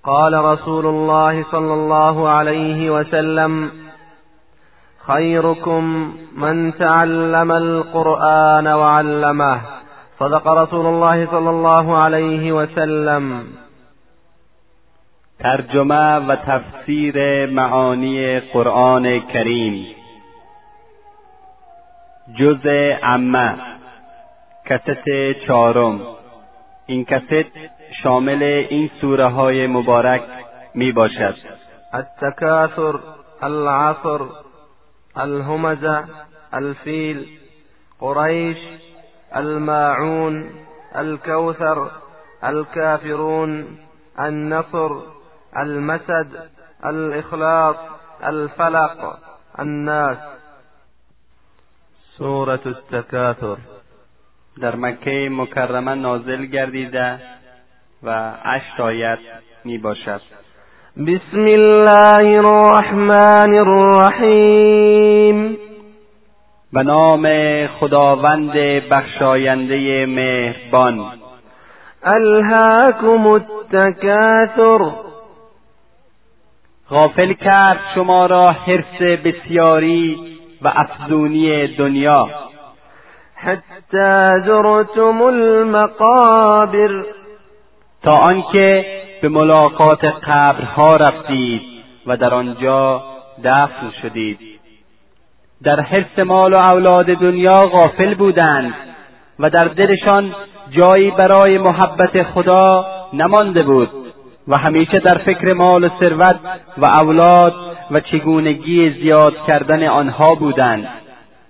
قال 0.04 0.34
رسول 0.34 0.86
الله 0.86 1.44
صلى 1.52 1.74
الله 1.74 2.29
عليه 2.29 2.89
وسلم 2.89 3.71
خيركم 5.08 6.13
من 6.38 6.78
تعلم 6.78 7.52
القرآن 7.52 8.68
وعلمه. 8.68 9.59
صدق 10.20 10.48
رسول 10.48 10.86
الله 10.86 11.25
صلى 11.25 11.50
الله 11.50 11.98
عليه 11.98 12.52
وسلم. 12.52 13.43
ترجمه 15.39 16.18
و 16.28 16.36
تفسیر 16.36 17.46
معانی 17.50 18.39
قرآن 18.54 19.20
جزء 22.39 22.93
عم 23.04 23.55
کست 24.65 25.10
چهارم. 25.47 26.01
این 26.86 27.06
کست 27.06 27.47
شامل 28.04 28.43
این 28.43 28.89
سوره 29.01 29.28
های 29.28 29.68
مبارک 29.68 30.21
می 30.75 30.92
باشد 30.92 31.36
التکاثر 31.93 33.00
العصر 33.42 34.20
الهمزه 35.16 36.03
الفیل 36.53 37.28
قریش 38.00 38.58
الماعون 39.36 40.50
الكوثر 40.95 41.89
الكافرون 42.44 43.66
النصر 44.20 44.89
المسد 45.58 46.28
الاخلاص 46.84 47.75
الفلق 48.23 49.17
الناس. 49.59 50.17
سورة 52.22 52.59
التکاثر. 52.66 53.58
در 54.62 54.75
مکه 54.75 55.30
مکرمه 55.31 55.95
نازل 55.95 56.45
گردیده 56.45 57.20
و 58.04 58.32
هشت 58.44 58.80
آیت 58.80 59.20
می 59.66 59.78
باشد. 59.78 60.22
بسم 60.98 61.45
الله 61.45 62.38
الرحمن 62.38 63.56
الرحیم. 63.56 65.58
به 66.73 66.84
نام 66.84 67.28
خداوند 67.68 68.54
بخشاینده 68.92 70.06
مهربان. 70.06 71.06
الهاکم 72.04 73.28
التکاثر. 73.28 74.92
غافل 76.90 77.34
کرد 77.34 77.80
شما 77.95 78.26
را 78.26 78.52
حرص 78.52 79.02
بسیاری. 79.02 80.41
و 80.62 80.72
افزونی 80.76 81.67
دنیا. 81.67 82.30
حتی 83.36 84.42
زرتم 84.45 85.22
المقابر. 85.22 87.04
تا 88.04 88.14
آنکه 88.14 88.86
به 89.22 89.30
ملاقات 89.30 90.06
قبرها 90.06 90.95
رفتید 90.95 91.62
و 92.08 92.17
در 92.17 92.34
آنجا 92.34 93.04
دفن 93.44 93.92
شدید. 94.02 94.39
در 95.64 95.80
حرس 95.80 96.20
مال 96.20 96.54
و 96.54 96.58
اولاد 96.58 97.06
دنیا 97.06 97.67
غافل 97.67 98.14
بودند 98.14 98.73
و 99.39 99.50
در 99.50 99.66
دلشان 99.66 100.36
جایی 100.70 101.12
برای 101.12 101.58
محبت 101.58 102.23
خدا 102.23 102.86
نمانده 103.14 103.64
بود 103.64 103.89
و 104.48 104.58
همیشه 104.58 105.00
در 105.00 105.17
فکر 105.17 105.54
مال 105.54 105.84
و 105.84 105.89
ثروت 106.00 106.39
و 106.78 106.86
اولاد 106.86 107.54
و 107.92 108.00
چگونگی 108.00 108.89
زیاد 108.89 109.34
کردن 109.47 109.88
آنها 109.88 110.36
بودند 110.36 110.88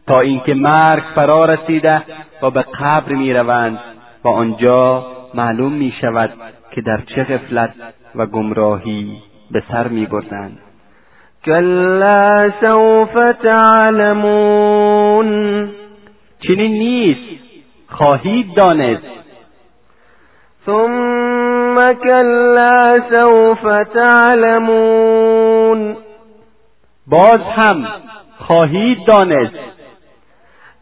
تا 0.08 0.20
اینکه 0.20 0.54
مرگ 0.54 1.04
فرا 1.16 1.46
رسیده 1.46 2.02
و 2.42 2.50
به 2.50 2.62
قبر 2.62 3.14
می‌روند 3.14 3.80
و 4.24 4.28
آنجا 4.28 5.06
معلوم 5.34 5.74
می 5.74 5.94
شود 6.02 6.34
که 6.72 6.82
در 6.82 7.02
چه 7.16 7.24
غفلت 7.24 7.74
و 8.16 8.26
گمراهی 8.26 9.18
به 9.52 9.64
سر 9.72 9.88
می 9.88 10.06
بردند 10.06 10.58
کلا 11.46 12.52
سوف 12.62 13.14
تعلمون. 13.44 15.30
چنین 16.40 16.72
نیست 16.72 17.42
خواهید 17.88 18.54
دانست. 18.56 19.04
ثم 20.66 21.94
كلا 21.94 23.00
سوف 23.10 23.64
تعلمون. 23.94 25.98
باز 27.12 27.42
هم 27.56 27.88
خواهید 28.38 29.06
دانست. 29.08 29.56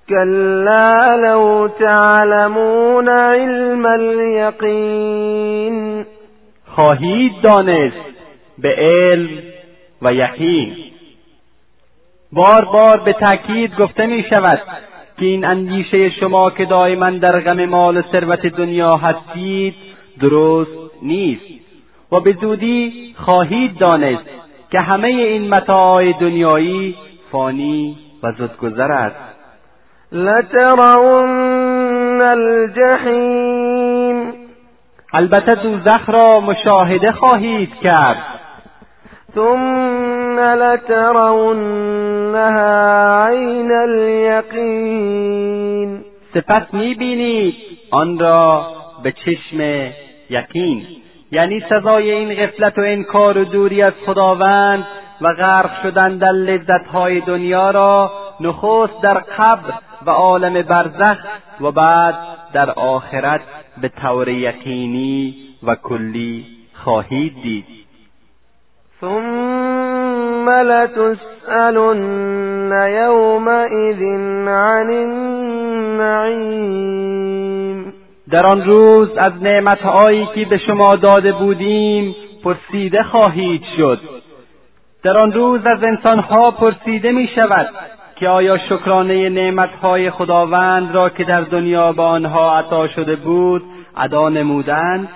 كلا 0.10 1.16
لو 1.16 1.68
تعلمون 1.68 3.10
علم 3.10 3.86
اليقین 3.86 5.26
خواهید 6.76 7.42
دانست 7.42 7.98
به 8.58 8.76
علم 8.78 9.30
و 10.02 10.14
یقین. 10.14 10.76
بار 12.32 12.66
بار 12.66 13.00
به 13.00 13.14
تأکید 13.14 13.76
گفته 13.76 14.06
می 14.06 14.26
شود 14.30 14.62
که 15.18 15.26
این 15.26 15.46
اندیشه 15.46 16.10
شما 16.10 16.52
که 16.52 16.66
دائما 16.66 17.10
در 17.10 17.40
غم 17.40 17.66
مال 17.66 17.98
و 17.98 18.02
ثروت 18.12 18.46
دنیا 18.46 18.98
هستید 18.98 19.76
درست 20.22 20.72
نیست 21.02 21.44
و 22.12 22.20
به 22.20 22.38
زودی 22.42 23.16
خواهید 23.18 23.78
دانست. 23.78 24.39
که 24.72 24.78
همه 24.86 25.08
این 25.08 25.50
متاع 25.50 26.12
دنیایی 26.12 26.96
فانی 27.32 27.98
و 28.24 28.32
زدگذر 28.32 28.92
است. 28.92 29.16
لترون 30.12 32.22
الجحیم. 32.22 34.34
البته 35.14 35.56
دوزخ 35.56 36.10
را 36.10 36.40
مشاهده 36.40 37.12
خواهید 37.12 37.70
کرد. 37.84 38.24
ثم 39.36 40.40
لترونها 40.40 41.98
عین 43.28 43.72
الیقین. 43.72 45.20
سپس 46.34 46.74
می‌بینید 46.74 47.56
آن 47.92 48.20
را 48.20 48.68
به 49.04 49.12
چشم 49.12 49.90
یقین. 50.30 50.99
یعنی 51.32 51.64
سزای 51.70 52.12
این 52.12 52.34
غفلت 52.34 52.78
و 52.78 52.82
انکار 52.82 53.38
و 53.38 53.46
دوری 53.46 53.82
از 53.82 53.94
خداوند 54.06 54.86
و 55.22 55.34
غرق 55.34 55.82
شدن 55.84 56.18
در 56.18 56.32
لذتهای 56.32 57.22
دنیا 57.22 57.72
را 57.72 58.12
نخست 58.40 59.02
در 59.02 59.18
قبر 59.18 59.74
و 60.06 60.10
عالم 60.10 60.62
برزخ 60.62 61.18
و 61.62 61.72
بعد 61.72 62.16
در 62.54 62.70
آخرت 62.70 63.42
به 63.82 63.90
طور 64.02 64.28
یقینی 64.28 65.36
و 65.64 65.76
کلی 65.76 66.46
خواهید 66.84 67.34
دید. 67.44 67.66
ثم 69.02 70.50
لتسألن 70.50 71.92
یومئذ 72.92 74.02
عن 74.48 74.90
النعیم. 76.00 76.50
در 78.32 78.46
آن 78.46 78.66
روز 78.66 79.10
از 79.18 79.34
نعمتهایی 79.42 80.28
که 80.36 80.46
به 80.46 80.58
شما 80.58 80.96
داده 80.96 81.32
بودیم 81.32 82.16
پرسیده 82.44 83.04
خواهید 83.04 83.64
شد. 83.78 84.00
در 85.04 85.18
آن 85.18 85.32
روز 85.32 85.66
از 85.66 85.84
انسانها 85.84 86.52
پرسیده 86.52 87.12
می 87.12 87.28
شود 87.36 87.70
که 88.16 88.28
آیا 88.28 88.58
شکرانه 88.58 89.30
نعمتهای 89.30 90.12
خداوند 90.12 90.96
را 90.96 91.10
که 91.10 91.24
در 91.24 91.42
دنیا 91.42 91.94
به 91.94 92.02
آنها 92.02 92.60
عطا 92.60 92.88
شده 92.88 93.16
بود 93.16 93.64
ادا 93.98 94.30
نمودند 94.30 95.10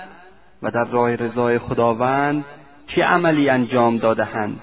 و 0.63 0.71
در 0.71 0.83
راه 0.91 1.15
رضای 1.15 1.59
خداوند 1.59 2.45
چه 2.87 3.03
عملی 3.03 3.49
انجام 3.49 3.97
دادهاند؟ 3.97 4.61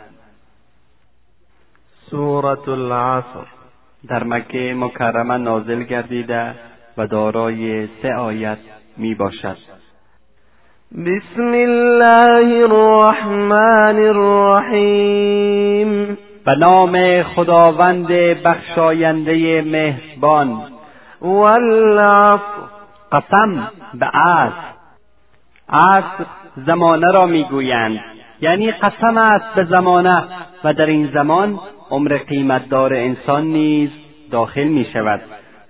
سورة 2.11 2.69
العصر. 2.69 3.47
در 4.09 4.25
مکه 4.25 4.75
مکرمه 4.77 5.37
نازل 5.37 5.83
گردیده. 5.83 6.55
و 7.01 7.07
دارای 7.07 7.89
سه 8.03 8.15
آیت 8.15 8.59
می 8.97 9.15
باشد. 9.15 9.57
بسم 10.93 11.53
الله 11.53 12.63
الرحمن 12.63 13.99
الرحیم. 13.99 15.39
به 16.45 16.55
نام 16.59 17.23
خداوند 17.23 18.07
بخشاینده 18.45 19.63
مهربان. 19.63 20.63
والعصر 21.21 22.43
قسم 23.13 23.69
به 23.95 24.07
عصر 24.07 24.53
عصر 25.69 26.25
زمانه 26.67 27.13
را 27.19 27.27
می‌گویند 27.27 28.01
یعنی 28.41 28.73
قسم 28.73 29.17
است 29.17 29.55
به 29.55 29.65
زمانه 29.65 30.25
و 30.65 30.75
در 30.75 30.87
این 30.87 31.11
زمان 31.15 31.61
عمر 31.91 32.19
قیمتدار 32.29 32.95
انسان 32.95 33.45
نیز 33.45 33.91
داخل 34.31 34.65
می 34.65 34.87
شود. 34.93 35.21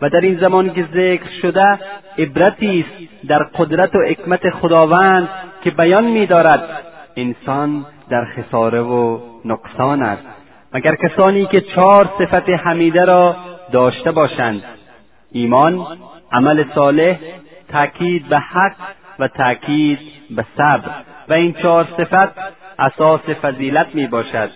و 0.03 0.09
در 0.09 0.21
این 0.21 0.39
زمان 0.39 0.75
که 0.75 0.89
ذکر 0.95 1.31
شده 1.43 1.79
عبرتی 2.19 2.85
است 2.89 3.27
در 3.29 3.43
قدرت 3.43 3.95
و 3.95 3.99
حکمت 3.99 4.51
خداوند 4.51 5.29
که 5.65 5.71
بیان 5.71 6.05
می‌دارد. 6.05 6.63
انسان 7.17 7.87
در 8.11 8.25
خساره 8.25 8.81
و 8.81 9.19
نقصان 9.45 10.03
است. 10.03 10.23
مگر 10.75 10.95
کسانی 10.95 11.47
که 11.47 11.61
چهار 11.61 12.11
صفت 12.19 12.49
حمیده 12.49 13.05
را 13.05 13.37
داشته 13.73 14.11
باشند؟ 14.11 14.63
ایمان 15.33 15.87
عمل 16.33 16.65
صالح 16.75 17.17
تاکید 17.73 18.29
به 18.29 18.39
حق 18.39 18.75
و 19.19 19.29
تاکید 19.29 19.99
به 20.31 20.45
صبر. 20.57 20.91
و 21.29 21.33
این 21.33 21.53
چهار 21.53 21.89
صفت 21.97 22.33
اساس 22.79 23.21
فضیلت 23.43 23.87
می 23.95 24.07
باشد 24.07 24.51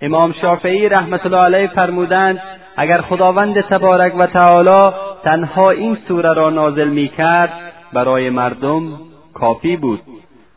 امام 0.00 0.32
شافعی 0.32 0.88
رحمت 0.88 1.26
الله 1.26 1.38
علیه 1.38 1.66
فرمودند 1.66 2.42
اگر 2.76 3.00
خداوند 3.00 3.60
تبارک 3.60 4.14
و 4.18 4.26
تعالی 4.26 4.94
تنها 5.24 5.70
این 5.70 5.98
سوره 6.08 6.32
را 6.32 6.50
نازل 6.50 6.88
می 6.88 7.08
کرد 7.08 7.52
برای 7.92 8.30
مردم 8.30 8.98
کافی 9.34 9.76
بود. 9.76 10.00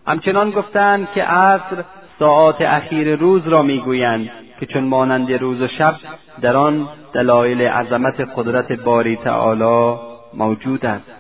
همچنان 0.08 0.52
گفتند 0.52 1.08
که 1.16 1.24
عصر 1.24 1.84
ساعات 2.20 2.62
اخیر 2.62 3.16
روز 3.16 3.48
را 3.48 3.62
می‌گویند 3.62 4.30
که 4.60 4.66
چون 4.66 4.84
مانند 4.84 5.32
روز 5.32 5.62
و 5.62 5.68
شب 5.68 5.96
در 6.42 6.58
آن 6.58 6.88
دلایل 7.14 7.62
عظمت 7.62 8.22
قدرت 8.36 8.72
باری 8.72 9.16
تعالی 9.16 9.96
موجود 10.34 10.86
است. 10.86 11.12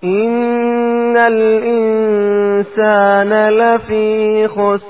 این 0.00 1.16
الانسان 1.16 2.62
لفی 3.32 4.48
خسر 4.48 4.84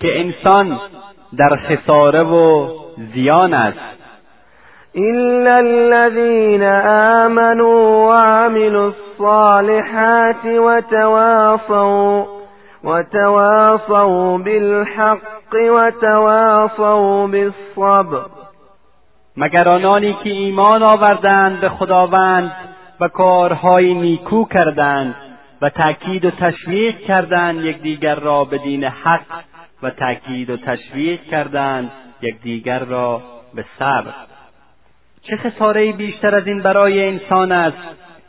که 0.00 0.20
انسان 0.20 0.80
در 1.38 1.56
خساره 1.56 2.22
و 2.22 2.68
زیان 2.98 3.54
است. 3.54 3.78
إلا 4.96 5.56
الذين 5.56 6.62
آمنوا 7.22 8.08
وعملوا 8.08 8.92
الصالحات 8.92 10.44
وتواصوا 10.44 12.26
وتواصوا 12.84 14.38
بالحق 14.38 15.54
وتواصوا 15.54 17.26
بالصبر. 17.26 18.20
مگر 19.36 19.68
آنانی 19.68 20.16
که 20.24 20.30
ایمان 20.30 20.82
آوردند 20.82 21.60
به 21.60 21.68
خداوند 21.68 22.52
و 23.00 23.08
کارهای 23.08 23.94
نیکو 23.94 24.44
کردند 24.44 25.14
و 25.62 25.70
تأکید 25.70 26.24
و 26.24 26.30
تشویق 26.30 26.98
کردند 26.98 27.60
یکدیگر 27.60 28.14
را 28.14 28.44
به 28.44 28.58
دین 28.58 28.84
حق 28.84 29.20
و 29.82 29.90
تأکید 29.90 30.50
و 30.50 30.56
تشویق 30.56 31.20
کردند. 31.20 31.90
یکدیگر 32.22 32.78
را 32.78 33.22
به 33.54 33.64
صبر. 33.78 34.12
چه 35.22 35.36
خساره 35.36 35.92
بیشتر 35.92 36.34
از 36.34 36.46
این 36.46 36.62
برای 36.62 37.08
انسان 37.08 37.52
است 37.52 37.76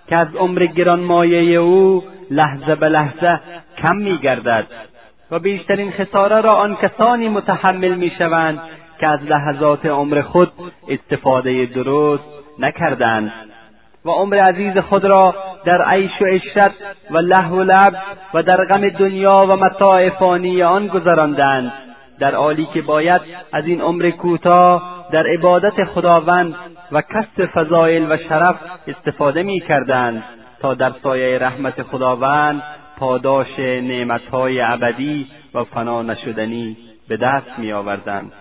که 0.07 0.15
از 0.15 0.36
عمر 0.36 0.65
گرانمایه 0.65 1.59
او 1.59 2.03
لحظه 2.31 2.75
به 2.75 2.89
لحظه 2.89 3.39
کم 3.77 3.95
میگردد 3.95 4.68
و 5.31 5.39
بیشترین 5.39 5.91
خساره 5.91 6.41
را 6.41 6.56
آن 6.56 6.75
کسانی 6.75 7.30
متحمل 7.30 7.95
می‌شوند 7.95 8.59
که 9.00 9.07
از 9.07 9.19
لحظات 9.24 9.86
عمر 9.86 10.21
خود 10.21 10.51
استفاده 10.89 11.65
درست 11.65 12.24
نکردند. 12.59 13.31
و 14.06 14.09
عمر 14.09 14.38
عزیز 14.38 14.77
خود 14.77 15.06
را 15.06 15.36
در 15.65 15.81
عیش 15.81 16.21
و 16.21 16.25
عشرت 16.25 16.71
و 17.12 17.18
له 17.18 17.47
و 17.47 17.91
و 18.33 18.44
در 18.44 18.65
غم 18.65 18.89
دنیا 18.89 19.45
و 19.50 19.56
متاع 19.56 20.09
فانی 20.09 20.63
آن 20.63 20.88
گذراندند. 20.88 21.88
در 22.19 22.36
حالی 22.36 22.66
که 22.74 22.81
باید 22.81 23.21
از 23.51 23.66
این 23.66 23.81
عمر 23.81 24.10
کوتاه 24.10 25.06
در 25.12 25.27
عبادت 25.27 25.83
خداوند 25.83 26.56
و 26.92 27.01
کسب 27.01 27.45
فضایل 27.45 28.12
و 28.12 28.18
شرف 28.18 28.56
استفاده 28.88 29.44
می 29.44 29.60
کردند 29.60 30.24
تا 30.60 30.74
در 30.74 30.92
سایه 31.04 31.38
رحمت 31.38 31.83
خداوند 31.83 32.63
پاداش 32.98 33.60
نعمتهای 33.60 34.62
ابدی 34.62 35.27
و 35.54 35.63
فنا 35.63 36.01
نشدنی 36.01 36.77
به 37.07 37.18
دست 37.18 37.60
می 37.60 37.71
آوردند. 37.71 38.31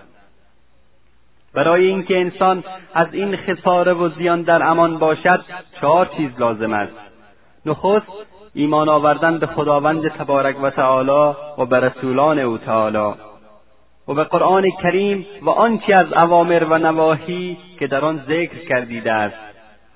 برای 1.55 1.87
اینکه 1.87 2.21
انسان 2.21 2.65
از 2.95 3.07
این 3.13 3.37
خساره 3.37 3.93
و 3.93 4.09
زیان 4.09 4.43
در 4.43 4.63
امان 4.63 4.99
باشد 4.99 5.45
چهار 5.81 6.11
چیز 6.17 6.31
لازم 6.39 6.73
است 6.73 6.93
نخست 7.67 8.07
ایمان 8.55 8.89
آوردن 8.89 9.39
به 9.39 9.47
خداوند 9.47 10.09
تبارک 10.09 10.63
و 10.63 10.71
تعالی 10.71 11.37
و 11.59 11.67
به 11.67 11.81
رسولان 11.81 12.39
او 12.39 12.59
تعالی 12.59 13.15
و 14.09 14.15
به 14.15 14.25
قرآن 14.25 14.71
کریم 14.83 15.27
و 15.43 15.51
آنچه 15.51 15.95
از 15.95 16.13
اوامر 16.13 16.65
و 16.65 16.79
نواهی 16.79 17.57
که 17.79 17.87
در 17.87 18.05
آن 18.05 18.23
ذکر 18.29 18.69
کردیده 18.69 19.13
است. 19.13 19.37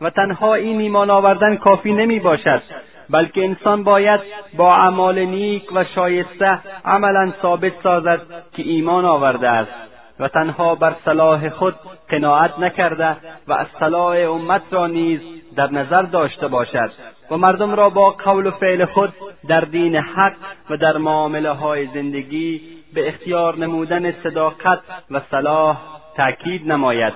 و 0.00 0.10
تنها 0.10 0.54
این 0.54 0.80
ایمان 0.80 1.10
آوردن 1.10 1.56
کافی 1.56 1.92
نمی 1.92 2.20
باشد 2.20 2.62
بلکه 3.10 3.44
انسان 3.44 3.84
باید 3.84 4.20
با 4.56 4.74
اعمال 4.76 5.18
نیک 5.18 5.72
و 5.74 5.84
شایسته 5.84 6.58
عملا 6.84 7.32
ثابت 7.42 7.72
سازد 7.82 8.20
که 8.52 8.62
ایمان 8.62 9.04
آورده 9.04 9.48
است. 9.48 9.72
و 10.20 10.28
تنها 10.28 10.74
بر 10.74 10.94
صلاح 11.04 11.48
خود 11.48 11.74
قناعت 12.08 12.58
نکرده 12.58 13.16
و 13.48 13.52
از 13.52 13.66
صلاح 13.80 14.16
امت 14.30 14.62
را 14.70 14.86
نیز 14.86 15.20
در 15.56 15.70
نظر 15.70 16.02
داشته 16.02 16.48
باشد. 16.48 16.90
و 17.30 17.36
مردم 17.36 17.74
را 17.74 17.90
با 17.90 18.10
قول 18.10 18.46
و 18.46 18.50
فعل 18.50 18.84
خود 18.84 19.12
در 19.48 19.60
دین 19.60 19.96
حق 19.96 20.34
و 20.70 20.76
در 20.76 20.96
معامله 20.96 21.50
های 21.50 21.86
زندگی 21.86 22.60
به 22.94 23.08
اختیار 23.08 23.56
نمودن 23.56 24.22
صداقت 24.22 24.80
و 25.10 25.20
صلاح 25.30 25.80
تأکید 26.16 26.72
نماید 26.72 27.12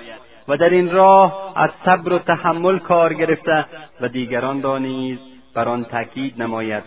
و 0.49 0.57
در 0.57 0.71
این 0.71 0.91
راه 0.91 1.53
از 1.57 1.71
صبر 1.85 2.13
و 2.13 2.19
تحمل 2.19 2.79
کار 2.79 3.15
گرفته 3.15 3.65
و 4.01 4.09
دیگران 4.09 4.63
را 4.63 4.79
نیز 4.79 5.19
بر 5.55 5.69
آن 5.69 5.85
تأکید 5.85 6.43
نماید. 6.43 6.83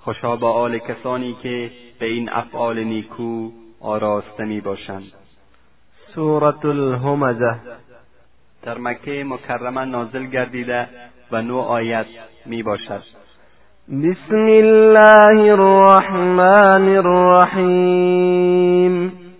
خوشا 0.00 0.36
با 0.36 0.52
آل 0.52 0.78
کسانی 0.78 1.36
که 1.42 1.70
به 1.98 2.06
این 2.06 2.28
افعال 2.32 2.84
نیکو 2.84 3.50
آراسته 3.80 4.44
می 4.44 4.60
باشند. 4.60 5.12
سورة 6.14 6.66
الهمزه 6.66 7.54
در 8.62 8.78
مکه 8.78 9.24
مکرمه 9.24 9.84
نازل 9.84 10.26
گردیده 10.26 10.88
و 11.30 11.42
نو 11.42 11.58
آیت 11.58 12.06
می 12.46 12.62
باشد. 12.62 13.19
بسم 13.90 14.46
الله 14.46 15.52
الرحمن 15.52 16.96
الرحیم 16.96 18.32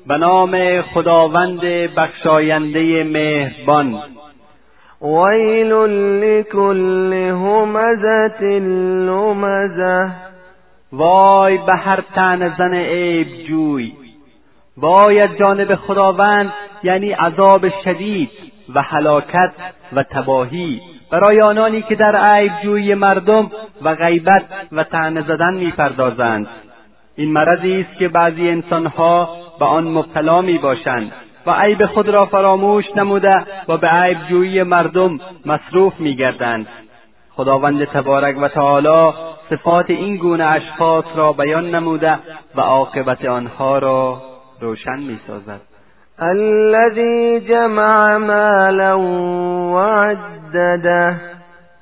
به 0.07 0.17
نام 0.17 0.83
خداوند 0.83 1.61
بخشاینده 1.97 3.05
مهربان. 3.05 3.99
ویل 5.03 5.73
لكل 6.25 7.13
همزة 7.13 8.43
لمزه 9.07 10.11
وای 10.93 11.59
به 11.59 11.77
هر 11.77 12.01
تن 12.15 12.55
زن 12.59 12.75
عیب 12.75 13.29
جوی. 13.49 13.93
وای 14.77 15.21
از 15.21 15.31
جانب 15.39 15.75
خداوند 15.75 16.53
یعنی 16.83 17.13
عذاب 17.13 17.69
شدید 17.85 18.31
و 18.75 18.83
هلاکت 18.83 19.53
و 19.93 20.03
تباهی. 20.03 20.81
برای 21.11 21.41
آنانی 21.41 21.83
که 21.83 21.95
در 21.95 22.17
عیب 22.17 22.53
جویی 22.63 22.95
مردم 22.95 23.51
و 23.83 23.95
غیبت 23.95 24.45
و 24.73 24.85
طعنه 24.85 25.23
زدن 25.23 25.55
می‌پردازند. 25.55 26.47
این 27.17 27.33
مرضی 27.33 27.81
است 27.81 27.99
که 27.99 28.09
بعضی 28.09 28.49
انسانها 28.49 29.37
به 29.59 29.65
آن 29.65 29.85
مبتلا 29.85 30.43
می‌باشند 30.43 31.13
و 31.47 31.51
عیب 31.51 31.87
خود 31.87 32.09
را 32.09 32.27
فراموش 32.27 32.85
نموده 32.97 33.45
و 33.69 33.77
به 33.77 33.89
عیب 33.89 34.19
جویی 34.29 34.63
مردم 34.63 35.21
مصروف 35.47 36.01
میگردند. 36.01 36.67
خداوند 37.31 37.85
تبارک 37.85 38.37
و 38.43 38.49
تعالی 38.49 39.13
صفات 39.51 39.91
این 39.91 40.17
گونه 40.17 40.45
اشخاص 40.45 41.05
را 41.15 41.33
بیان 41.33 41.75
نموده 41.75 42.19
و 42.55 42.61
عاقبت 42.61 43.25
آنها 43.25 43.79
را 43.79 44.23
روشن 44.61 44.99
می‌سازد. 44.99 45.70
الذي 46.23 47.41
جمع 47.41 48.19
مالا 48.19 48.95
وعدده. 49.75 51.17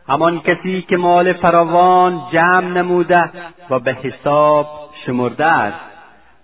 همان 0.08 0.40
کسی 0.40 0.82
که 0.82 0.96
مال 0.96 1.32
فراوان 1.32 2.20
جمع 2.32 2.60
نموده 2.60 3.30
و 3.70 3.78
به 3.78 3.92
حساب 3.92 4.66
شمرده 5.06 5.46
است. 5.46 5.78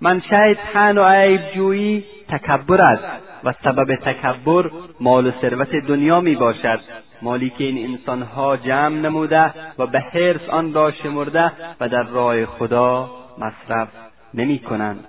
منشأ 0.01 0.55
تن 0.73 0.99
و 0.99 1.05
عیب 1.05 1.41
جویی 1.55 2.05
تکبر 2.29 2.81
است 2.81 3.05
و 3.45 3.53
سبب 3.65 3.95
تکبر 3.95 4.71
مال 5.01 5.27
و 5.27 5.31
ثروت 5.41 5.71
دنیا 5.89 6.21
می 6.21 6.35
باشد. 6.35 6.81
مالی 7.23 7.51
که 7.51 7.65
این 7.65 7.91
انسانها 7.91 8.57
جمع 8.57 8.97
نموده 8.97 9.53
و 9.79 9.87
به 9.87 10.01
حرص 10.01 10.49
آن 10.49 10.75
را 10.75 10.91
شمرده 10.91 11.53
و 11.81 11.89
در 11.89 12.03
راه 12.03 12.47
خدا 12.47 13.11
مصرف 13.39 13.89
نمی 14.35 14.59
کنند. 14.59 15.05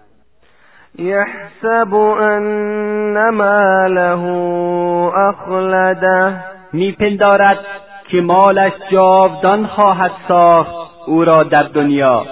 یحسب 1.00 1.94
ان 1.94 3.30
ماله 3.30 4.24
اخلده 5.18 6.44
میپندارد 6.74 7.60
که 8.08 8.22
مالش 8.22 8.72
جاودان 8.92 9.68
خواهد 9.68 10.12
ساخت 10.28 10.76
او 11.08 11.26
را 11.26 11.44
در 11.44 11.64
دنیا. 11.64 12.26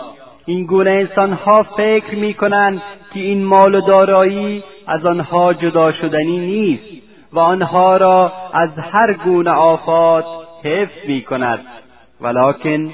این 0.46 0.65
گونه 0.65 0.89
انسانها 0.91 1.63
فکر 1.77 2.15
می‌کنند 2.15 2.82
که 3.13 3.20
این 3.20 3.46
مال 3.46 3.75
و 3.75 3.82
دارایی 3.82 4.63
از 4.88 5.05
آنها 5.05 5.53
جدا 5.53 5.91
شدنی 5.91 6.39
نیست 6.39 7.03
و 7.34 7.39
آنها 7.39 7.98
را 7.98 8.32
از 8.53 8.70
هر 8.91 9.13
گونه 9.13 9.51
آفات 9.51 10.25
حفظ 10.63 11.08
می 11.08 11.22
کند 11.22 11.60
ولکن 12.22 12.91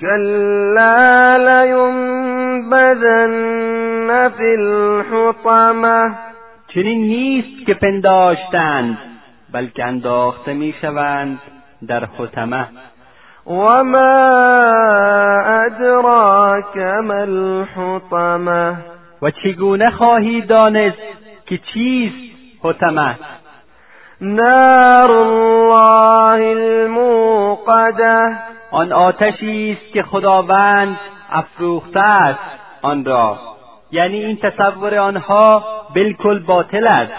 كلا 0.00 1.38
لينبذن 1.38 2.98
في 4.36 4.54
الحطمة 4.58 6.14
چنین 6.74 7.00
نیست 7.00 7.66
که 7.66 7.74
پنداشتند 7.74 8.98
بلکه 9.52 9.84
انداخته 9.84 10.54
می‌شوند 10.54 11.38
در 11.88 12.04
حتمه 12.04 12.68
وما 13.46 13.98
ادراک 15.46 16.76
ما 16.76 17.14
الحطمه 17.14 18.76
و 19.22 19.30
چگونه 19.30 19.90
خواهی 19.90 20.40
دانست 20.40 20.98
که 21.46 21.58
چیست 21.74 22.38
حتمه 22.64 23.16
نار 24.20 25.12
الله 25.12 26.44
الموقده 26.50 28.38
آن 28.70 28.92
آتشی 28.92 29.78
است 29.80 29.92
که 29.92 30.02
خداوند 30.02 30.98
افروخته 31.30 32.00
است 32.00 32.40
آن 32.82 33.04
را. 33.04 33.38
یعنی 33.90 34.24
این 34.24 34.36
تصور 34.36 34.94
آنها 34.94 35.64
بالکل 35.94 36.38
باطل 36.38 36.86
است 36.86 37.12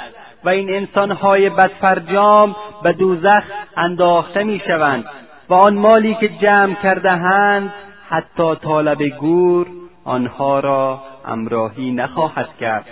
و 0.44 0.50
این 0.50 0.70
انسانهای 0.76 1.50
بدفرجام 1.50 2.56
به 2.84 2.94
دوزخ 2.94 3.44
انداخته 3.78 4.44
می‌شوند 4.44 5.06
و 5.50 5.54
آن 5.54 5.74
مالی 5.74 6.16
که 6.16 6.30
جمع 6.30 6.74
کردهاند 6.74 7.74
حتی 8.10 8.56
طالب 8.56 9.04
گور 9.04 9.68
آنها 10.06 10.60
را 10.60 11.02
امراهی 11.26 11.92
نخواهد 11.92 12.50
کرد. 12.60 12.86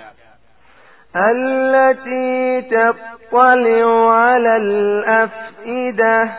التي 1.15 2.61
تطلع 2.61 4.11
على 4.11 4.47
الافئده 4.47 6.29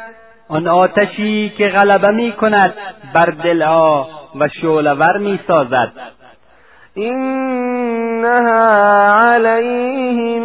آن 0.48 0.68
آتشی 0.68 1.52
که 1.58 1.68
غلبه 1.68 2.10
می 2.10 2.32
کند 2.32 2.74
بر 3.14 3.26
دلها 3.26 4.08
و 4.40 4.48
شعلور 4.48 5.18
می 5.18 5.40
سازد 5.46 5.92
اینها 6.94 8.48
علیهم 9.22 10.42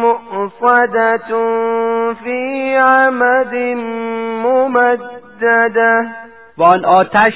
مؤصده 0.00 1.18
فی 2.24 2.74
عمد 2.74 3.54
ممدده 4.44 6.08
و 6.58 6.62
آن 6.62 6.84
آتش 6.84 7.32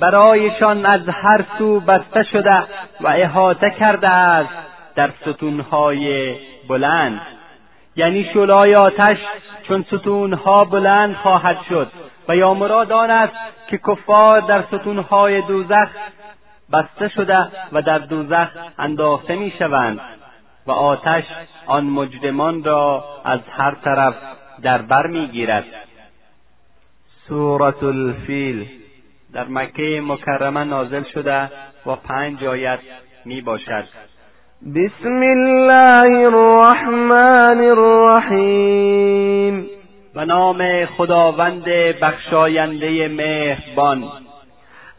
برایشان 0.00 0.86
از 0.86 1.00
هر 1.08 1.44
سو 1.58 1.80
بسته 1.80 2.22
شده 2.22 2.62
و 3.00 3.08
احاطه 3.08 3.70
کرده 3.70 4.08
است 4.08 4.50
در 4.96 5.10
ستونهای 5.26 6.34
بلند. 6.68 7.20
یعنی 7.96 8.24
شعلههای 8.34 8.74
آتش 8.74 9.18
چون 9.68 9.82
ستونها 9.82 10.64
بلند 10.64 11.14
خواهد 11.14 11.58
شد. 11.68 11.92
و 12.28 12.36
یا 12.36 12.54
مراد 12.54 12.92
آن 12.92 13.10
است 13.10 13.32
که 13.68 13.78
کفار 13.78 14.40
در 14.40 14.62
ستونهای 14.62 15.42
دوزخ 15.42 15.88
بسته 16.72 17.08
شده 17.08 17.48
و 17.72 17.82
در 17.82 17.98
دوزخ 17.98 18.48
انداخته 18.78 19.36
می‌شوند. 19.36 20.00
و 20.66 20.70
آتش 20.70 21.24
آن 21.66 21.84
مجرمان 21.84 22.64
را 22.64 23.04
از 23.24 23.40
هر 23.56 23.74
طرف 23.84 24.14
در 24.62 24.82
بر 24.82 25.06
می‌گیرد. 25.06 25.64
سورة 27.28 27.84
الفیل 27.84 28.68
در 29.32 29.44
مکه 29.44 30.02
مکرمه 30.04 30.64
نازل 30.64 31.02
شده 31.02 31.50
و 31.86 31.96
پنج 31.96 32.44
آیت 32.44 32.78
می 33.24 33.40
باشد 33.40 33.84
بسم 34.66 35.22
الله 35.22 36.26
الرحمن 36.26 37.64
الرحیم. 37.64 39.66
و 40.14 40.24
نام 40.24 40.84
خداوند 40.84 41.64
بخشاینده 42.02 43.08
مهربان. 43.08 44.04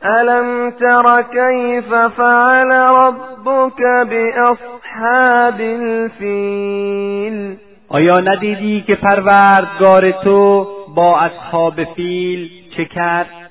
الم 0.01 0.72
تر 0.72 1.22
کیف 1.22 1.93
فعل 2.17 2.72
ربک 2.72 4.10
باصحاب 4.10 5.62
الفیل؟ 5.62 7.58
آیا 7.89 8.20
ندیدی 8.20 8.84
که 8.88 8.96
پروردگار 8.96 10.12
تو 10.12 10.67
با 10.96 11.20
اصحاب 11.20 11.84
فیل 11.84 12.50
چه 12.77 12.86
کرد؟ 12.86 13.42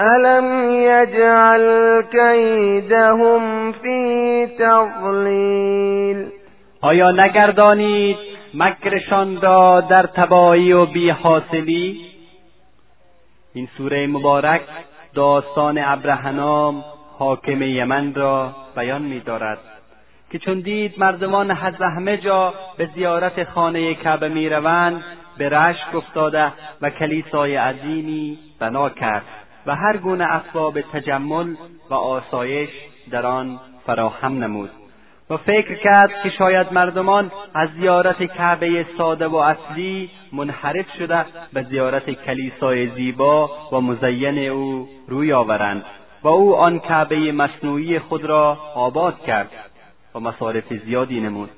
الم 0.00 0.70
یجعل 0.72 2.02
کیدهم 2.02 3.72
فی 3.72 4.46
تضلیل 4.58 6.26
آیا 6.80 7.10
نگردانید 7.10 8.16
مکرشان 8.54 9.40
را 9.40 9.80
در 9.80 10.02
تبایی 10.02 10.72
و 10.72 10.86
بیحاصلی؟ 10.86 12.00
این 13.54 13.68
سوره 13.76 14.06
مبارک 14.06 14.60
داستان 15.14 15.78
ابرهنام 15.78 16.84
حاکم 17.18 17.62
یمن 17.62 18.14
را 18.14 18.50
بیان 18.76 19.02
می‌دارد 19.02 19.58
که 20.30 20.38
چون 20.38 20.60
دید 20.60 20.94
مردمان 20.98 21.50
از 21.50 21.74
همه 21.74 22.16
جا 22.16 22.54
به 22.76 22.88
زیارت 22.94 23.44
خانه 23.44 23.94
کعبه 23.94 24.28
می‌روند 24.28 25.04
به 25.38 25.48
رشک 25.48 25.94
افتاده 25.94 26.52
و 26.82 26.90
کلیسای 26.90 27.56
عظیمی 27.56 28.38
بنا 28.60 28.90
کرد. 28.90 29.37
و 29.68 29.74
هر 29.74 29.96
گونه 29.96 30.24
اسباب 30.24 30.80
تجمل 30.80 31.54
و 31.90 31.94
آسایش 31.94 32.70
در 33.10 33.26
آن 33.26 33.60
فراهم 33.86 34.44
نمود 34.44 34.70
و 35.30 35.36
فکر 35.36 35.74
کرد 35.74 36.10
که 36.22 36.30
شاید 36.30 36.72
مردمان 36.72 37.30
از 37.54 37.68
زیارت 37.80 38.22
کعبه 38.22 38.86
ساده 38.98 39.26
و 39.28 39.36
اصلی 39.36 40.10
منحرف 40.32 40.86
شده 40.98 41.24
به 41.52 41.62
زیارت 41.62 42.10
کلیسای 42.10 42.88
زیبا 42.88 43.50
و 43.72 43.80
مزین 43.80 44.38
او 44.48 44.88
روی 45.08 45.32
آورند 45.32 45.84
و 46.22 46.28
او 46.28 46.56
آن 46.56 46.78
کعبه 46.78 47.32
مصنوعی 47.32 47.98
خود 47.98 48.24
را 48.24 48.58
آباد 48.74 49.20
کرد 49.26 49.50
و 50.14 50.20
مصارف 50.20 50.74
زیادی 50.84 51.20
نمود. 51.20 51.50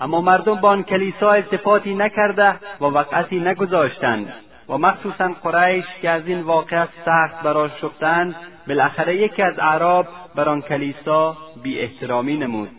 اما 0.00 0.20
مردم 0.20 0.54
با 0.54 0.68
آن 0.68 0.82
کلیسا 0.82 1.30
التفاتی 1.30 1.94
نکرده 1.94 2.54
و 2.80 2.84
وقعتی 2.84 3.40
نگذاشتند. 3.40 4.32
و 4.68 4.78
مخصوصا 4.78 5.34
قریش 5.42 5.84
که 6.02 6.10
از 6.10 6.26
این 6.26 6.40
واقعه 6.40 6.88
سخت 7.04 7.42
برآشفتند 7.42 8.36
بالاخره 8.68 9.16
یکی 9.16 9.42
از 9.42 9.58
اعراب 9.58 10.06
بر 10.34 10.48
آن 10.48 10.62
کلیسا 10.62 11.36
بی 11.62 11.78
احترامی 11.78 12.36
نمود. 12.36 12.70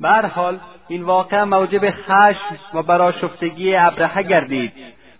به 0.00 0.08
هر 0.08 0.26
حال 0.26 0.58
این 0.88 1.02
واقعه 1.02 1.44
موجب 1.44 1.90
خشم 1.90 2.58
و 2.74 2.82
براشفتگی 2.82 3.76
ابرهه 3.76 4.22
گردید 4.22 4.72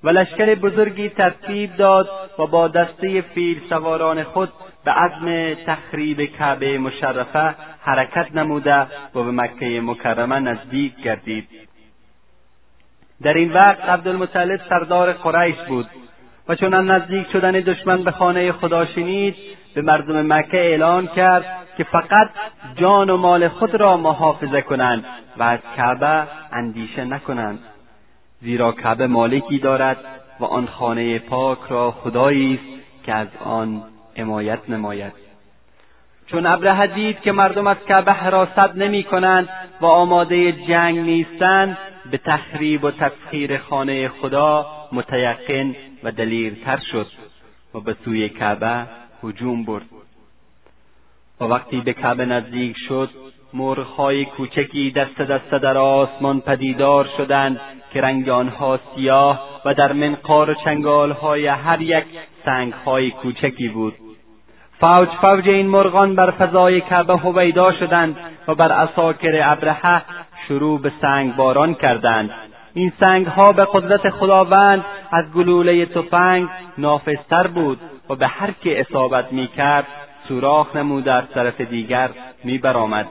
و 0.04 0.08
لشکر 0.08 0.54
بزرگی 0.54 1.08
ترتیب 1.08 1.76
داد 1.76 2.08
و 2.38 2.46
با 2.46 2.68
دسته 2.68 3.20
فیل 3.20 3.60
سواران 3.68 4.22
خود 4.22 4.52
به 4.84 4.90
عزم 4.90 5.54
تخریب 5.54 6.24
کعبه 6.24 6.78
مشرفه 6.78 7.54
حرکت 7.80 8.34
نموده 8.34 8.80
و 9.14 9.22
به 9.22 9.30
مکه 9.30 9.80
مکرمه 9.80 10.40
نزدیک 10.40 10.96
گردید. 10.96 11.65
در 13.22 13.34
این 13.34 13.52
وقت 13.52 13.88
عبدالمطلب 13.88 14.60
سردار 14.68 15.12
قریش 15.12 15.56
بود 15.68 15.86
و 16.48 16.54
چون 16.54 16.74
از 16.74 16.84
نزدیک 16.84 17.26
شدن 17.32 17.52
دشمن 17.52 18.04
به 18.04 18.10
خانه 18.10 18.52
خدا 18.52 18.86
شنید 18.86 19.34
به 19.74 19.82
مردم 19.82 20.32
مکه 20.32 20.56
اعلان 20.56 21.06
کرد 21.06 21.44
که 21.76 21.84
فقط 21.84 22.30
جان 22.76 23.10
و 23.10 23.16
مال 23.16 23.48
خود 23.48 23.74
را 23.74 23.96
محافظه 23.96 24.62
کنند 24.62 25.04
و 25.36 25.42
از 25.42 25.58
کعبه 25.76 26.26
اندیشه 26.52 27.04
نکنند. 27.04 27.58
زیرا 28.40 28.72
کعبه 28.72 29.06
مالکی 29.06 29.58
دارد 29.58 29.96
و 30.40 30.44
آن 30.44 30.66
خانه 30.66 31.18
پاک 31.18 31.58
را 31.68 31.90
خدایی 31.90 32.54
است 32.54 33.04
که 33.06 33.14
از 33.14 33.28
آن 33.44 33.82
حمایت 34.16 34.58
نماید. 34.68 35.12
چون 36.26 36.46
ابرهه 36.46 36.86
دید 36.86 37.20
که 37.20 37.32
مردم 37.32 37.66
از 37.66 37.76
کعبه 37.88 38.12
حراست 38.12 38.76
نمی 38.76 39.04
کنند 39.04 39.48
و 39.80 39.86
آماده 39.86 40.52
جنگ 40.52 40.98
نیستند 40.98 41.78
به 42.10 42.18
تخریب 42.18 42.84
و 42.84 42.90
تفخیر 42.90 43.58
خانه 43.58 44.08
خدا 44.08 44.66
متیقن 44.92 45.76
و 46.02 46.12
دلیرتر 46.12 46.80
شد 46.92 47.06
و 47.74 47.80
به 47.80 47.96
سوی 48.04 48.28
کعبه 48.28 48.86
هجوم 49.24 49.64
برد. 49.64 49.86
و 51.40 51.44
وقتی 51.44 51.80
به 51.80 51.92
کعبه 51.92 52.24
نزدیک 52.24 52.76
شد 52.88 53.10
مرغهای 53.54 54.24
کوچکی 54.24 54.90
دست 54.90 55.20
دست 55.20 55.50
در 55.50 55.78
آسمان 55.78 56.40
پدیدار 56.40 57.08
شدند 57.16 57.60
که 57.92 58.00
رنگ 58.00 58.28
آنها 58.28 58.80
سیاه 58.94 59.60
و 59.64 59.74
در 59.74 59.92
منقار 59.92 60.50
و 60.50 60.54
چنگالهای 60.54 61.46
هر 61.46 61.80
یک 61.80 62.04
سنگهای 62.44 63.10
کوچکی 63.10 63.68
بود. 63.68 63.94
فوج 64.80 65.08
فوج 65.08 65.48
این 65.48 65.66
مرغان 65.66 66.14
بر 66.14 66.30
فضای 66.30 66.80
کعبه 66.80 67.16
هویدا 67.16 67.72
شدند 67.72 68.16
و 68.48 68.54
بر 68.54 68.72
اساکر 68.72 69.40
ابرهه 69.44 70.02
شروع 70.48 70.80
به 70.80 70.92
سنگ 71.00 71.36
باران 71.36 71.74
کردند. 71.74 72.30
این 72.74 72.92
سنگ 73.00 73.26
ها 73.26 73.52
به 73.52 73.66
قدرت 73.72 74.10
خداوند 74.10 74.84
از 75.12 75.32
گلوله 75.32 75.86
تفنگ 75.86 76.48
نافذتر 76.78 77.46
بود 77.46 77.80
و 78.10 78.14
به 78.14 78.26
هر 78.26 78.50
که 78.50 78.80
اصابت 78.80 79.32
می 79.32 79.48
کرد 79.48 79.86
سوراخ 80.28 80.76
نموده 80.76 81.12
از 81.12 81.24
طرف 81.34 81.60
دیگر 81.60 82.10
می 82.44 82.58
برآمد 82.58 83.06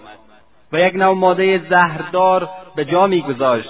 و 0.73 0.79
یک 0.79 0.95
نوع 0.95 1.15
ماده 1.15 1.61
زهردار 1.69 2.49
به 2.75 2.85
جا 2.85 3.07
میگذاشت. 3.07 3.69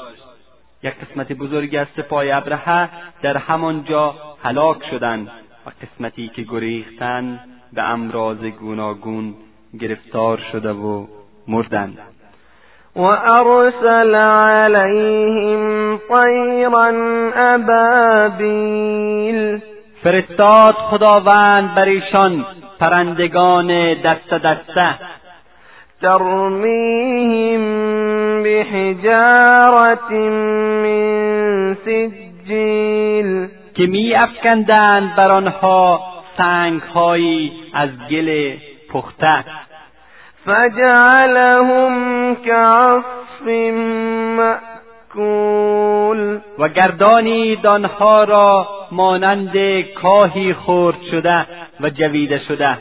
یک 0.84 0.94
قسمت 0.94 1.34
بزرگی 1.34 1.78
از 1.78 1.88
سپاه 1.98 2.24
ابرهه 2.34 2.90
در 3.22 3.38
همانجا 3.38 4.16
هلاک 4.44 4.86
شدند 4.92 5.28
و 5.66 5.70
قسمتی 5.86 6.28
که 6.28 6.42
گریختند 6.42 7.40
به 7.74 7.84
امراض 7.84 8.38
گوناگون 8.38 9.34
گرفتار 9.80 10.38
شده 10.52 10.72
و 10.72 11.08
مردند. 11.48 12.15
وأرسل 12.96 14.16
عليهم 14.16 15.98
طيرا 15.98 16.90
أبابيل 17.56 19.40
فرستاد 20.04 20.74
خداوند 20.74 21.76
بر 21.76 21.86
ایشان 21.86 22.46
پرندگان 22.80 23.94
دست 23.94 24.34
دسته. 24.34 24.96
ترمیهم 26.02 27.64
بحجارت 28.44 30.12
من 30.84 31.76
سجیل 31.86 33.48
که 33.76 33.86
می 33.86 34.16
افکندند 34.16 35.16
بر 35.16 35.32
آنها 35.32 36.00
سنگهایی 36.38 37.52
از 37.74 37.90
گل 38.12 38.52
پخته. 38.94 39.44
فجعلهم 40.46 42.36
كعصف 42.36 43.48
مأکول 45.16 46.40
و 46.60 46.70
گردانید 46.70 47.68
آنها 47.68 48.24
را 48.24 48.68
مانند 48.92 49.82
کاهی 49.82 50.54
خرد 50.54 51.02
شده 51.12 51.46
و 51.80 51.90
جویده 51.90 52.42
شده. 52.48 52.78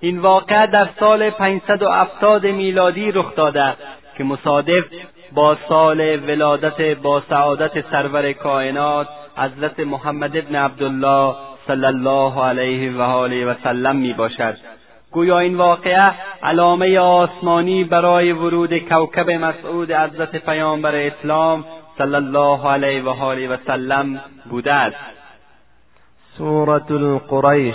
این 0.00 0.18
واقعه 0.18 0.66
در 0.66 0.88
سال 1.00 1.30
570 1.30 2.46
میلادی 2.46 3.12
رخ 3.12 3.34
داده 3.36 3.74
که 4.18 4.24
مصادف 4.24 4.84
با 5.32 5.56
سال 5.68 6.00
ولادت 6.00 6.96
با 7.02 7.22
سعادت 7.28 7.90
سرور 7.90 8.32
کائنات 8.32 9.08
حضرت 9.36 9.80
محمد 9.80 10.36
ابن 10.36 10.56
عبدالله 10.56 11.34
صلی 11.66 11.86
الله 11.86 12.44
علیه 12.44 12.92
و 12.96 13.00
آله 13.00 13.46
و 13.46 13.54
سلم 13.64 13.96
می 13.96 14.12
باشد 14.12 14.79
گویا 15.12 15.38
این 15.38 15.56
واقعه 15.56 16.12
علامه 16.42 16.98
آسمانی 16.98 17.84
برای 17.84 18.32
ورود 18.32 18.78
کوکب 18.78 19.30
مسعود 19.30 19.92
حضرت 19.92 20.36
پیامبر 20.36 20.94
اسلام 20.94 21.64
صلی 21.98 22.14
الله 22.14 22.70
علیه 22.70 23.02
و 23.02 23.08
آله 23.08 23.48
و 23.48 23.56
سلم 23.66 24.20
بوده 24.50 24.72
است. 24.72 24.96
سورة 26.38 26.90
القریش. 26.90 27.74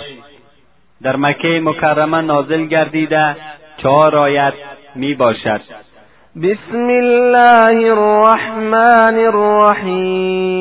در 1.02 1.16
مکه 1.16 1.60
مکرمه 1.64 2.20
نازل 2.20 2.66
گردیده 2.66 3.36
چهار 3.76 4.16
آیت 4.16 4.54
می 4.94 5.14
باشد. 5.14 5.60
بسم 6.42 6.88
الله 6.88 7.92
الرحمن 7.92 9.18
الرحیم. 9.18 10.56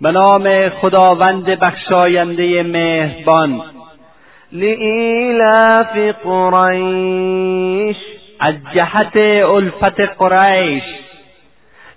به 0.00 0.10
نام 0.10 0.68
خداوند 0.68 1.44
بخشاینده 1.44 2.62
مهربان. 2.62 3.62
لإیلاف 4.52 6.14
قریش 6.24 7.96
از 8.40 8.54
جهت 8.74 9.16
الفت 9.44 10.00
قریش 10.00 10.82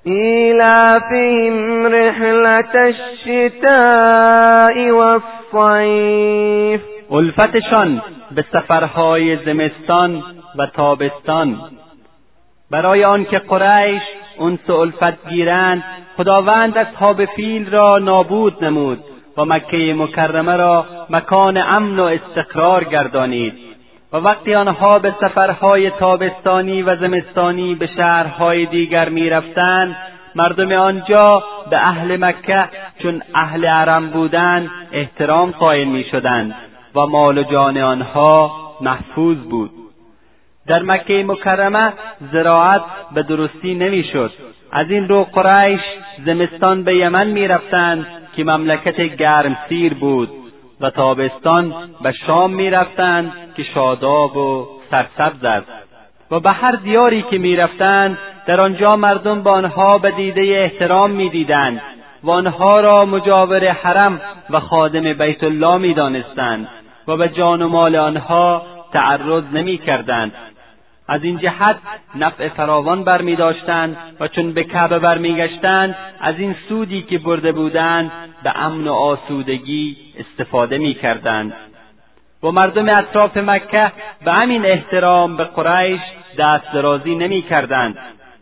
إيلافهم 0.08 1.88
رحلة 1.88 2.76
الشتاء 2.76 3.72
والصيف. 4.92 6.82
الفتشان 7.12 8.02
به 8.32 8.46
سفرهای 8.54 9.38
زمستان 9.46 10.24
و 10.58 10.66
تابستان. 10.66 11.58
برای 12.72 13.04
آنکه 13.04 13.40
قریش 13.40 14.02
انس 14.40 14.70
الفت 14.70 15.30
گیرند 15.30 15.84
خداوند 16.18 16.78
اصحاب 16.78 17.26
فیل 17.26 17.70
را 17.70 18.00
نابود 18.00 18.66
نمود. 18.66 19.00
و 19.38 19.46
مکه 19.46 19.94
مکرمه 19.98 20.56
را 20.56 20.86
مکان 21.10 21.58
امن 21.58 22.00
و 22.00 22.04
استقرار 22.04 22.84
گردانید. 22.84 23.54
و 24.14 24.18
وقتی 24.18 24.56
آنها 24.56 25.00
به 25.00 25.16
سفرهای 25.22 25.90
تابستانی 25.90 26.82
و 26.82 26.96
زمستانی 26.96 27.76
به 27.76 27.88
شهرهای 27.88 28.66
دیگر 28.66 29.10
می‌رفتند 29.10 29.96
مردم 30.36 30.72
آنجا 30.72 31.44
به 31.70 31.78
اهل 31.88 32.18
مکه 32.26 32.70
چون 33.04 33.22
اهل 33.36 33.66
عرم 33.66 34.10
بودند 34.10 34.70
احترام 34.92 35.52
قائل 35.52 35.88
می‌شدند 35.88 36.56
و 36.96 37.06
مال 37.06 37.38
و 37.38 37.44
جان 37.44 37.78
آنها 37.78 38.52
محفوظ 38.82 39.38
بود. 39.38 39.72
در 40.68 40.82
مکه 40.82 41.24
مکرمه 41.28 41.94
زراعت 42.32 42.82
به 43.14 43.24
درستی 43.24 43.74
نمی‌شد. 43.74 44.32
از 44.72 44.92
این 44.92 45.08
رو 45.08 45.24
قریش 45.24 45.82
زمستان 46.26 46.84
به 46.84 46.96
یمن 46.96 47.28
می‌رفتند 47.28 48.06
که 48.36 48.44
مملکت 48.44 49.02
گرمسیر 49.02 49.94
بود 49.94 50.30
و 50.82 50.90
تابستان 50.90 51.74
به 52.02 52.12
شام 52.12 52.54
می‌رفتند 52.54 53.32
که 53.58 53.64
شاداب 53.64 54.38
و 54.38 54.68
سرسبز 54.92 55.44
است. 55.44 55.68
و 56.32 56.40
به 56.40 56.50
هر 56.54 56.72
دیاری 56.72 57.22
که 57.22 57.38
می‌رفتند 57.38 58.18
در 58.46 58.62
آنجا 58.62 58.96
مردم 58.96 59.42
به 59.42 59.50
آنها 59.50 59.98
به 59.98 60.12
دیده 60.12 60.42
احترام 60.42 61.12
می‌دیدند 61.12 61.82
و 62.24 62.32
آنها 62.32 62.80
را 62.80 63.06
مجاور 63.06 63.68
حرم 63.68 64.22
و 64.50 64.60
خادم 64.60 65.14
بیت 65.14 65.44
الله 65.44 65.78
می‌دانستند 65.78 66.68
و 67.08 67.18
به 67.18 67.30
جان 67.30 67.62
و 67.62 67.68
مال 67.68 67.96
آنها 67.96 68.62
تعرض 68.94 69.44
نمی‌کردند. 69.54 70.32
از 71.12 71.24
این 71.24 71.38
جهت 71.38 71.76
نفع 72.16 72.48
فراوان 72.48 73.04
برمی 73.04 73.36
داشتند 73.36 73.98
و 74.20 74.28
چون 74.28 74.54
به 74.54 74.64
کعبه 74.64 75.00
برمیگشتند 75.00 75.96
از 76.22 76.36
این 76.40 76.56
سودی 76.70 77.02
که 77.02 77.18
برده 77.18 77.52
بودند 77.52 78.12
به 78.44 78.58
امن 78.58 78.88
و 78.88 78.94
آسودگی 78.94 79.98
استفاده 80.20 80.78
می‌کردند. 80.78 81.54
و 82.44 82.52
مردم 82.52 82.90
اطراف 82.90 83.38
مکه 83.38 83.92
به 84.26 84.32
همین 84.32 84.66
احترام 84.66 85.38
به 85.38 85.44
قریش 85.44 86.02
دست 86.38 86.72
درازی 86.74 87.16
نمی‌کردند. 87.16 87.98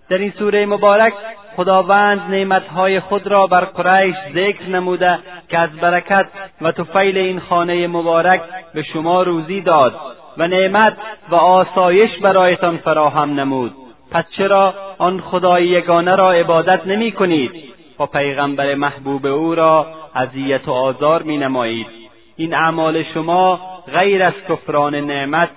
در 0.09 0.17
این 0.17 0.33
سوره 0.39 0.65
مبارک 0.65 1.13
خداوند 1.55 2.21
نعمتهای 2.29 2.99
خود 2.99 3.27
را 3.27 3.47
بر 3.47 3.65
قریش 3.65 4.15
ذکر 4.33 4.69
نموده 4.69 5.19
که 5.49 5.59
از 5.59 5.69
برکت 5.69 6.25
و 6.61 6.71
طفیل 6.71 7.17
این 7.17 7.39
خانه 7.39 7.87
مبارک 7.87 8.41
به 8.73 8.83
شما 8.83 9.23
روزی 9.23 9.61
داد. 9.61 9.95
و 10.39 10.47
نعمت 10.47 10.93
و 11.29 11.35
آسایش 11.35 12.19
برایتان 12.21 12.77
فراهم 12.77 13.39
نمود. 13.39 13.73
پس 14.11 14.23
چرا 14.37 14.73
آن 14.97 15.21
خدای 15.21 15.67
یگانه 15.67 16.15
را 16.15 16.31
عبادت 16.31 16.87
نمی 16.87 17.11
کنید؟ 17.11 17.51
و 17.99 18.05
پیغمبر 18.05 18.75
محبوب 18.75 19.25
او 19.25 19.55
را 19.55 19.87
اذیت 20.15 20.67
و 20.67 20.71
آزار 20.71 21.23
می 21.23 21.37
نمایید. 21.37 21.87
این 22.35 22.53
اعمال 22.53 23.03
شما 23.03 23.59
غیر 23.93 24.23
از 24.23 24.33
کفران 24.49 24.95
نعمت 24.95 25.49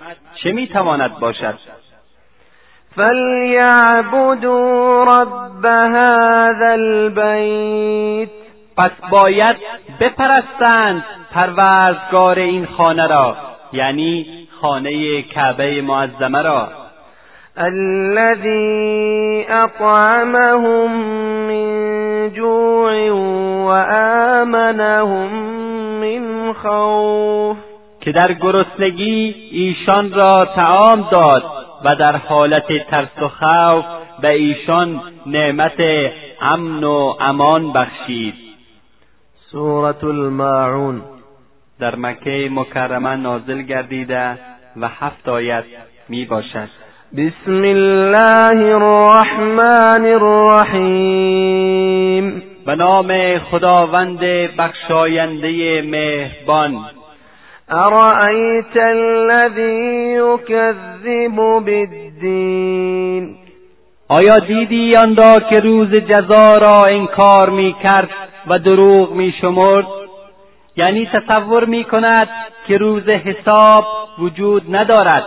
چه 0.43 0.51
می 0.51 0.67
تواند 0.67 1.19
باشد؟ 1.19 1.59
فلیعبدوا 2.95 4.43
رب 5.03 5.65
هذا 5.65 6.71
البیت 6.71 8.29
پس 8.77 8.91
باید 9.11 9.55
بپرستند 9.99 11.05
پروردگار 11.31 12.39
این 12.39 12.65
خانه 12.65 13.07
را. 13.07 13.37
یعنی 13.73 14.42
خانه 14.63 15.21
کعبه 15.21 15.81
معظمه 15.81 16.41
را. 16.41 16.67
الذي 17.57 19.45
اطعمهم 19.49 20.91
من 21.47 22.31
جوع 22.33 23.09
وآمنهم 23.67 25.29
من 26.01 26.53
خوف. 26.53 27.57
که 28.01 28.11
در 28.11 28.33
گرسنگی 28.33 29.35
ایشان 29.51 30.13
را 30.13 30.45
تعام 30.55 31.09
داد 31.11 31.43
و 31.85 31.95
در 31.95 32.15
حالت 32.15 32.87
ترس 32.89 33.21
و 33.21 33.27
خوف 33.27 33.85
به 34.21 34.29
ایشان 34.29 35.01
نعمت 35.25 35.79
امن 36.41 36.83
و 36.83 37.13
امان 37.19 37.73
بخشید. 37.73 38.33
سورة 39.51 40.03
الماعون. 40.03 41.01
در 41.79 41.95
مکه 41.95 42.49
مکرمه 42.51 43.15
نازل 43.15 43.61
گردیده 43.61 44.52
و 44.77 44.87
هفت 44.87 45.29
آیت 45.29 45.63
می 46.09 46.25
باشد. 46.25 46.69
بسم 47.17 47.63
الله 47.63 48.75
الرحمن 48.75 50.05
الرحیم 50.05 51.63
به 52.65 52.75
نام 52.75 53.39
خداوند 53.39 54.19
بخشاینده 54.57 55.81
مهربان. 55.81 56.85
ارأیت 57.69 58.77
الذی 58.77 60.17
یکذب 60.17 61.35
بالدین 61.35 63.35
آیا 64.07 64.35
دیدی 64.47 64.95
آن 64.95 65.15
را 65.15 65.39
که 65.39 65.59
روز 65.59 65.95
جزا 65.95 66.57
را 66.57 66.85
انکار 66.89 67.49
می 67.49 67.75
کرد 67.83 68.09
و 68.47 68.59
دروغ 68.59 69.11
می 69.11 69.33
شمرد؟ 69.41 69.85
یعنی 70.75 71.09
تصور 71.13 71.65
می 71.65 71.83
کند 71.83 72.29
که 72.67 72.77
روز 72.77 73.09
حساب 73.09 74.02
وجود 74.19 74.75
ندارد 74.75 75.23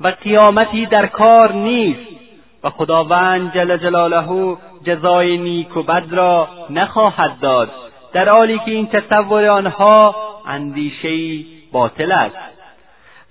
و 0.00 0.08
قیامتی 0.08 0.86
در 0.86 1.06
کار 1.06 1.52
نیست. 1.52 2.14
و 2.64 2.70
خداوند 2.70 3.54
جل 3.54 3.76
جلاله 3.76 4.56
جزای 4.84 5.38
نیک 5.38 5.76
و 5.76 5.82
بد 5.82 6.04
را 6.10 6.48
نخواهد 6.70 7.30
داد. 7.40 7.70
در 8.12 8.28
حالی 8.28 8.58
که 8.58 8.70
این 8.70 8.86
تصور 8.86 9.46
آنها 9.46 10.14
اندیشهای 10.48 11.44
باطل 11.72 12.12
است. 12.12 12.36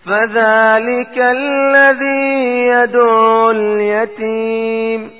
فذلك 0.06 1.18
الذي 1.18 2.66
يدعو 2.74 3.46
اليتیم 3.46 5.12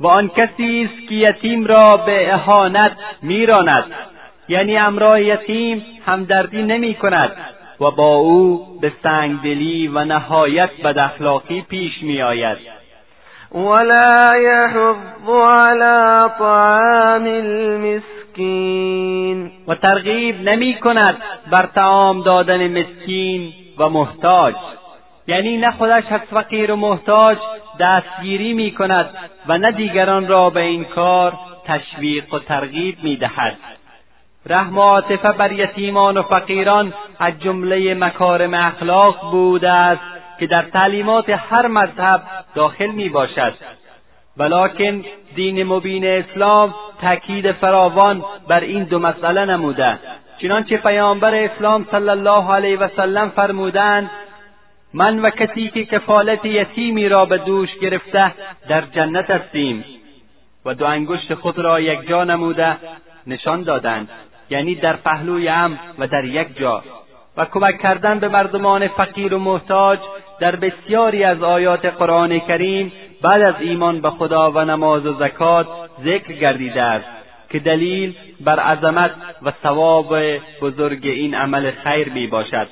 و 0.00 0.06
آن 0.06 0.28
کسی 0.28 0.88
است 0.90 1.08
که 1.08 1.14
یتیم 1.14 1.66
را 1.66 1.96
به 1.96 2.34
اهانت 2.34 2.92
میراند. 3.22 3.84
یعنی 4.48 4.76
امرای 4.76 5.24
یتیم 5.24 5.84
همدردی 6.06 6.62
نمی 6.62 6.94
کند 6.94 7.32
و 7.80 7.90
با 7.90 8.14
او 8.14 8.66
به 8.80 8.92
سنگدلی 9.02 9.88
و 9.88 10.04
نهایت 10.04 10.70
بد 10.84 10.98
اخلاقی 10.98 11.60
پیش 11.60 12.02
می 12.02 12.22
آید 12.22 12.58
ولا 13.54 14.36
یحض 14.36 14.96
على 15.28 16.28
طعام 16.38 17.24
المسکین 17.24 18.70
و 19.68 19.74
ترغیب 19.74 20.48
نمی 20.48 20.74
کند 20.74 21.16
بر 21.50 21.66
تعام 21.74 22.22
دادن 22.22 22.78
مسکین 22.80 23.52
و 23.78 23.88
محتاج. 23.88 24.54
یعنی 25.26 25.56
نه 25.56 25.70
خودش 25.70 26.04
از 26.10 26.20
فقیر 26.30 26.72
و 26.72 26.76
محتاج 26.76 27.38
دستگیری 27.80 28.52
می 28.52 28.70
کند 28.70 29.10
و 29.48 29.58
نه 29.58 29.70
دیگران 29.70 30.28
را 30.28 30.50
به 30.50 30.60
این 30.60 30.84
کار 30.84 31.32
تشویق 31.64 32.34
و 32.34 32.38
ترغیب 32.38 32.96
می 33.02 33.16
دهد. 33.16 33.56
رحم 34.46 34.78
و 34.78 34.80
عاطفه 34.80 35.32
بر 35.32 35.52
یتیمان 35.52 36.16
و 36.16 36.22
فقیران 36.22 36.92
از 37.18 37.40
جمله 37.40 37.94
مکارم 37.94 38.54
اخلاق 38.54 39.30
بوده 39.30 39.70
است 39.70 40.02
که 40.38 40.46
در 40.46 40.62
تعلیمات 40.62 41.30
هر 41.30 41.66
مذهب 41.66 42.22
داخل 42.54 42.86
می 42.86 43.08
باشد. 43.08 43.54
ولیکن 44.36 45.04
دین 45.34 45.64
مبین 45.64 46.06
اسلام 46.06 46.74
تاکید 47.00 47.52
فراوان 47.52 48.24
بر 48.48 48.60
این 48.60 48.84
دو 48.84 48.98
مسئله 48.98 49.44
نموده. 49.44 49.98
چنانچه 50.42 50.76
پیامبر 50.76 51.34
اسلام 51.34 51.86
صلی 51.90 52.08
الله 52.08 52.52
علیه 52.52 52.78
و 52.78 52.88
سلم 52.96 53.28
فرمودند 53.28 54.10
من 54.94 55.18
و 55.18 55.30
کسی 55.30 55.68
که 55.68 55.84
کفالت 55.84 56.44
یتیمی 56.44 57.08
را 57.08 57.24
به 57.24 57.38
دوش 57.38 57.78
گرفته 57.80 58.32
در 58.68 58.80
جنت 58.80 59.30
هستیم. 59.30 59.84
و 60.64 60.74
دو 60.74 60.86
انگشت 60.86 61.34
خود 61.34 61.58
را 61.58 61.80
یکجا 61.80 62.24
نموده 62.24 62.76
نشان 63.26 63.62
دادند. 63.62 64.08
یعنی 64.50 64.74
در 64.74 64.96
پهلوی 64.96 65.48
هم 65.48 65.78
و 65.98 66.06
در 66.06 66.24
یک 66.24 66.58
جا. 66.58 66.82
و 67.36 67.44
کمک 67.44 67.78
کردن 67.78 68.18
به 68.18 68.28
مردمان 68.28 68.88
فقیر 68.88 69.34
و 69.34 69.38
محتاج 69.38 69.98
در 70.40 70.56
بسیاری 70.56 71.24
از 71.24 71.42
آیات 71.42 71.86
قرآن 71.86 72.38
کریم 72.38 72.92
بعد 73.22 73.42
از 73.42 73.54
ایمان 73.60 74.00
به 74.00 74.10
خدا 74.10 74.50
و 74.50 74.58
نماز 74.58 75.06
و 75.06 75.14
زکات 75.14 75.66
ذکر 76.04 76.32
گردیده 76.32 76.82
است 76.82 77.06
که 77.50 77.58
دلیل 77.58 78.14
بر 78.40 78.60
عظمت 78.60 79.10
و 79.42 79.52
ثواب 79.62 80.16
بزرگ 80.60 81.06
این 81.06 81.34
عمل 81.34 81.70
خیر 81.70 82.12
می 82.12 82.26
باشد 82.26 82.68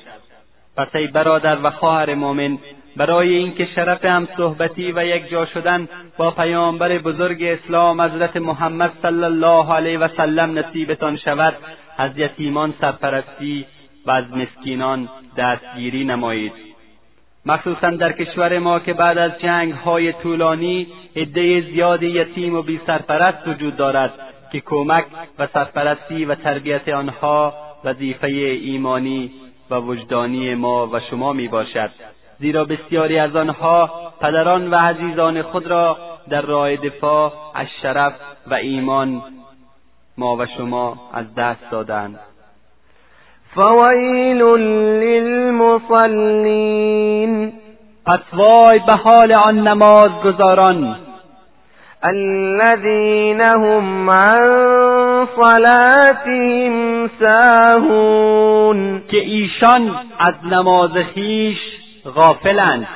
پس 0.77 0.95
ای 0.95 1.07
برادر 1.07 1.57
و 1.63 1.69
خواهر 1.69 2.15
مؤمن 2.15 2.57
برای 2.99 3.33
اینکه 3.33 3.65
شرف 3.75 4.05
هم 4.05 4.27
صحبتی 4.37 4.91
و 4.91 5.05
یک 5.05 5.29
جا 5.29 5.45
شدن 5.45 5.87
با 6.17 6.31
پیامبر 6.31 6.97
بزرگ 6.97 7.43
اسلام 7.43 8.01
حضرت 8.01 8.37
محمد 8.37 8.91
صلی 9.01 9.23
الله 9.23 9.73
علیه 9.73 9.99
و 9.99 10.07
سلم 10.17 10.59
نصیبتان 10.59 11.17
شود 11.17 11.53
از 11.97 12.11
یتیمان 12.17 12.73
سرپرستی 12.81 13.65
و 14.05 14.11
از 14.11 14.25
مسکینان 14.31 15.09
دستگیری 15.37 16.03
نمایید. 16.03 16.53
مخصوصا 17.45 17.89
در 17.89 18.11
کشور 18.11 18.59
ما 18.59 18.79
که 18.79 18.93
بعد 18.93 19.17
از 19.17 19.31
جنگ 19.39 19.73
های 19.73 20.13
طولانی 20.13 20.87
عده 21.15 21.61
زیادی 21.61 22.07
یتیم 22.07 22.55
و 22.55 22.61
بی 22.61 22.81
سرپرست 22.87 23.47
وجود 23.47 23.75
دارد 23.75 24.13
که 24.51 24.59
کمک 24.59 25.05
و 25.39 25.47
سرپرستی 25.53 26.25
و 26.25 26.35
تربیت 26.35 26.89
آنها 26.89 27.53
وظیفه 27.83 28.27
ایمانی 28.27 29.31
و 29.69 29.75
وجدانی 29.75 30.55
ما 30.55 30.87
و 30.87 30.99
شما 30.99 31.33
می 31.33 31.47
باشد 31.47 31.91
زیرا 32.39 32.65
بسیاری 32.65 33.19
از 33.19 33.35
آنها 33.35 33.89
پدران 34.21 34.71
و 34.71 34.75
عزیزان 34.75 35.41
خود 35.41 35.67
را 35.67 35.97
در 36.29 36.41
راه 36.41 36.75
دفاع 36.75 37.33
از 37.55 37.67
شرف 37.81 38.13
و 38.47 38.53
ایمان 38.53 39.21
ما 40.17 40.35
و 40.35 40.45
شما 40.57 40.97
از 41.13 41.35
دست 41.35 41.71
دادند. 41.71 42.19
فویل 43.55 44.41
للمصلین. 45.83 47.53
پس 48.05 48.19
وای 48.33 48.79
به 48.79 48.93
حال 48.93 49.31
آن 49.31 49.67
نماز 49.67 50.11
گزاران 50.23 50.95
الذين 52.03 53.41
هم 53.41 54.09
عن 54.09 55.27
صلاتهم 55.35 57.09
ساهون. 57.19 59.01
که 59.11 59.17
ایشان 59.17 59.95
از 60.19 60.33
نماز 60.51 60.91
خیش 60.91 61.78
غافلند. 62.09 62.87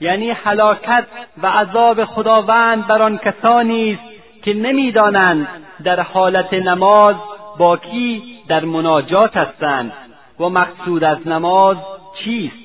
یعنی 0.00 0.30
هلاکت 0.30 1.04
و 1.42 1.46
عذاب 1.46 2.04
خداوند 2.04 2.86
بر 2.86 3.02
آن 3.02 3.18
کسانی 3.18 3.92
است 3.92 4.42
که 4.42 4.54
نمی‌دانند 4.54 5.48
در 5.84 6.00
حالت 6.00 6.52
نماز 6.52 7.16
با 7.58 7.76
کی 7.76 8.22
در 8.48 8.64
مناجات 8.64 9.36
هستند 9.36 9.92
و 10.40 10.48
مقصود 10.48 11.04
از 11.04 11.28
نماز 11.28 11.76
چیست. 12.24 12.64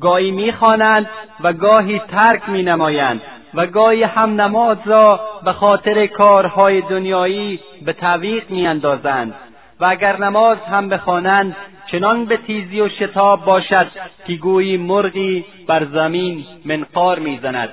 گاهی 0.00 0.30
می‌خوانند 0.30 1.06
و 1.40 1.52
گاهی 1.52 1.98
ترک 1.98 2.48
مینمایند 2.48 3.22
و 3.54 3.66
گاهی 3.66 4.02
هم 4.02 4.40
نماز 4.40 4.78
را 4.84 5.20
به 5.44 5.52
خاطر 5.52 6.06
کارهای 6.06 6.80
دنیایی 6.80 7.60
به 7.84 7.92
تعویق 7.92 8.50
میاندازند 8.50 9.34
و 9.80 9.84
اگر 9.84 10.16
نماز 10.16 10.58
هم 10.58 10.88
بخوانند 10.88 11.56
چنان 11.92 12.24
به 12.24 12.36
تیزی 12.36 12.80
و 12.80 12.88
شتاب 12.88 13.44
باشد 13.44 13.86
که 14.26 14.32
گویی 14.32 14.76
مرغی 14.76 15.44
بر 15.68 15.84
زمین 15.84 16.44
منقار 16.64 17.18
می‌زند 17.18 17.68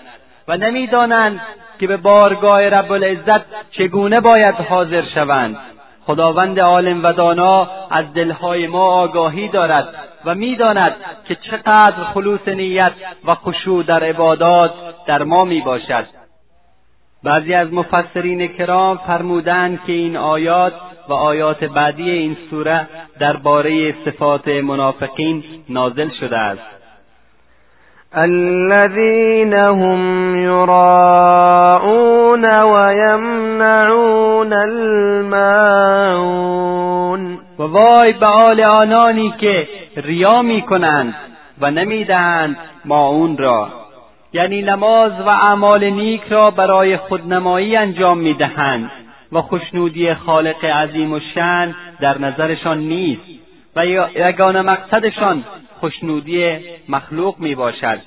و 0.47 0.58
نمی‌دانند 0.58 1.41
که 1.80 1.88
به 1.88 1.97
بارگاه 1.97 2.69
رب 2.69 2.91
العزت 2.91 3.41
چگونه 3.71 4.19
باید 4.19 4.56
حاضر 4.56 5.04
شوند. 5.15 5.58
خداوند 6.06 6.60
عالم 6.60 7.04
و 7.04 7.13
دانا 7.13 7.69
از 7.89 8.13
دلهای 8.13 8.67
ما 8.67 8.84
آگاهی 8.84 9.47
دارد 9.47 9.95
و 10.26 10.36
می‌داند 10.36 10.95
که 11.28 11.36
چقدر 11.36 12.04
خلوص 12.13 12.47
نیت 12.47 12.91
و 13.26 13.36
خشوع 13.36 13.84
در 13.84 14.04
عبادات 14.04 14.73
در 15.08 15.23
ما 15.23 15.45
می 15.45 15.62
باشد 15.62 16.22
بعضی 17.23 17.53
از 17.53 17.73
مفسرین 17.73 18.47
کرام 18.47 18.99
فرمودند 19.07 19.79
که 19.88 19.93
این 19.93 20.17
آیات 20.17 20.73
و 21.09 21.13
آیات 21.13 21.63
بعدی 21.63 22.09
این 22.09 22.38
سوره 22.49 22.88
درباره 23.19 23.95
صفات 24.05 24.47
منافقین 24.47 25.43
نازل 25.69 26.09
شده 26.19 26.38
است. 26.38 26.62
الذين 28.15 29.53
هم 29.53 30.36
يراءون 30.43 32.45
ويمنعون 32.62 34.53
الماعون. 34.53 36.53
و 37.59 37.63
وای 37.63 38.13
به 38.13 38.25
آل 38.25 38.62
آنانی 38.62 39.33
که 39.39 39.67
ریا 39.97 40.41
می‌کنند 40.41 41.15
و 41.62 41.71
نمی‌دهند 41.71 42.57
ماعون 42.86 43.38
را. 43.38 43.82
یعنی 44.33 44.61
نماز 44.61 45.11
و 45.11 45.27
اعمال 45.27 45.89
نیک 45.89 46.21
را 46.29 46.51
برای 46.51 46.97
خودنمایی 46.97 47.75
انجام 47.75 48.17
می‌دهند 48.17 48.91
و 49.31 49.41
خشنودی 49.41 50.13
خالق 50.13 50.65
عظیم 50.65 51.13
و 51.13 51.19
شن 51.33 51.75
در 51.99 52.17
نظرشان 52.17 52.77
نیست 52.77 53.21
و 53.75 53.85
یگانه 54.15 54.61
مقصدشان 54.61 55.43
خشنودی 55.81 56.57
مخلوق 56.89 57.39
می 57.39 57.55
باشد 57.55 57.99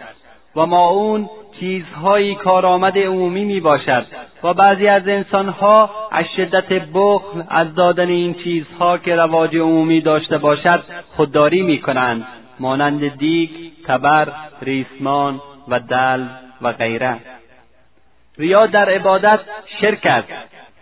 و 0.57 0.67
ما 0.67 0.89
اون 0.89 1.31
چیزهایی 1.61 2.35
کارآمد 2.35 2.99
عمومی 2.99 3.45
می 3.45 3.61
باشد 3.61 4.07
و 4.43 4.55
بعضی 4.55 4.89
از 4.89 5.09
انسانها 5.09 5.91
از 6.13 6.25
شدت 6.37 6.73
بخل 6.95 7.43
از 7.49 7.75
دادن 7.75 8.09
این 8.09 8.35
چیزها 8.35 8.99
که 8.99 9.17
رواج 9.17 9.57
عمومی 9.57 10.01
داشته 10.01 10.39
باشد 10.39 10.83
خودداری 11.17 11.63
می 11.63 11.79
کنند 11.79 12.27
مانند 12.61 13.19
دیگ، 13.19 13.51
تبر، 13.87 14.29
ریسمان 14.63 15.41
و 15.69 15.81
دل 15.81 16.25
و 16.63 16.73
غیره. 16.73 17.17
ریا 18.39 18.67
در 18.67 18.91
عبادت 18.91 19.41
شرک 19.81 20.07
است 20.07 20.29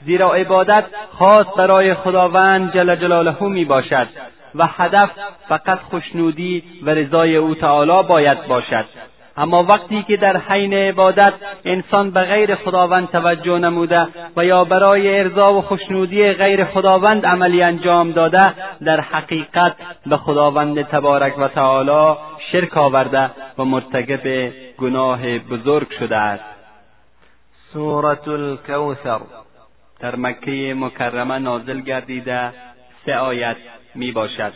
زیرا 0.04 0.34
عبادت 0.34 0.84
خاص 1.18 1.46
برای 1.56 1.94
خداوند 1.94 2.72
جل 2.74 2.96
جلاله 2.96 3.42
می 3.42 3.64
باشد 3.64 4.08
و 4.54 4.66
هدف 4.66 5.10
فقط 5.48 5.78
خوشنودی 5.78 6.62
و 6.82 6.90
رضای 6.90 7.36
او 7.36 7.54
تعالی 7.54 8.08
باید 8.08 8.46
باشد. 8.46 8.84
اما 9.36 9.62
وقتی 9.62 10.02
که 10.02 10.16
در 10.16 10.36
حین 10.36 10.74
عبادت 10.74 11.32
انسان 11.64 12.10
به 12.10 12.20
غیر 12.20 12.54
خداوند 12.54 13.10
توجه 13.10 13.58
نموده 13.58 14.06
و 14.36 14.44
یا 14.44 14.64
برای 14.64 15.18
ارضا 15.18 15.54
و 15.54 15.62
خوشنودی 15.62 16.32
غیر 16.32 16.64
خداوند 16.64 17.26
عملی 17.26 17.62
انجام 17.62 18.10
داده 18.12 18.54
در 18.84 19.00
حقیقت 19.00 19.76
به 20.06 20.16
خداوند 20.16 20.82
تبارک 20.82 21.38
و 21.38 21.48
تعالی 21.48 22.16
شرک 22.52 22.76
آورده 22.76 23.30
و 23.58 23.64
مرتکب 23.64 24.52
گناه 24.78 25.38
بزرگ 25.38 25.90
شده 25.98 26.16
است. 26.16 26.44
سورة 27.72 28.28
الكوثر. 28.28 29.20
در 30.00 30.16
مکه 30.16 30.74
مکرمه 30.76 31.38
نازل 31.38 31.80
گردیده 31.80 32.52
سه 33.06 33.16
آیت 33.16 33.56
می 33.94 34.12
باشد. 34.12 34.52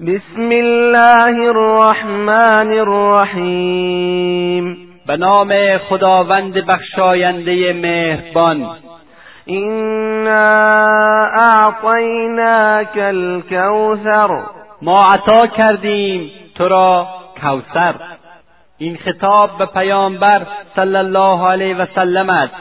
بسم 0.00 0.50
الله 0.50 1.48
الرحمن 1.48 2.72
الرحیم. 2.78 4.66
به 5.06 5.16
نام 5.16 5.78
خداوند 5.78 6.54
بخشاینده 6.54 7.72
مهربان. 7.72 8.76
اینا 9.44 10.66
اعطیناک 11.26 12.96
الكوثر 12.96 14.42
ما 14.82 14.96
عطا 15.12 15.46
کردیم 15.46 16.30
تو 16.54 16.68
را 16.68 17.06
کوثر. 17.40 17.94
این 18.78 18.96
خطاب 18.96 19.58
به 19.58 19.66
پیامبر 19.66 20.46
صلی 20.76 20.96
الله 20.96 21.48
علیه 21.48 21.76
و 21.76 21.86
سلم 21.94 22.30
است 22.30 22.54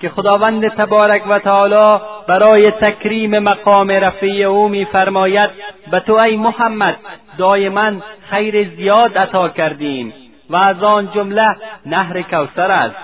که 0.00 0.08
خداوند 0.08 0.68
تبارک 0.68 1.22
و 1.28 1.38
تعالی 1.38 2.02
برای 2.28 2.70
تکریم 2.70 3.38
مقام 3.38 3.90
رفیع 3.90 4.48
او 4.48 4.68
میفرماید 4.68 5.50
به 5.90 6.00
تو 6.00 6.14
ای 6.14 6.36
محمد 6.36 6.96
دایما 7.38 7.92
خیر 8.30 8.68
زیاد 8.76 9.18
عطا 9.18 9.48
کردیم 9.48 10.12
و 10.50 10.56
از 10.56 10.82
آن 10.82 11.10
جمله 11.14 11.56
نهر 11.86 12.22
کوثر 12.22 12.70
است. 12.70 12.96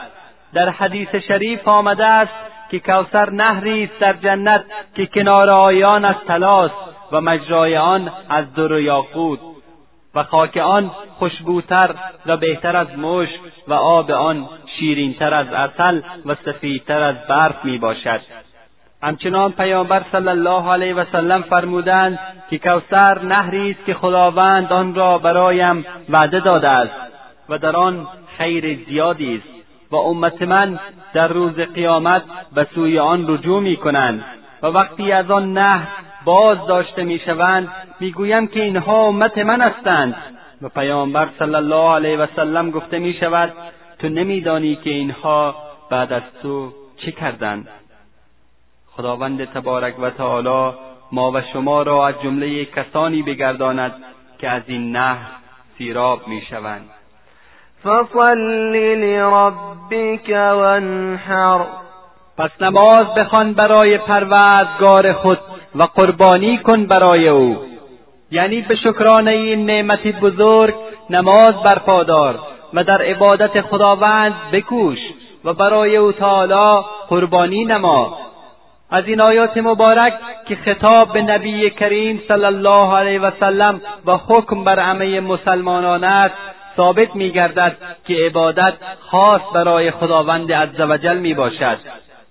در 0.54 0.68
حدیث 0.68 1.14
شریف 1.14 1.68
آمده 1.68 2.04
است 2.04 2.33
که 2.70 2.81
کوثر 2.81 3.31
نهری 3.31 3.85
است 3.85 3.98
در 4.00 4.12
جنت 4.12 4.64
که 4.94 5.07
کنار 5.07 5.50
آیان 5.50 6.04
از 6.04 6.16
طلاست 6.26 6.74
و 7.12 7.20
مجرای 7.20 7.76
آن 7.76 8.12
از 8.31 8.54
در 8.54 8.72
و 8.72 8.81
یاقوت. 8.81 9.47
و 10.18 10.22
خاک 10.22 10.57
آن 10.57 10.90
خوشبوتر 11.18 11.94
و 12.26 12.37
بهتر 12.37 12.76
از 12.76 12.98
مشک 12.98 13.40
و 13.68 13.72
آب 13.74 14.11
آن 14.11 14.48
شیرینتر 14.78 15.35
از 15.35 15.46
اصل 15.52 16.00
و 16.26 16.35
سفیدتر 16.35 17.02
از 17.02 17.16
برف 17.28 17.64
می 17.64 17.78
باشد 17.78 18.20
همچنان 19.02 19.52
پیامبر 19.52 20.02
صلی 20.12 20.28
الله 20.28 20.70
علیه 20.70 20.94
و 20.94 21.04
سلم 21.12 21.42
فرمودند 21.42 22.18
که 22.50 22.59
کوثر 22.59 23.22
نهری 23.22 23.70
است 23.70 23.85
که 23.87 23.94
خداوند 23.94 24.72
آن 24.72 24.94
را 24.94 25.18
برایم 25.18 25.85
وعده 26.09 26.40
داده 26.40 26.68
است 26.68 26.94
و 27.48 27.59
در 27.59 27.76
آن 27.76 28.07
خیر 28.38 28.85
زیادی 28.88 29.37
است 29.37 29.48
و 29.90 29.96
امت 29.96 30.42
من 30.42 30.81
در 31.14 31.28
روز 31.28 31.54
قیامت 31.54 32.22
به 32.54 32.66
سوی 32.74 32.98
آن 32.98 33.24
رجوع 33.28 33.61
می 33.61 33.76
کنند 33.76 34.24
و 34.62 34.66
وقتی 34.66 35.12
از 35.12 35.31
آن 35.31 35.52
نهر 35.52 35.88
باز 36.24 36.66
داشته 36.66 37.04
می‌شوند 37.04 37.68
می‌گویم 38.00 38.46
که 38.46 38.62
اینها 38.62 39.06
امت 39.06 39.38
من 39.38 39.61
هستند. 39.61 40.14
و 40.62 40.68
پیامبر 40.68 41.28
صلی 41.38 41.54
الله 41.54 41.94
علیه 41.94 42.18
و 42.18 42.26
سلم 42.37 42.70
گفته 42.70 42.98
می 42.98 43.12
شود 43.12 43.52
تو 43.98 44.08
نمیدانی 44.08 44.76
که 44.76 44.90
اینها 44.90 45.54
بعد 45.90 46.12
از 46.12 46.22
تو 46.42 46.72
چه 46.96 47.12
کردند. 47.12 47.68
خداوند 48.96 49.44
تبارک 49.44 49.98
و 50.00 50.11
تعالی 50.11 50.76
ما 51.12 51.32
و 51.32 51.40
شما 51.52 51.82
را 51.82 52.08
از 52.08 52.14
جمله 52.22 52.64
کسانی 52.64 53.22
بگرداند 53.22 53.94
که 54.38 54.48
از 54.48 54.62
این 54.66 54.96
نهر 54.96 55.30
سیراب 55.78 56.28
می‌شوند. 56.28 56.90
فصل 57.84 58.38
لربك 58.98 60.28
وانحر. 60.28 61.61
پس 62.38 62.50
نماز 62.61 63.06
بخوان 63.16 63.52
برای 63.52 63.98
پروردگار 63.98 65.12
خود 65.12 65.38
و 65.74 65.82
قربانی 65.82 66.58
کن 66.58 66.87
برای 66.87 67.28
او. 67.28 67.77
یعنی 68.30 68.60
به 68.60 68.74
شکرانه 68.74 69.30
این 69.30 69.66
نعمتی 69.66 70.12
بزرگ 70.12 70.74
نماز 71.10 71.54
برپادار 71.64 72.38
و 72.74 72.84
در 72.84 73.02
عبادت 73.02 73.60
خداوند 73.60 74.34
بکوش 74.52 74.98
و 75.44 75.52
برای 75.52 75.96
او 75.96 76.12
تعالی 76.12 76.84
قربانی 77.08 77.64
نما. 77.64 78.18
از 78.90 79.04
این 79.06 79.20
آیات 79.20 79.56
مبارک 79.56 80.12
که 80.48 80.56
خطاب 80.56 81.12
به 81.12 81.22
نبی 81.22 81.70
کریم 81.70 82.22
صلی 82.28 82.44
الله 82.44 82.96
علیه 82.96 83.20
و 83.20 83.30
سلم 83.40 83.80
و 84.06 84.16
حکم 84.16 84.64
بر 84.64 84.80
همه 84.80 85.20
مسلمانان 85.20 86.04
است 86.04 86.34
ثابت 86.76 87.16
میگردد 87.16 87.76
که 88.06 88.14
عبادت 88.14 88.74
خاص 89.00 89.40
برای 89.54 89.90
خداوند 89.90 90.52
عزوجل 90.52 91.16
می 91.16 91.34
باشد 91.34 91.78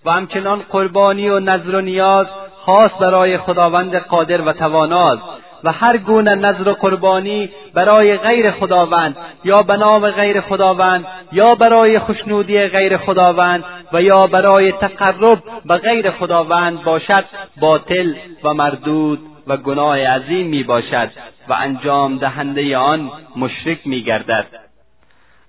و 0.05 0.12
همچنان 0.12 0.62
قربانی 0.71 1.29
و 1.29 1.39
نظر 1.39 1.75
و 1.75 1.81
نیاز 1.81 2.27
خاص 2.65 2.91
برای 2.99 3.38
خداوند 3.38 3.95
قادر 3.95 4.41
و 4.41 4.53
تواناست. 4.53 5.23
و 5.63 5.72
هر 5.72 5.98
گونه 5.98 6.36
نظر 6.36 6.70
و 6.70 6.74
قربانی 6.74 7.50
برای 7.74 8.17
غیر 8.17 8.52
خداوند 8.52 9.17
یا 9.43 9.63
به 9.63 9.78
نام 9.78 10.12
غیر 10.12 10.41
خداوند 10.41 11.06
یا 11.32 11.56
برای 11.56 12.00
خوشنودی 12.00 12.67
غیر 12.67 12.98
خداوند 12.98 13.63
و 13.93 14.02
یا 14.02 14.28
برای 14.28 14.72
تقرب 14.72 15.43
به 15.65 15.78
غیر 15.78 16.12
خداوند 16.12 16.84
باشد 16.84 17.26
باطل 17.60 18.13
و 18.43 18.54
مردود 18.54 19.20
و 19.48 19.58
گناه 19.58 20.08
عظیم 20.08 20.48
می 20.48 20.63
باشد 20.63 21.10
و 21.50 21.54
انجام 21.54 22.17
دهنده 22.17 22.78
آن 22.78 23.12
مشرک 23.36 23.78
می 23.86 24.04
گردد. 24.04 24.46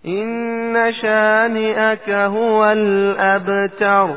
این 0.03 0.93
شانئک 1.03 2.09
هو 2.09 2.53
الابتر 2.53 4.09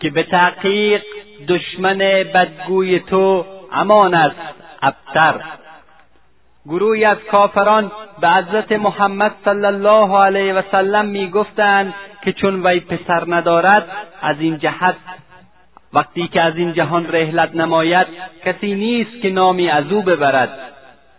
که 0.00 0.10
به 0.10 0.22
تحقیق 0.22 1.02
دشمن 1.48 1.98
بدگوی 2.34 3.00
تو 3.00 3.44
امان 3.72 4.14
است. 4.14 4.57
ابتر. 4.82 5.40
گروهی 6.66 7.04
از 7.04 7.18
کافران 7.30 7.92
به 8.20 8.28
حضرت 8.28 8.72
محمد 8.72 9.32
صلی 9.44 9.64
الله 9.64 10.18
علیه 10.18 10.54
و 10.54 10.62
سلم 10.70 11.06
می‌گفتند 11.06 11.94
که 12.22 12.32
چون 12.32 12.66
وی 12.66 12.80
پسر 12.80 13.24
ندارد 13.28 13.86
از 14.22 14.36
این 14.40 14.58
جهت 14.58 14.96
وقتی 15.92 16.28
که 16.28 16.42
از 16.42 16.56
این 16.56 16.72
جهان 16.72 17.12
رحلت 17.12 17.54
نماید 17.54 18.06
کسی 18.44 18.74
نیست 18.74 19.22
که 19.22 19.30
نامی 19.30 19.68
از 19.68 19.92
او 19.92 20.02
ببرد. 20.02 20.58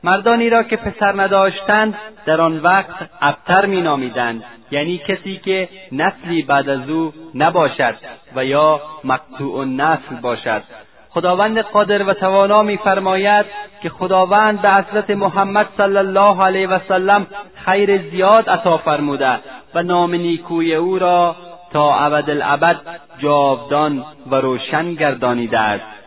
مردانی 0.04 0.50
را 0.50 0.64
که 0.64 0.78
پسر 0.78 1.22
نداشتند 1.22 1.98
در 2.26 2.42
آن 2.42 2.60
وقت 2.60 3.10
ابتر 3.22 3.66
مینامیدند. 3.66 4.44
یعنی 4.72 4.98
کسی 4.98 5.38
که 5.38 5.70
نسلی 5.92 6.42
بعد 6.42 6.70
از 6.70 6.90
او 6.90 7.14
نباشد 7.36 7.96
و 8.36 8.46
یا 8.46 8.82
مقطوع 9.04 9.66
نسل 9.66 10.16
باشد. 10.22 10.64
خداوند 11.10 11.60
قادر 11.60 12.04
و 12.04 12.14
توانا 12.14 12.64
میفرماید 12.64 13.46
که 13.82 13.90
خداوند 13.90 14.62
به 14.62 14.70
حضرت 14.70 15.10
محمد 15.10 15.68
صلی 15.78 15.98
الله 15.98 16.44
علیه 16.44 16.68
و 16.68 16.80
سلم 16.88 17.28
خیر 17.66 18.10
زیاد 18.12 18.50
عطا 18.50 18.78
فرموده 18.78 19.40
و 19.74 19.84
نام 19.84 20.16
نیکوی 20.16 20.76
او 20.76 21.00
را 21.00 21.36
تا 21.74 21.96
ابد 21.96 22.78
جاودان 23.20 24.06
و 24.32 24.36
روشن 24.36 24.94
گردانیده 24.94 25.60
است. 25.60 26.00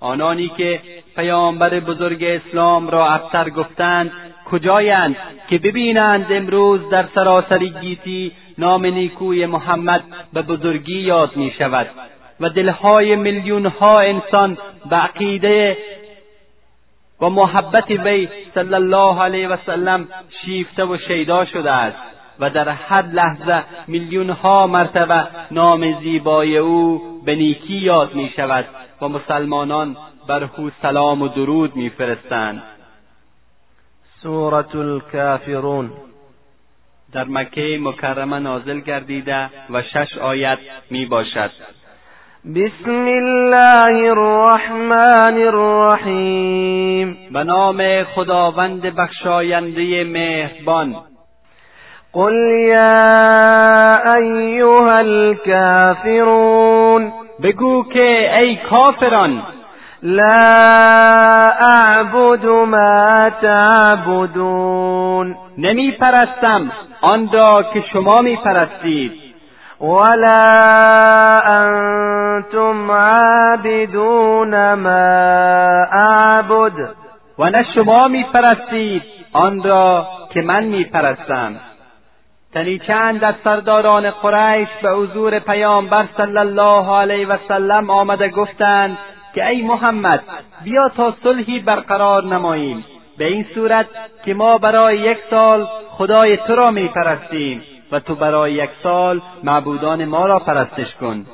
آنانی 0.00 0.48
که 0.48 0.80
پیامبر 1.16 1.80
بزرگ 1.80 2.24
اسلام 2.24 2.88
را 2.88 3.08
ابتر 3.08 3.50
گفتند 3.50 4.12
کجایند 4.50 5.16
که 5.48 5.58
ببینند 5.58 6.26
امروز 6.30 6.88
در 6.90 7.04
سراسر 7.14 7.58
گیتی 7.58 8.32
نام 8.58 8.86
نیکوی 8.86 9.46
محمد 9.46 10.04
به 10.32 10.42
بزرگی 10.42 11.00
یاد 11.00 11.36
می 11.36 11.52
شود 11.58 11.86
و 12.40 12.48
دلهای 12.48 13.16
میلیونها 13.16 14.00
انسان 14.00 14.58
به 14.90 14.96
عقیده 14.96 15.76
و 17.20 17.28
محبت 17.28 17.90
وی 17.90 18.28
صلی 18.54 18.74
الله 18.74 19.22
علیه 19.22 19.48
و 19.48 19.56
سلم 19.66 20.08
شیفته 20.44 20.84
و 20.84 20.98
شیدا 20.98 21.44
شده 21.44 21.70
است 21.72 21.98
و 22.40 22.50
در 22.50 22.68
هر 22.68 23.02
لحظه 23.02 23.64
میلیونها 23.86 24.66
مرتبه 24.66 25.26
نام 25.50 26.00
زیبای 26.00 26.56
او 26.58 27.02
به 27.24 27.34
نیکی 27.34 27.74
یاد 27.74 28.14
می 28.14 28.32
شود 28.36 28.64
و 29.00 29.08
مسلمانان 29.08 29.96
بر 30.28 30.48
او 30.56 30.70
سلام 30.82 31.22
و 31.22 31.28
درود 31.28 31.76
میفرستند. 31.76 32.62
سورة 34.22 34.76
الكافرون. 34.76 35.90
در 37.12 37.24
مکه 37.24 37.78
مکرمه 37.80 38.38
نازل 38.38 38.80
گردیده 38.80 39.50
و 39.70 39.82
شش 39.82 40.18
آیت 40.18 40.58
می 40.90 41.06
باشد 41.06 41.50
بسم 42.44 43.06
الله 43.06 44.10
الرحمن 44.10 45.36
الرحیم 45.48 47.16
به 47.32 47.44
نام 47.44 48.04
خداوند 48.04 48.82
بخشاینده 48.82 50.04
مهربان. 50.04 50.96
قل 52.12 52.34
یا 52.68 54.14
ایها 54.14 54.96
الكافرون 54.98 56.32
بگو 57.42 57.84
که 57.84 58.38
ای 58.38 58.56
کافران. 58.56 59.42
لا 60.02 60.50
اعبد 61.60 62.46
ما 62.46 63.30
تعبدون. 63.42 65.36
نمی 65.58 65.90
پرستم 65.90 66.72
آن 67.00 67.28
را 67.32 67.62
که 67.62 67.84
شما 67.92 68.22
می 68.22 68.36
پرستید 68.36 69.24
ولا 69.80 71.40
انتم 71.44 71.83
عابدون 72.94 74.74
ما 74.74 75.86
اعبد. 75.92 76.72
و 77.38 77.50
نه 77.50 77.66
شما 77.74 78.08
می 78.08 78.24
پرستید 78.24 79.02
آن 79.32 79.62
را 79.62 80.06
که 80.34 80.42
من 80.42 80.64
می 80.64 80.84
پرستم 80.84 81.56
تنی 82.54 82.78
چند 82.78 83.24
از 83.24 83.34
سرداران 83.44 84.10
قریش 84.10 84.68
به 84.82 84.90
حضور 84.90 85.38
پیامبر 85.38 86.04
صلی 86.16 86.38
الله 86.38 86.96
علیه 86.96 87.26
و 87.26 87.36
سلم 87.48 87.90
آمده 87.90 88.28
گفتند 88.28 88.98
که 89.34 89.48
ای 89.48 89.62
محمد 89.62 90.22
بیا 90.64 90.88
تا 90.96 91.14
صلحی 91.22 91.58
برقرار 91.58 92.24
نماییم. 92.24 92.84
به 93.18 93.24
این 93.24 93.46
صورت 93.54 93.86
که 94.24 94.34
ما 94.34 94.58
برای 94.58 94.98
یک 94.98 95.18
سال 95.30 95.68
خدای 95.90 96.36
تو 96.36 96.54
را 96.54 96.70
میپرستیم 96.70 97.62
و 97.92 98.00
تو 98.00 98.14
برای 98.14 98.52
یک 98.52 98.70
سال 98.82 99.20
معبودان 99.42 100.04
ما 100.04 100.26
را 100.26 100.38
پرستش 100.38 100.94
کن. 101.00 101.26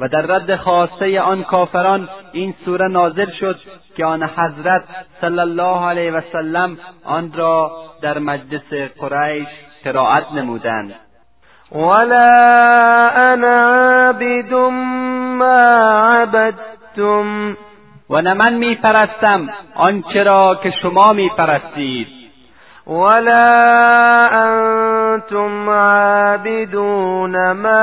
و 0.00 0.08
در 0.08 0.20
رد 0.20 0.56
خواسته 0.56 1.20
آن 1.20 1.44
کافران 1.44 2.08
این 2.32 2.54
سوره 2.64 2.88
نازل 2.88 3.30
شد 3.40 3.60
که 3.96 4.04
آن 4.04 4.22
حضرت 4.22 4.84
صلی 5.20 5.38
الله 5.38 5.86
علیه 5.86 6.12
وسلم 6.12 6.78
آن 7.04 7.32
را 7.32 7.72
در 8.02 8.18
مجلس 8.18 8.72
قریش 9.00 9.48
قرائت 9.84 10.32
نمودند. 10.32 10.94
ولا 11.72 12.28
انا 13.16 13.58
عابد 14.06 14.52
ما 15.38 15.60
عبدتم. 16.22 17.56
و 18.10 18.22
نه 18.22 18.34
من 18.34 18.54
میپرستم 18.54 19.48
آنچه 19.74 20.22
را 20.22 20.60
که 20.62 20.72
شما 20.82 21.12
میپرستید. 21.12 22.08
ولا 22.86 23.48
انتم 24.32 25.70
عابدون 25.70 27.52
ما 27.52 27.78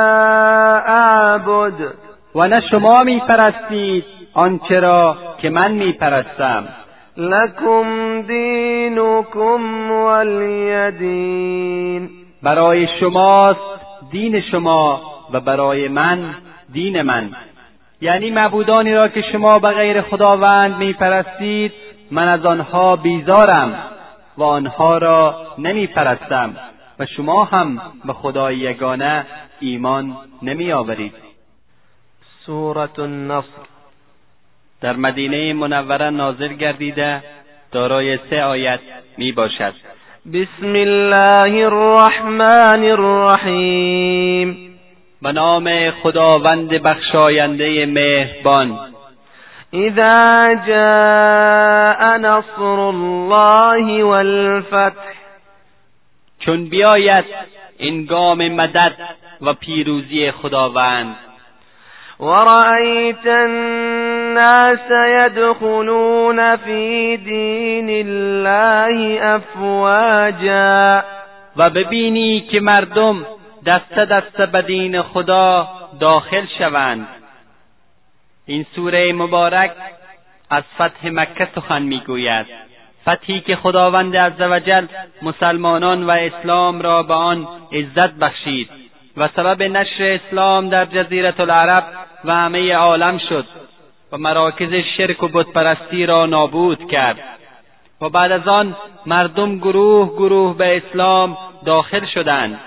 اعبد 0.85 2.04
و 2.35 2.47
نه 2.47 2.61
شما 2.71 3.03
میپرستید 3.03 4.05
آنچه 4.33 4.79
را 4.79 5.17
که 5.37 5.49
من 5.49 5.71
میپرستم. 5.71 6.67
لکم 7.17 8.21
دینکم 8.21 9.91
ولی 9.91 10.91
دین. 10.91 12.09
برای 12.43 12.87
شماست 12.99 13.59
دین 14.11 14.41
شما 14.41 15.01
و 15.33 15.39
برای 15.39 15.87
من 15.87 16.35
دین 16.73 17.01
من. 17.01 17.29
یعنی 18.01 18.31
معبودانی 18.31 18.93
را 18.93 19.07
که 19.07 19.21
شما 19.21 19.59
به 19.59 19.71
غیر 19.71 20.01
خداوند 20.01 20.77
میپرستید 20.77 21.71
من 22.11 22.27
از 22.27 22.45
آنها 22.45 22.95
بیزارم 22.95 23.75
و 24.37 24.43
آنها 24.43 24.97
را 24.97 25.35
نمیپرستم 25.57 26.55
و 26.99 27.05
شما 27.05 27.43
هم 27.43 27.81
به 28.05 28.13
خدای 28.13 28.57
یگانه 28.57 29.25
ایمان 29.59 30.15
نمیآورید. 30.41 31.24
سورة 32.45 32.99
النصر. 32.99 33.65
در 34.81 34.95
مدینه 34.95 35.53
منوره 35.53 36.09
نازل 36.09 36.53
گردیده 36.53 37.23
دارای 37.71 38.19
سه 38.29 38.43
آیت 38.43 38.79
می 39.17 39.31
باشد. 39.31 39.73
بسم 40.33 40.73
الله 40.73 41.65
الرحمن 41.65 42.83
الرحیم. 42.83 44.79
به 45.21 45.31
نام 45.31 45.91
خداوند 45.91 46.69
بخشاینده 46.69 47.85
مهربان. 47.85 48.79
اذا 49.73 50.55
جاء 50.67 52.17
نصر 52.17 52.79
الله 52.79 54.03
والفتح. 54.03 55.13
چون 56.39 56.69
بیاید 56.69 57.25
این 57.77 58.05
گام 58.05 58.47
مدد 58.47 58.93
و 59.41 59.53
پیروزی 59.53 60.31
خداوند. 60.31 61.15
ورأيت 62.19 63.27
الناس 63.27 64.91
يدخلون 64.91 66.55
في 66.55 67.17
دين 67.17 67.89
الله 67.89 69.19
افواجا 69.35 71.03
و 71.57 71.69
ببینی 71.69 72.41
که 72.41 72.59
مردم 72.59 73.25
دسته 73.65 74.05
دسته 74.05 74.45
به 74.45 74.61
دین 74.61 75.01
خدا 75.01 75.67
داخل 75.99 76.45
شوند. 76.57 77.07
این 78.45 78.65
سوره 78.75 79.13
مبارک 79.13 79.71
از 80.49 80.63
فتح 80.75 81.09
مکه 81.09 81.47
سخن 81.55 81.81
می‌گوید. 81.81 82.45
فتحی 83.09 83.39
که 83.39 83.55
خداوند 83.55 84.17
عزوجل 84.17 84.85
مسلمانان 85.21 86.03
و 86.03 86.11
اسلام 86.11 86.81
را 86.81 87.03
به 87.03 87.13
آن 87.13 87.47
عزت 87.73 88.13
بخشید. 88.13 88.84
و 89.17 89.29
سبب 89.35 89.63
نشر 89.63 90.03
اسلام 90.03 90.69
در 90.69 90.85
جزیرت 90.85 91.39
العرب 91.39 91.83
و 92.25 92.33
همه 92.35 92.73
عالم 92.73 93.17
شد 93.17 93.45
و 94.11 94.17
مراکز 94.17 94.73
شرک 94.97 95.23
و 95.23 95.27
بتپرستی 95.27 96.05
را 96.05 96.25
نابود 96.25 96.91
کرد 96.91 97.19
و 98.01 98.09
بعد 98.09 98.31
از 98.31 98.47
آن 98.47 98.75
مردم 99.05 99.57
گروه 99.57 100.09
گروه 100.09 100.57
به 100.57 100.77
اسلام 100.77 101.37
داخل 101.65 102.05
شدند. 102.05 102.59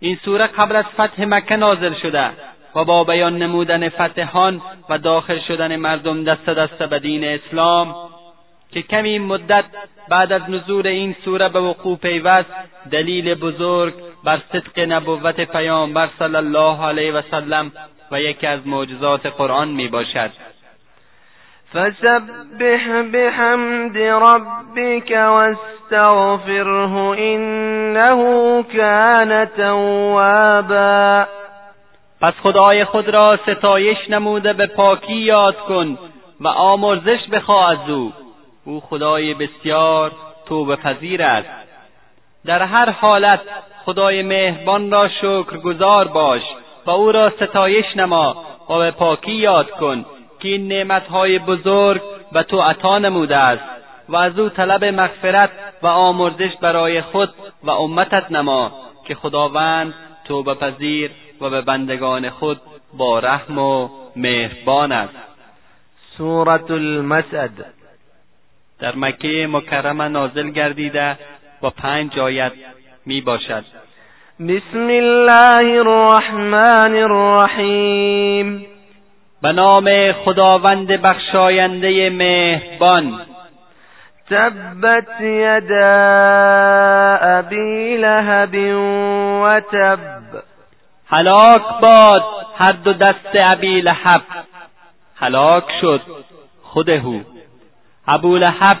این 0.00 0.18
سوره 0.24 0.46
قبل 0.46 0.76
از 0.76 0.84
فتح 0.84 1.24
مکه 1.24 1.56
نازل 1.56 1.94
شده 1.94 2.30
و 2.74 2.84
با 2.84 3.04
بیان 3.04 3.38
نمودن 3.38 3.88
فتحان 3.88 4.62
و 4.88 4.98
داخل 4.98 5.38
شدن 5.38 5.76
مردم 5.76 6.24
دست 6.24 6.44
دست 6.44 6.82
به 6.82 6.98
دین 6.98 7.24
اسلام 7.24 7.94
که 8.74 8.82
کمی 8.82 9.18
مدت 9.18 9.64
بعد 10.08 10.32
از 10.32 10.42
نزول 10.48 10.86
این 10.86 11.16
سوره 11.24 11.48
به 11.48 11.60
وقوع 11.60 11.96
پیوست 11.96 12.50
دلیل 12.90 13.34
بزرگ 13.34 13.94
بر 14.24 14.40
صدق 14.52 14.78
نبوت 14.78 15.40
پیامبر 15.40 16.08
صلی 16.18 16.36
الله 16.36 16.86
علیه 16.86 17.12
و 17.12 17.22
سلم 17.30 17.72
و 18.10 18.20
یکی 18.20 18.46
از 18.46 18.66
معجزات 18.66 19.26
قرآن 19.26 19.68
می 19.68 19.88
باشد. 19.88 20.30
فسبح 21.74 23.02
بحمد 23.12 23.98
ربك 23.98 25.10
واستغفره 25.10 26.92
انه 27.18 28.62
كان 28.62 29.44
توابا. 29.44 31.26
پس 32.20 32.32
خدای 32.42 32.84
خود 32.84 33.08
را 33.08 33.38
ستایش 33.46 33.98
نموده 34.10 34.52
به 34.52 34.66
پاکی 34.66 35.14
یاد 35.14 35.56
کن 35.56 35.98
و 36.40 36.48
آمرزش 36.48 37.28
بخواه 37.32 37.70
از 37.70 37.90
او. 37.90 38.12
او 38.64 38.80
خدای 38.80 39.34
بسیار 39.34 40.12
توبه 40.46 40.76
پذیر 40.76 41.22
است. 41.22 41.48
در 42.46 42.62
هر 42.62 42.90
حالت 42.90 43.40
خدای 43.84 44.22
مهربان 44.22 44.90
را 44.90 45.08
شکرگزار 45.08 46.08
باش 46.08 46.42
و 46.86 46.90
او 46.90 47.12
را 47.12 47.30
ستایش 47.30 47.96
نما 47.96 48.44
و 48.70 48.78
به 48.78 48.90
پاکی 48.90 49.32
یاد 49.32 49.70
کن 49.70 50.04
که 50.40 50.48
این 50.48 50.68
نعمتهای 50.68 51.38
بزرگ 51.38 52.02
به 52.32 52.42
تو 52.42 52.60
عطا 52.60 52.98
نموده 52.98 53.36
است 53.36 53.62
و 54.08 54.16
از 54.16 54.38
او 54.38 54.48
طلب 54.48 54.84
مغفرت 54.84 55.50
و 55.82 55.86
آمرزش 55.86 56.56
برای 56.60 57.02
خود 57.02 57.30
و 57.64 57.70
امتت 57.70 58.30
نما 58.30 58.72
که 59.06 59.14
خداوند 59.14 59.94
توبه 60.24 60.54
پذیر 60.54 61.10
و 61.40 61.50
به 61.50 61.60
بندگان 61.60 62.30
خود 62.30 62.60
با 62.98 63.18
رحم 63.18 63.58
و 63.58 63.88
مهربان 64.16 64.92
است. 64.92 65.14
سورة 66.18 66.70
المسد 66.70 67.73
در 68.80 68.96
مکه 68.96 69.48
مکرمه 69.50 70.08
نازل 70.08 70.50
گردیده 70.50 71.18
و 71.62 71.70
پنج 71.70 72.18
آیت 72.18 72.52
می 73.06 73.20
باشد. 73.20 73.64
بسم 74.40 74.88
الله 74.88 75.78
الرحمن 75.78 76.96
الرحیم. 76.96 78.66
به 79.42 79.52
نام 79.52 80.12
خداوند 80.12 80.86
بخشاینده 80.86 82.10
مهربان. 82.10 83.20
تبت 84.30 85.20
یدا 85.20 85.88
ابی 87.22 87.96
لهب 87.96 88.54
و 89.42 89.60
تب. 89.60 89.98
هلاک 91.06 91.62
باد 91.82 92.24
هر 92.58 92.72
دو 92.84 92.92
دست 92.92 93.50
ابی 93.50 93.80
لهب. 93.80 94.22
هلاک 95.16 95.64
شد. 95.80 96.00
خوده 96.62 96.98
ابو 96.98 97.33
لهب 98.08 98.76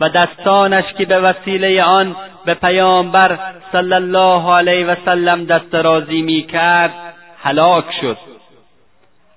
و 0.00 0.08
دستانش 0.08 0.84
که 0.98 1.04
به 1.04 1.18
وسیله 1.18 1.82
آن 1.82 2.16
به 2.44 2.54
پیامبر 2.54 3.38
صلی 3.72 3.92
الله 3.92 4.54
علیه 4.54 4.86
و 4.86 4.94
سلم 5.04 5.44
دسترازی 5.44 6.22
می 6.22 6.42
کرد 6.42 6.94
هلاک 7.42 7.84
شد. 8.00 8.18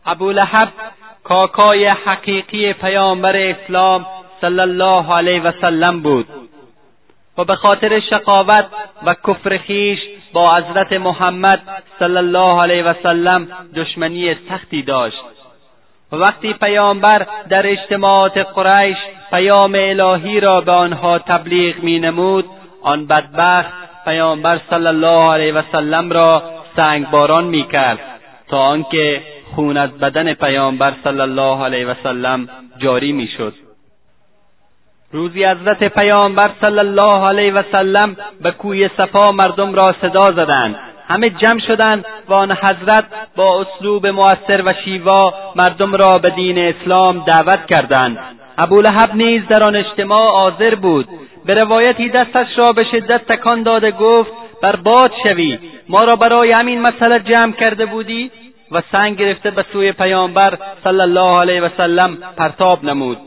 ابو 0.06 0.32
لهب 0.32 0.70
کاکای 1.24 1.86
حقیقی 1.86 2.74
پیامبر 2.74 3.38
اسلام 3.38 4.06
صلی 4.42 4.60
الله 4.60 5.14
علیه 5.14 5.42
و 5.42 5.52
سلم 5.62 6.02
بود. 6.02 6.28
و 7.38 7.44
به 7.44 7.56
خاطر 7.56 8.00
شقاوت 8.00 8.66
و 9.06 9.16
کفر 9.28 9.58
خیش 9.58 10.00
با 10.34 10.56
حضرت 10.56 10.94
محمد 10.94 11.62
صلی 12.00 12.18
الله 12.18 12.62
علیه 12.62 12.84
و 12.84 12.94
سلم 13.04 13.48
دشمنی 13.76 14.36
سختی 14.50 14.82
داشت. 14.82 15.24
و 16.12 16.16
وقتی 16.16 16.54
پیامبر 16.54 17.28
در 17.50 17.68
اجتماعات 17.68 18.38
قریش 18.38 18.98
پیام 19.32 19.76
الهی 19.76 20.40
را 20.40 20.62
به 20.62 20.72
آنها 20.72 21.20
تبلیغ 21.20 21.84
می 21.84 22.00
نمود 22.00 22.46
آن 22.82 23.08
بدبخت 23.08 23.74
پیامبر 24.06 24.60
صلی 24.70 24.88
الله 24.88 25.34
علیه 25.34 25.54
و 25.54 25.62
سلم 25.72 26.12
را 26.12 26.44
سنگباران 26.76 27.44
می 27.44 27.68
کرد 27.68 28.00
تا 28.50 28.58
آنکه 28.58 29.22
خون 29.56 29.78
از 29.78 29.90
بدن 29.90 30.34
پیامبر 30.34 30.94
صلی 31.04 31.20
الله 31.20 31.64
علیه 31.64 31.88
و 31.88 31.94
سلم 32.04 32.50
جاری 32.78 33.12
می‌شد. 33.12 33.54
روزی 35.12 35.46
حضرت 35.46 35.88
پیامبر 36.00 36.50
صلی 36.62 36.80
الله 36.80 37.28
علیه 37.28 37.54
و 37.54 37.62
سلم 37.72 38.16
به 38.42 38.52
کوی 38.52 38.90
صفا 38.98 39.32
مردم 39.32 39.74
را 39.74 39.96
صدا 40.02 40.28
زدند. 40.28 40.76
همه 41.08 41.30
جمع 41.30 41.60
شدند 41.68 42.06
و 42.28 42.34
آن 42.34 42.52
حضرت 42.52 43.06
با 43.36 43.62
اسلوب 43.62 44.08
مؤثر 44.08 44.64
و 44.66 44.74
شیوا 44.86 45.34
مردم 45.56 45.96
را 45.96 46.18
به 46.18 46.30
دین 46.30 46.58
اسلام 46.58 47.24
دعوت 47.28 47.66
کردند. 47.66 48.39
ابولهب 48.60 49.16
نیز 49.16 49.42
در 49.50 49.64
آن 49.64 49.76
اجتماع 49.76 50.32
حاضر 50.32 50.76
بود. 50.76 51.08
به 51.46 51.54
روایتی 51.54 52.10
دستش 52.10 52.48
را 52.58 52.66
به 52.66 52.84
شدت 52.84 53.26
تکان 53.26 53.64
داده 53.64 53.92
گفت 53.92 54.32
بر 54.62 54.76
باد 54.76 55.12
شوی 55.28 55.60
ما 55.90 56.02
را 56.04 56.16
برای 56.16 56.52
همین 56.52 56.82
مسئله 56.82 57.20
جمع 57.20 57.52
کرده 57.52 57.86
بودی؟ 57.86 58.32
و 58.72 58.82
سنگ 58.92 59.18
گرفته 59.18 59.52
به 59.52 59.66
سوی 59.74 59.92
پیامبر 59.92 60.58
صلی 60.84 61.02
الله 61.02 61.40
علیه 61.40 61.62
وسلم 61.62 62.18
پرتاب 62.38 62.84
نمود. 62.84 63.18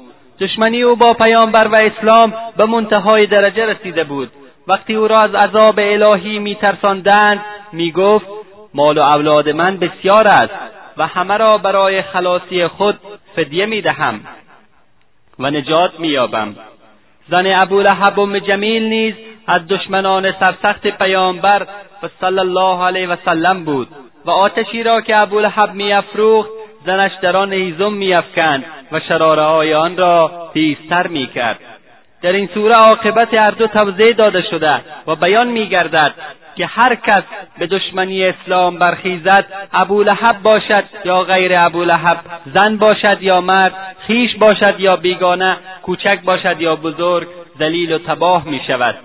دشمنی 0.41 0.83
او 0.83 0.97
با 0.97 1.13
پیامبر 1.13 1.69
و 1.69 1.77
اسلام 1.77 2.35
به 2.57 2.65
منتهای 2.65 3.27
درجه 3.27 3.67
رسیده 3.67 4.05
بود. 4.05 4.31
وقتی 4.69 4.95
او 4.95 5.09
را 5.09 5.19
از 5.19 5.35
عذاب 5.35 5.75
الهی 5.79 6.39
میترساندند 6.39 7.41
می‌گفت 7.73 8.27
مال 8.75 8.99
و 8.99 9.01
اولاد 9.01 9.49
من 9.49 9.77
بسیار 9.77 10.29
است 10.29 10.55
و 10.97 11.07
همه 11.07 11.37
را 11.37 11.59
برای 11.59 12.03
خلاصی 12.03 12.67
خود 12.67 12.99
فدیه 13.37 13.67
می‌دهم. 13.67 14.21
و 15.39 15.51
نجات 15.51 16.01
مییابم. 16.01 16.57
زن 17.31 17.47
ابولهب 17.47 18.21
ام 18.21 18.39
جمیل 18.39 18.83
نیز 18.83 19.15
از 19.47 19.69
دشمنان 19.69 20.33
سرسخت 20.33 20.87
پیامبر 20.87 21.67
صلی 22.21 22.39
الله 22.39 22.85
علیه 22.85 23.09
وسلم 23.09 23.65
بود 23.65 23.89
و 24.25 24.31
آتشی 24.31 24.83
را 24.83 25.01
که 25.01 25.23
ابولهب 25.23 25.75
میافروخت 25.75 26.51
زنش 26.87 27.13
در 27.23 27.37
آن 27.37 27.53
هیزم 27.53 27.93
میافکند 27.93 28.65
و 28.93 29.01
شرارههای 29.01 29.75
آن 29.75 29.97
را 29.97 30.51
تیزتر 30.55 31.07
می‌کرد. 31.07 31.59
در 32.23 32.33
این 32.33 32.49
سوره 32.55 32.75
عاقبت 32.75 33.35
هر 33.35 33.51
دو 33.51 33.67
توضیح 33.67 34.17
داده 34.17 34.43
شده 34.51 34.81
و 35.07 35.17
بیان 35.17 35.49
میگردد 35.49 36.15
که 36.57 36.67
هر 36.67 36.95
کس 36.95 37.23
به 37.59 37.67
دشمنی 37.67 38.25
اسلام 38.25 38.79
برخیزد 38.79 39.45
ابولهب 39.73 40.43
باشد 40.43 40.85
یا 41.05 41.23
غیر 41.23 41.53
ابولهب 41.59 42.19
زن 42.55 42.77
باشد 42.77 43.23
یا 43.23 43.41
مرد 43.41 43.97
خیش 44.07 44.37
باشد 44.37 44.81
یا 44.81 44.97
بیگانه 44.97 45.57
کوچک 45.83 46.21
باشد 46.25 46.61
یا 46.61 46.77
بزرگ 46.77 47.29
ذلیل 47.59 47.93
و 47.93 47.99
تباه 47.99 48.45
می 48.45 48.61
شود. 48.67 48.97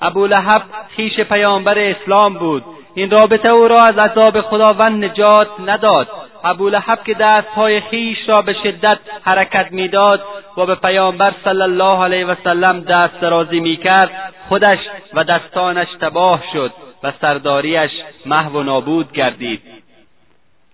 ابولهب 0.00 0.62
خیش 0.96 1.20
پیامبر 1.20 1.78
اسلام 1.78 2.34
بود. 2.34 2.64
این 2.94 3.10
رابطه 3.10 3.48
او 3.48 3.68
را 3.68 3.82
از 3.82 3.98
عذاب 3.98 4.40
خداوند 4.40 5.04
نجات 5.04 5.48
نداد. 5.66 6.08
ابولهب 6.44 7.04
که 7.04 7.14
دستهای 7.14 7.80
خیش 7.80 8.18
را 8.28 8.42
به 8.42 8.52
شدت 8.62 8.98
حرکت 9.22 9.66
می‌داد 9.70 10.22
و 10.56 10.66
به 10.66 10.74
پیامبر 10.74 11.32
صلی 11.44 11.62
الله 11.62 12.04
علیه 12.04 12.26
وسلم 12.26 12.80
دست 12.80 13.20
درازی 13.20 13.60
می‌کرد 13.60 14.32
خودش 14.48 14.78
و 15.14 15.24
دستانش 15.24 15.88
تباه 16.00 16.42
شد. 16.52 16.72
و 17.02 17.12
سرداریش 17.20 17.90
محو 18.26 18.58
و 18.58 18.62
نابود 18.62 19.12
گردید. 19.12 19.62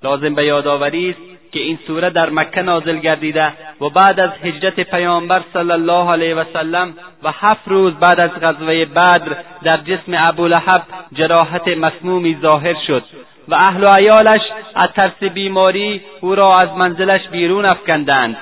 لازم 0.03 0.35
به 0.35 0.45
یادآوری 0.45 1.11
است 1.11 1.53
که 1.53 1.61
این 1.61 1.79
سوره 1.87 2.11
در 2.11 2.31
مکه 2.31 2.63
نازل 2.63 2.99
گردیده 2.99 3.53
و 3.81 3.89
بعد 3.89 4.21
از 4.21 4.31
هجرت 4.43 4.81
پیامبر 4.81 5.43
صلی 5.53 5.71
الله 5.71 6.11
علیه 6.11 6.35
وسلم 6.35 6.95
و 7.23 7.33
هفت 7.33 7.69
روز 7.69 7.95
بعد 7.95 8.21
از 8.21 8.31
غزوه 8.31 8.85
بدر 8.85 9.37
در 9.63 9.77
جسم 9.77 10.13
ابولهب 10.29 10.83
جراحت 11.13 11.69
مسمومی 11.69 12.39
ظاهر 12.43 12.77
شد 12.87 13.05
و 13.49 13.55
اهل 13.55 13.85
و 13.85 13.89
عیالش 13.89 14.41
از 14.75 14.89
ترس 14.97 15.23
بیماری 15.35 16.01
او 16.21 16.35
را 16.35 16.55
از 16.57 16.69
منزلش 16.77 17.29
بیرون 17.29 17.65
افکندند. 17.65 18.37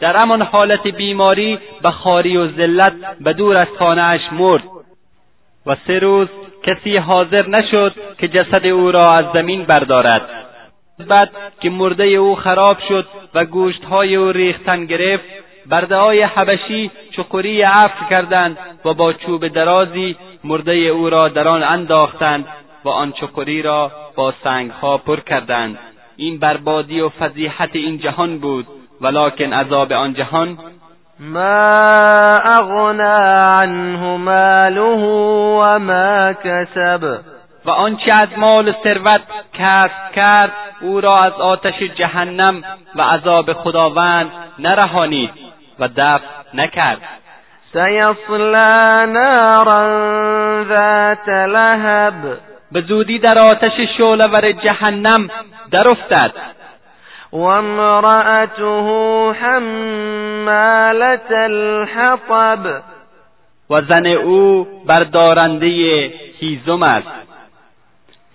در 0.00 0.16
همان 0.16 0.42
حالت 0.42 0.86
بیماری 0.86 1.58
به 1.82 1.90
خاری 1.90 2.36
و 2.36 2.46
ذلت 2.52 2.92
به 3.20 3.32
دور 3.32 3.56
از 3.56 3.66
خانهاش 3.78 4.20
مرد. 4.32 4.62
و 5.66 5.76
سه 5.86 5.98
روز 5.98 6.28
کسی 6.62 6.96
حاضر 6.96 7.48
نشد 7.48 7.94
که 8.18 8.28
جسد 8.28 8.66
او 8.66 8.92
را 8.92 9.14
از 9.14 9.24
زمین 9.34 9.64
بردارد. 9.64 10.22
بعد 11.08 11.30
که 11.60 11.70
مرده 11.70 12.04
او 12.04 12.34
خراب 12.34 12.76
شد 12.88 13.06
و 13.34 13.44
گوشتهای 13.44 14.16
او 14.16 14.32
ریختن 14.32 14.84
گرفت 14.86 15.24
برده 15.66 16.26
حبشی 16.26 16.90
چقری 17.16 17.62
عفو 17.62 18.04
کردند 18.10 18.58
و 18.84 18.94
با 18.94 19.12
چوب 19.12 19.48
درازی 19.48 20.16
مرده 20.44 20.72
او 20.72 21.10
را 21.10 21.28
در 21.28 21.48
آن 21.48 21.62
انداختند 21.62 22.46
و 22.84 22.88
آن 22.88 23.12
چقری 23.12 23.62
را 23.62 23.90
با 24.16 24.34
سنگها 24.44 24.98
پر 24.98 25.20
کردند. 25.20 25.78
این 26.16 26.38
بربادی 26.38 27.00
و 27.00 27.08
فضیحت 27.08 27.70
این 27.72 27.98
جهان 27.98 28.38
بود 28.38 28.66
ولکن 29.00 29.52
عذاب 29.52 29.92
آن 29.92 30.14
جهان 30.14 30.58
ما 31.22 32.36
اغنا 32.58 33.16
عنه 33.60 34.16
ماله 34.16 34.80
و 34.80 35.78
ما 35.78 36.32
کسب 36.32 37.18
و 37.64 37.70
آنچه 37.70 38.12
از 38.12 38.28
مال 38.36 38.68
و 38.68 38.72
ثروت 38.84 39.20
کسب 39.54 40.12
کرد 40.16 40.52
او 40.80 41.00
را 41.00 41.18
از 41.18 41.32
آتش 41.32 41.82
جهنم 41.82 42.62
و 42.94 43.02
عذاب 43.02 43.52
خداوند 43.52 44.30
نرهانید 44.58 45.30
و 45.78 45.88
دفع 45.96 46.24
نکرد. 46.54 46.98
سیصلا 47.72 49.04
نارا 49.04 50.64
ذات 50.64 51.28
لهب. 51.28 52.38
به 52.72 52.80
زودی 52.80 53.18
در 53.18 53.38
آتش 53.38 53.80
شعلهور 53.98 54.52
جهنم 54.52 55.30
افتد. 55.72 56.32
و 57.32 57.42
امرأته 57.42 58.86
حمالت 59.32 61.30
الحطب. 61.30 62.82
و 63.70 63.82
زن 63.82 64.06
او 64.06 64.66
بردارنده 64.86 65.66
هیزم 66.38 66.82
است. 66.82 67.22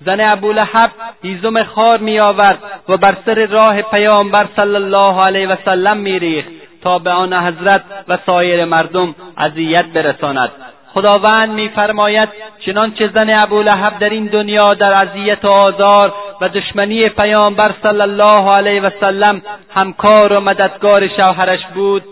زن 0.06 0.20
ابولهب 0.20 0.92
هیزم 1.24 1.64
خار 1.64 2.00
می 2.00 2.20
آورد 2.20 2.60
و 2.90 2.98
بر 2.98 3.18
سر 3.26 3.46
راه 3.46 3.82
پیامبر 3.82 4.48
صلی 4.56 4.76
الله 4.76 5.22
علیه 5.22 5.48
وسلم 5.48 5.98
میریخت 5.98 6.50
تا 6.82 7.00
به 7.00 7.10
آن 7.10 7.34
حضرت 7.34 7.84
و 8.08 8.18
سایر 8.26 8.66
مردم 8.66 9.16
اذیت 9.38 9.86
برساند. 9.86 10.52
خداوند 10.98 11.50
میفرماید 11.50 12.30
چنانچه 12.66 13.10
زن 13.16 13.40
ابولهب 13.44 14.00
در 14.00 14.10
این 14.10 14.26
دنیا 14.26 14.70
در 14.70 14.94
اذیت 14.94 15.46
و 15.46 15.48
آزار 15.48 16.14
و 16.42 16.50
دشمنی 16.50 17.10
پیامبر 17.10 17.72
صلی 17.84 18.02
الله 18.02 18.56
علیه 18.56 18.82
وسلم 18.82 19.42
همکار 19.74 20.34
و 20.34 20.42
مددگار 20.42 21.08
شوهرش 21.08 21.60
بود 21.76 22.04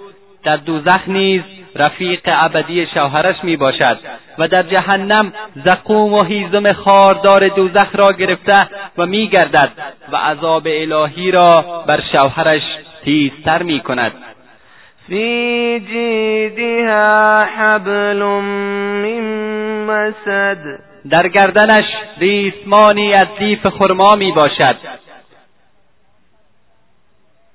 در 0.44 0.58
دوزخ 0.58 1.00
نیز 1.08 1.42
رفیق 1.76 2.20
ابدی 2.26 2.88
شوهرش 2.94 3.36
می 3.44 3.58
باشد 3.58 3.98
و 4.38 4.48
در 4.48 4.64
جهنم 4.64 5.34
زقوم 5.66 6.14
و 6.14 6.24
هیزم 6.24 6.74
خاردار 6.74 7.48
دوزخ 7.48 7.88
را 7.94 8.12
گرفته 8.12 8.68
و 8.98 9.06
می 9.06 9.28
گردد 9.28 9.72
و 10.12 10.16
عذاب 10.18 10.68
الهی 10.68 11.32
را 11.32 11.84
بر 11.88 12.04
شوهرش 12.12 12.64
تیزتر 13.04 13.64
می 13.64 13.80
کند 13.80 14.12
فی 15.08 15.80
جیدها 15.80 17.44
حبل 17.44 18.24
من 18.24 19.22
مسد. 19.86 20.58
در 21.10 21.28
گردنش 21.28 21.86
ریسمانی 22.18 23.14
از 23.14 23.26
دیف 23.40 23.68
خرما 23.68 24.16
می 24.18 24.32
باشد. 24.32 24.76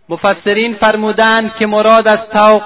مفسرین 0.09 0.75
فرمودند 0.75 1.53
که 1.59 1.67
مراد 1.67 2.09
از 2.09 2.19
توق 2.37 2.63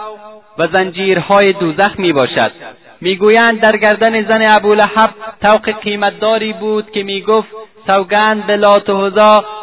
و 0.58 0.68
زنجیرهای 0.68 1.52
دوزخ 1.52 1.98
می 1.98 2.12
باشد. 2.12 2.52
می‌گویند 3.00 3.60
در 3.60 3.76
گردن 3.76 4.22
زن 4.28 4.48
ابولهب 4.50 5.10
توق 5.44 5.70
قیمتداری 5.80 6.52
بود 6.52 6.90
که 6.90 7.02
می‌گفت 7.02 7.48
سوگند 7.86 8.46
به 8.46 8.56
لات 8.56 8.88
و 8.88 9.10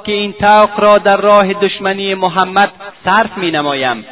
که 0.06 0.12
این 0.12 0.34
توق 0.34 0.80
را 0.80 0.98
در 0.98 1.18
راه 1.18 1.54
دشمنی 1.54 2.16
محمد 2.16 2.72
صرف 3.06 3.38
می 3.38 3.52
نمایم. 3.52 4.06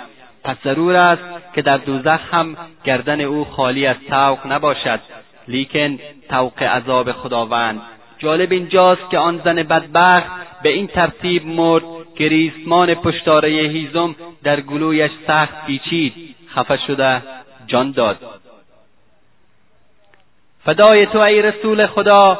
پس 0.44 0.58
ضرور 0.64 0.96
است 0.96 1.54
که 1.56 1.62
در 1.62 1.78
دوزخ 1.78 2.20
هم 2.32 2.58
گردن 2.84 3.22
او 3.22 3.46
خالی 3.46 3.86
از 3.86 3.96
توق 4.10 4.48
نباشد 4.48 5.00
لیکن 5.48 6.00
توق 6.30 6.64
عذاب 6.64 7.12
خداوند. 7.12 7.82
جالب 8.20 8.52
اینجاست 8.52 9.10
که 9.12 9.18
آن 9.18 9.42
زن 9.46 9.56
بدبخت 9.56 10.32
به 10.64 10.70
این 10.70 10.88
ترتیب 10.88 11.46
مرد 11.46 11.84
که 12.16 12.28
ریسمان 12.28 12.96
پشتاره 12.96 13.50
هیزم 13.50 14.16
در 14.44 14.62
گلویش 14.62 15.12
سخت 15.28 15.66
پیچید 15.66 16.36
خفه 16.56 16.80
شده 16.88 17.22
جان 17.68 17.92
داد. 17.92 18.18
فدای 20.64 21.06
تو 21.06 21.20
ای 21.20 21.42
رسول 21.42 21.86
خدا 21.86 22.38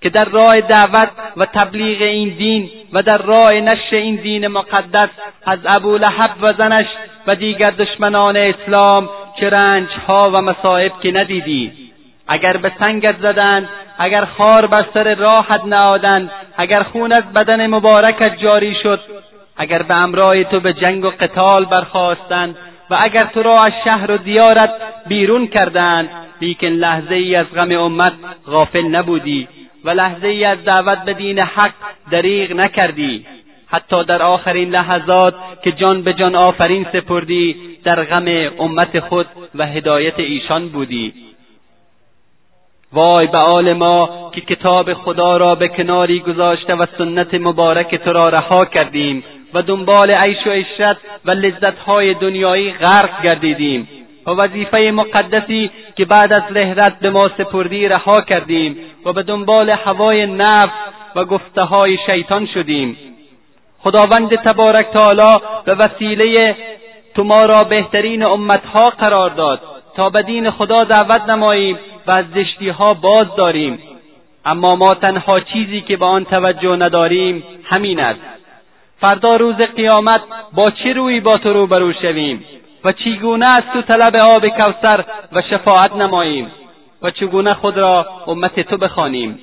که 0.00 0.08
در 0.08 0.24
راه 0.24 0.60
دعوت 0.60 1.08
و 1.36 1.46
تبلیغ 1.46 2.02
این 2.02 2.28
دین 2.28 2.70
و 2.92 3.02
در 3.02 3.18
راه 3.18 3.52
نشر 3.52 3.96
این 3.96 4.16
دین 4.16 4.48
مقدس 4.48 5.08
از 5.46 5.58
ابولهب 5.66 6.30
و 6.42 6.52
زنش 6.58 6.86
و 7.26 7.34
دیگر 7.34 7.70
دشمنان 7.70 8.36
اسلام 8.36 9.08
چه 9.40 9.50
رنجها 9.50 10.30
و 10.34 10.42
مصائب 10.42 10.92
که 11.02 11.12
ندیدی. 11.12 11.72
اگر 12.28 12.56
به 12.56 12.72
سنگت 12.80 13.20
زدند 13.22 13.68
اگر 13.98 14.24
خار 14.24 14.66
بر 14.66 14.86
سر 14.94 15.14
راحت 15.14 15.64
نهادند 15.64 16.30
اگر 16.56 16.82
خون 16.82 17.12
از 17.12 17.32
بدن 17.34 17.66
مبارکت 17.66 18.38
جاری 18.38 18.74
شد 18.82 19.00
اگر 19.56 19.82
به 19.82 19.98
امرای 19.98 20.44
تو 20.44 20.60
به 20.60 20.72
جنگ 20.72 21.04
و 21.04 21.10
قتال 21.10 21.64
برخواستند 21.64 22.56
و 22.90 22.98
اگر 23.04 23.24
تو 23.34 23.42
را 23.42 23.62
از 23.62 23.72
شهر 23.84 24.10
و 24.10 24.16
دیارت 24.16 24.70
بیرون 25.06 25.46
کردند 25.46 26.08
لیکن 26.40 26.66
لحظه 26.66 27.14
ای 27.14 27.36
از 27.36 27.46
غم 27.54 27.72
امت 27.72 28.12
غافل 28.46 28.86
نبودی. 28.86 29.48
و 29.84 29.90
لحظه 29.90 30.28
ای 30.28 30.44
از 30.44 30.64
دعوت 30.64 30.98
به 30.98 31.12
دین 31.12 31.38
حق 31.38 31.72
دریغ 32.10 32.52
نکردی. 32.52 33.26
حتی 33.66 34.04
در 34.04 34.22
آخرین 34.22 34.70
لحظات 34.70 35.34
که 35.64 35.72
جان 35.72 36.02
به 36.02 36.12
جان 36.12 36.34
آفرین 36.34 36.86
سپردی 36.92 37.56
در 37.84 38.04
غم 38.04 38.50
امت 38.58 39.00
خود 39.00 39.26
و 39.54 39.66
هدایت 39.66 40.18
ایشان 40.18 40.68
بودی. 40.68 41.12
وای 42.92 43.26
به 43.26 43.38
آل 43.38 43.72
ما 43.72 44.30
که 44.34 44.40
کتاب 44.40 44.94
خدا 44.94 45.36
را 45.36 45.54
به 45.54 45.68
کناری 45.68 46.20
گذاشته 46.20 46.74
و 46.74 46.86
سنت 46.98 47.34
مبارک 47.34 47.94
تو 47.94 48.12
را 48.12 48.28
رها 48.28 48.64
کردیم 48.64 49.24
و 49.54 49.62
دنبال 49.62 50.10
عیش 50.10 50.46
و 50.46 50.50
عشرت 50.50 50.96
و 51.24 51.30
لذتهای 51.30 52.14
دنیایی 52.14 52.72
غرق 52.72 53.22
گردیدیم. 53.22 53.88
و 54.26 54.30
وظیفه 54.30 54.90
مقدسی 54.94 55.70
که 55.98 56.04
بعد 56.04 56.32
از 56.32 56.42
رهرت 56.50 56.98
به 57.00 57.10
ما 57.10 57.30
سپردی 57.38 57.88
رها 57.88 58.20
کردیم 58.20 58.76
و 59.04 59.12
به 59.12 59.22
دنبال 59.22 59.70
هوای 59.70 60.26
نفس 60.26 60.68
و 61.16 61.24
گفته 61.24 61.62
های 61.62 61.98
شیطان 62.06 62.46
شدیم. 62.54 62.96
خداوند 63.78 64.34
تبارک 64.34 64.86
تعالی 64.90 65.40
به 65.64 65.74
وسیله 65.74 66.56
تو 67.14 67.24
ما 67.24 67.40
را 67.40 67.58
بهترین 67.58 68.22
امتها 68.22 68.90
قرار 68.98 69.30
داد. 69.30 69.60
تا 69.96 70.10
به 70.10 70.22
دین 70.22 70.50
خدا 70.50 70.84
دعوت 70.84 71.22
نماییم 71.28 71.78
و 72.06 72.10
از 72.10 72.24
زشتیها 72.34 72.94
باز 72.94 73.26
داریم. 73.36 73.78
اما 74.44 74.76
ما 74.76 74.94
تنها 74.94 75.40
چیزی 75.40 75.80
که 75.80 75.96
به 75.96 76.04
آن 76.04 76.24
توجه 76.24 76.76
نداریم 76.76 77.42
همین 77.64 78.00
است. 78.00 78.20
فردا 79.00 79.36
روز 79.36 79.56
قیامت 79.56 80.20
با 80.52 80.70
چه 80.70 80.92
روی 80.92 81.20
با 81.20 81.34
تو 81.34 81.52
روبرو 81.52 81.92
شویم؟ 81.92 82.44
و 82.84 82.92
چگونه 82.92 83.46
از 83.52 83.62
تو 83.72 83.82
طلب 83.82 84.16
آب 84.16 84.48
کوثر 84.48 85.04
و 85.32 85.42
شفاعت 85.42 85.96
نماییم 85.96 86.50
و 87.02 87.10
چگونه 87.10 87.54
خود 87.54 87.78
را 87.78 88.06
امت 88.26 88.60
تو 88.60 88.76
بخوانیم؟ 88.76 89.38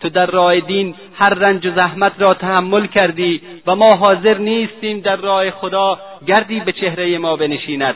تو 0.00 0.08
در 0.08 0.26
راه 0.26 0.60
دین 0.60 0.94
هر 1.14 1.34
رنج 1.34 1.66
و 1.66 1.70
زحمت 1.70 2.12
را 2.18 2.34
تحمل 2.34 2.86
کردی 2.86 3.40
و 3.66 3.76
ما 3.76 3.94
حاضر 3.94 4.38
نیستیم 4.38 5.00
در 5.00 5.16
راه 5.16 5.50
خدا 5.50 5.98
گردی 6.26 6.60
به 6.60 6.72
چهره 6.72 7.18
ما 7.18 7.36
بنشیند. 7.36 7.94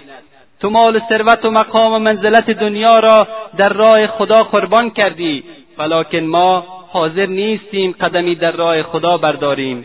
تو 0.60 0.70
مال 0.70 0.96
و 0.96 1.00
ثروت 1.08 1.44
و 1.44 1.50
مقام 1.50 1.92
و 1.92 1.98
منزلت 1.98 2.50
دنیا 2.50 2.98
را 2.98 3.28
در 3.56 3.68
راه 3.68 4.06
خدا 4.06 4.42
قربان 4.42 4.90
کردی 4.90 5.44
ولکن 5.78 6.18
ما 6.18 6.64
حاضر 6.92 7.26
نیستیم 7.26 7.94
قدمی 8.00 8.34
در 8.34 8.52
راه 8.52 8.82
خدا 8.82 9.18
برداریم. 9.18 9.84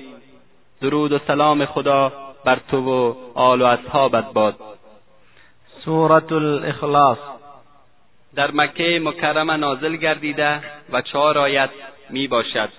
درود 0.81 1.11
و 1.11 1.19
سلام 1.27 1.65
خدا 1.65 2.11
بر 2.45 2.59
تو 2.71 2.77
و 2.77 3.13
آل 3.35 3.61
و 3.61 3.65
اصحابت 3.65 4.33
باد. 4.33 4.55
سورة 5.85 6.31
الاخلاص 6.31 7.17
در 8.35 8.51
مکه 8.51 9.01
مکرمه 9.03 9.55
نازل 9.55 9.95
گردیده 9.95 10.59
و 10.91 11.01
چهار 11.01 11.37
آیت 11.37 11.69
می 12.09 12.27
باشد. 12.27 12.69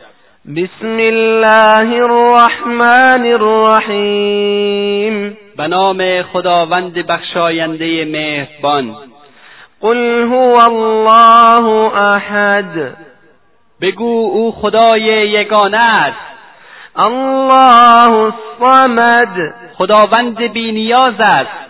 بسم 0.56 0.98
الله 0.98 2.02
الرحمن 2.02 3.26
الرحیم. 3.26 5.36
به 5.56 5.66
نام 5.66 6.22
خداوند 6.22 6.94
بخشاینده 6.94 8.04
مهربان. 8.04 8.96
قل 9.80 10.22
هو 10.22 10.58
الله 10.70 11.66
احد. 12.02 12.96
بگو 13.80 14.30
او 14.32 14.52
خدای 14.52 15.28
یگانه 15.28 15.80
است. 15.80 16.18
الله 16.96 18.10
الصمد. 18.10 19.54
خداوند 19.74 20.52
بینیاز 20.52 21.14
است. 21.20 21.65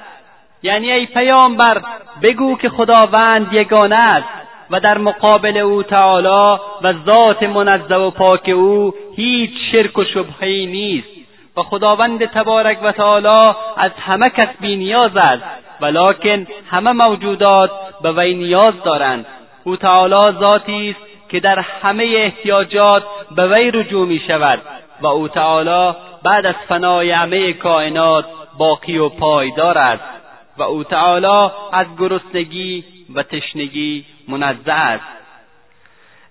یعنی 0.67 0.93
ای 0.93 1.07
پیامبر 1.07 1.83
بگو 2.23 2.57
که 2.57 2.69
خداوند 2.69 3.53
یگانه 3.53 3.97
است 3.97 4.29
و 4.71 4.81
در 4.81 4.99
مقابل 4.99 5.57
او 5.57 5.83
تعالی 5.83 6.61
و 6.83 6.95
ذات 7.07 7.43
منزه 7.43 7.95
و 7.95 8.11
پاک 8.11 8.49
او 8.49 8.95
هیچ 9.17 9.51
شرک 9.73 9.99
و 9.99 10.05
شبهی 10.05 10.67
نیست 10.67 11.09
و 11.57 11.63
خداوند 11.63 12.25
تبارک 12.25 12.79
و 12.83 12.93
تعالی 12.93 13.55
از 13.77 13.91
همه 14.01 14.31
کس 14.31 14.49
بینیاز 14.61 15.17
است 15.17 15.43
ولکن 15.81 16.47
همه 16.71 16.93
موجودات 16.93 17.71
به 18.03 18.13
وی 18.13 18.35
نیاز 18.35 18.83
دارند. 18.85 19.27
او 19.65 19.77
تعالی 19.77 20.39
ذاتی 20.41 20.91
است 20.91 21.31
که 21.31 21.41
در 21.41 21.59
همه 21.59 22.05
احتیاجات 22.17 23.03
به 23.37 23.47
وی 23.49 23.71
رجوع 23.71 24.07
می 24.07 24.21
شود 24.27 24.59
و 25.01 25.07
او 25.07 25.29
تعالی 25.29 25.97
بعد 26.23 26.47
از 26.47 26.55
فنای 26.69 27.11
همه 27.11 27.53
کائنات 27.53 28.25
باقی 28.59 28.99
و 28.99 29.09
پایدار 29.09 29.79
است. 29.79 30.26
و 30.59 30.63
او 30.63 30.85
تعالی 30.85 31.51
از 31.73 31.87
گرسنگی 31.99 32.85
و 33.15 33.23
تشنگی 33.23 34.05
منزه 34.29 34.73
است. 34.73 35.05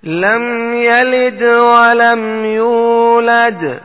لم 0.03 0.73
یلد 0.73 1.41
ولم 1.41 2.45
یولد. 2.45 3.81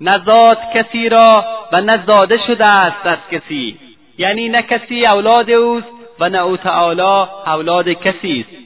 نزاد 0.00 0.58
کسی 0.74 1.08
را 1.08 1.44
و 1.72 1.82
نزاده 1.82 2.38
شده 2.46 2.66
است 2.66 3.06
از 3.06 3.18
کسی. 3.30 3.78
یعنی 4.18 4.48
نه 4.48 4.62
کسی 4.62 5.06
اولاد 5.06 5.50
اوست 5.50 5.86
و 6.20 6.28
نه 6.28 6.38
او 6.38 6.56
تعالی 6.56 7.28
اولاد 7.46 7.88
کسی 7.88 8.46
است. 8.48 8.64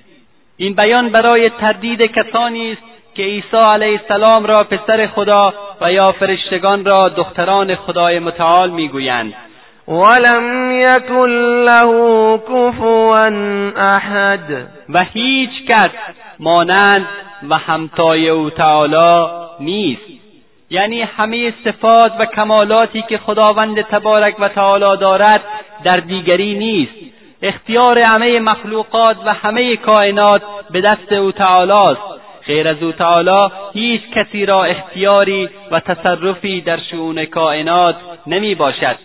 این 0.56 0.74
بیان 0.74 1.08
برای 1.08 1.50
تردید 1.60 2.02
کسانی 2.02 2.72
است 2.72 2.82
که 3.14 3.22
عیسی 3.22 3.56
علیه 3.56 4.00
السلام 4.00 4.46
را 4.46 4.64
پسر 4.64 5.06
خدا 5.06 5.54
و 5.80 5.92
یا 5.92 6.12
فرشتگان 6.12 6.84
را 6.84 7.08
دختران 7.08 7.74
خدای 7.74 8.18
متعال 8.18 8.70
می‌گویند. 8.70 9.34
ولم 9.88 10.70
یکن 10.70 11.30
له 11.64 12.38
کفوا 12.38 13.16
احد 13.76 14.68
و 14.88 15.04
هیچ 15.12 15.50
کس 15.68 15.90
مانند 16.38 17.06
و 17.50 17.58
همتای 17.58 18.28
او 18.28 18.50
تعالی 18.50 19.26
نیست. 19.60 20.02
یعنی 20.70 21.02
همه 21.02 21.54
صفات 21.64 22.12
و 22.18 22.26
کمالاتی 22.26 23.02
که 23.08 23.18
خداوند 23.18 23.80
تبارک 23.80 24.40
و 24.40 24.48
تعالی 24.48 25.00
دارد 25.00 25.40
در 25.84 25.96
دیگری 25.96 26.54
نیست. 26.54 27.14
اختیار 27.42 27.98
همه 27.98 28.40
مخلوقات 28.40 29.16
و 29.26 29.34
همه 29.34 29.76
کائنات 29.76 30.42
به 30.70 30.80
دست 30.80 31.12
او 31.12 31.32
تعالی 31.32 31.72
است 31.72 32.02
غیر 32.46 32.68
از 32.68 32.82
او 32.82 32.92
تعالی 32.92 33.52
هیچ 33.72 34.02
کسی 34.14 34.46
را 34.46 34.64
اختیاری 34.64 35.50
و 35.70 35.80
تصرفی 35.80 36.60
در 36.60 36.78
شؤون 36.90 37.24
کائنات 37.24 37.96
نمی 38.26 38.54
باشد. 38.54 38.96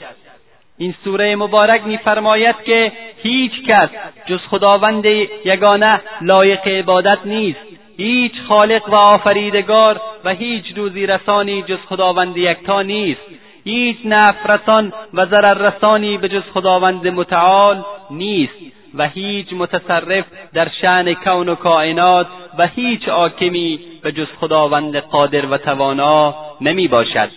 این 0.78 0.96
سوره 1.04 1.36
مبارک 1.36 1.84
میفرماید 1.86 2.56
که 2.66 2.92
هیچ 3.24 3.52
کس 3.68 3.90
جز 4.26 4.40
خداوند 4.40 5.06
یگانه 5.46 6.02
لایق 6.22 6.68
عبادت 6.68 7.20
نیست. 7.26 7.60
هیچ 7.98 8.32
خالق 8.48 8.90
و 8.90 8.96
آفریدگار 8.96 10.02
و 10.24 10.30
هیچ 10.30 10.66
روزی 10.76 11.06
رسانی 11.06 11.62
جز 11.62 11.78
خداوند 11.90 12.38
یکتا 12.38 12.82
نیست. 12.82 13.22
هیچ 13.64 13.98
نفرسان 14.06 14.94
و 15.14 15.26
ضرر 15.26 15.70
رسانی 15.70 16.18
به 16.18 16.30
جز 16.30 16.44
خداوند 16.54 17.08
متعال 17.08 17.84
نیست 18.12 18.54
و 18.96 19.08
هیچ 19.08 19.54
متصرف 19.54 20.26
در 20.54 20.70
شعن 20.82 21.14
کون 21.14 21.50
و 21.50 21.56
کائنات 21.56 22.28
و 22.58 22.68
هیچ 22.68 23.10
حاکمی 23.10 23.80
به 24.02 24.12
جز 24.12 24.28
خداوند 24.40 24.96
قادر 24.96 25.46
و 25.46 25.58
توانا 25.58 26.36
نمی 26.62 26.88
باشد 26.88 27.30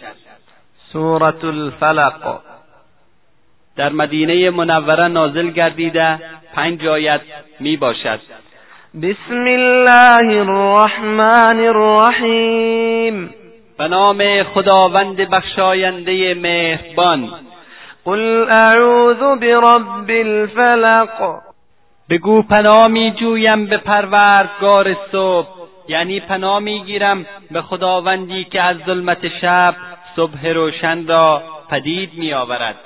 سورة 0.93 1.45
الفلق. 1.45 2.46
در 3.77 3.93
مدینه 3.93 4.51
منوره 4.51 5.09
نازل 5.09 5.51
گردیده 5.51 6.19
پنج 6.55 6.87
آیت 6.87 7.21
می 7.61 7.77
باشد. 7.77 8.21
بسم 9.03 9.45
الله 9.47 10.39
الرحمن 10.41 11.61
الرحیم. 11.61 13.31
به 13.79 13.89
نام 13.89 14.43
خداوند 14.43 15.17
بخشاینده 15.17 16.35
مهربان. 16.35 17.29
قل 18.05 18.47
اعوذ 18.51 19.39
برب 19.41 20.11
الفلق. 20.11 21.41
بگو 22.11 22.43
پناه 22.43 22.89
می 22.89 23.11
جویم 23.11 23.67
به 23.67 23.77
پروردگار 23.77 24.97
صبح. 25.13 25.49
یعنی 25.89 26.21
پناه 26.21 26.59
می 26.59 26.83
گیرم 26.85 27.27
به 27.51 27.63
خداوندی 27.63 28.45
که 28.45 28.63
از 28.63 28.77
ظلمت 28.87 29.29
شب 29.41 29.75
صبح 30.17 30.49
روشن 30.49 31.07
را 31.07 31.43
پدید 31.71 32.11
می 32.15 32.33
آورد. 32.33 32.77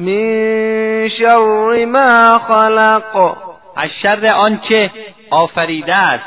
من 0.00 1.08
شر 1.18 1.84
ما 1.84 2.38
خلق. 2.48 3.36
از 3.76 3.90
شر 4.02 4.26
آنچه 4.26 4.90
آفریده 5.30 5.96
است. 5.96 6.24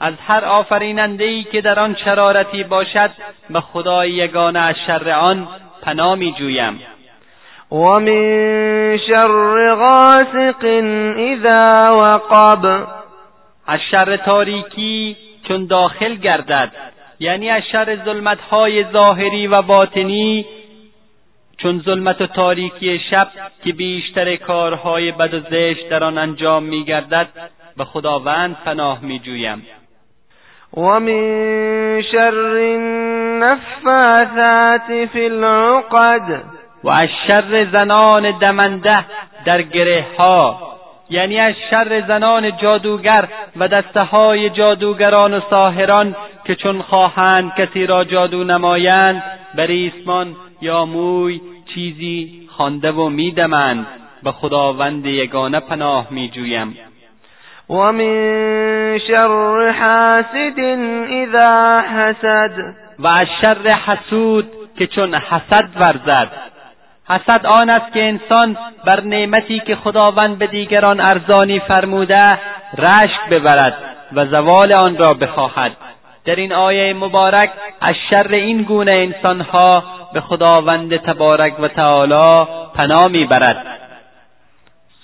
از 0.00 0.14
هر 0.26 0.44
آفریننده 0.44 1.24
ای 1.24 1.44
که 1.44 1.60
در 1.60 1.80
آن 1.80 1.96
شرارتی 2.04 2.64
باشد 2.64 3.10
به 3.50 3.60
خدای 3.60 4.10
یگانه 4.10 4.58
از 4.58 4.74
شر 4.86 5.10
آن 5.10 5.48
پناه 5.82 6.14
می 6.14 6.32
جویم 6.32 6.80
و 7.72 7.76
من 7.76 8.98
شر 9.08 9.74
غاسق 9.74 10.64
اذا 11.16 11.96
وقب. 12.00 12.86
از 13.66 13.80
شر 13.90 14.16
تاریکی 14.16 15.16
چون 15.48 15.66
داخل 15.66 16.14
گردد. 16.14 16.72
یعنی 17.20 17.50
از 17.50 17.62
شر 17.72 17.96
ظلمتهای 18.04 18.84
ظاهری 18.92 19.46
و 19.46 19.62
باطنی 19.62 20.46
چون 21.58 21.82
ظلمت 21.84 22.20
و 22.20 22.26
تاریکی 22.26 22.98
شب 23.10 23.28
که 23.64 23.72
بیشتر 23.72 24.36
کارهای 24.36 25.12
بد 25.12 25.34
و 25.34 25.40
زشت 25.40 25.88
در 25.88 26.04
آن 26.04 26.18
انجام 26.18 26.62
میگردد 26.62 27.28
به 27.76 27.84
خداوند 27.84 28.56
پناه 28.64 29.00
میجویم. 29.02 29.66
و 30.76 30.80
من 30.80 32.02
شر 32.12 32.34
النفاثات 33.40 34.26
في 35.12 35.24
العقد 35.24 36.42
و 36.84 36.88
از 36.88 37.08
شر 37.26 37.66
زنان 37.72 38.38
دمنده 38.38 39.04
در 39.44 39.62
گره 39.62 40.06
ها 40.18 40.68
یعنی 41.10 41.38
از 41.38 41.54
شر 41.70 42.04
زنان 42.08 42.56
جادوگر 42.56 43.28
و 43.56 43.68
دسته 43.68 44.04
های 44.06 44.50
جادوگران 44.50 45.34
و 45.34 45.40
ساهران 45.50 46.16
که 46.44 46.54
چون 46.54 46.82
خواهند 46.82 47.54
کسی 47.54 47.86
را 47.86 48.04
جادو 48.04 48.44
نمایند 48.44 49.22
بر 49.54 49.66
ریسمان 49.66 50.36
یا 50.60 50.84
موی 50.84 51.40
چیزی 51.74 52.48
خوانده 52.56 52.92
و 52.92 53.08
میدمند 53.08 53.86
به 54.22 54.32
خداوند 54.32 55.06
یگانه 55.06 55.60
پناه 55.60 56.06
میجویم. 56.10 56.76
و 57.70 57.74
من 57.74 58.98
شر 59.08 59.70
حاسد 59.70 60.60
اذا 61.10 61.76
حسد. 61.76 62.50
و 62.98 63.06
از 63.06 63.26
شر 63.42 63.68
حسود 63.68 64.46
که 64.78 64.86
چون 64.86 65.14
حسد 65.14 65.68
ورزد. 65.76 66.30
حسد 67.08 67.46
آن 67.46 67.70
است 67.70 67.92
که 67.92 68.02
انسان 68.02 68.56
بر 68.84 69.00
نعمتی 69.00 69.60
که 69.60 69.76
خداوند 69.76 70.38
به 70.38 70.46
دیگران 70.46 71.00
ارزانی 71.00 71.60
فرموده 71.60 72.38
رشک 72.78 73.28
ببرد 73.30 73.76
و 74.12 74.26
زوال 74.26 74.72
آن 74.72 74.96
را 74.96 75.08
بخواهد. 75.08 75.72
در 76.28 76.36
این 76.36 76.52
آیه 76.52 76.94
مبارک 76.94 77.50
از 77.80 77.94
شر 78.10 78.28
این 78.32 78.62
گونه 78.62 78.92
انسانها 78.92 79.84
به 80.12 80.20
خداوند 80.20 80.96
تبارک 80.96 81.60
و 81.60 81.68
تعالی 81.68 82.48
پناه 82.74 83.08
می‌برد. 83.08 83.66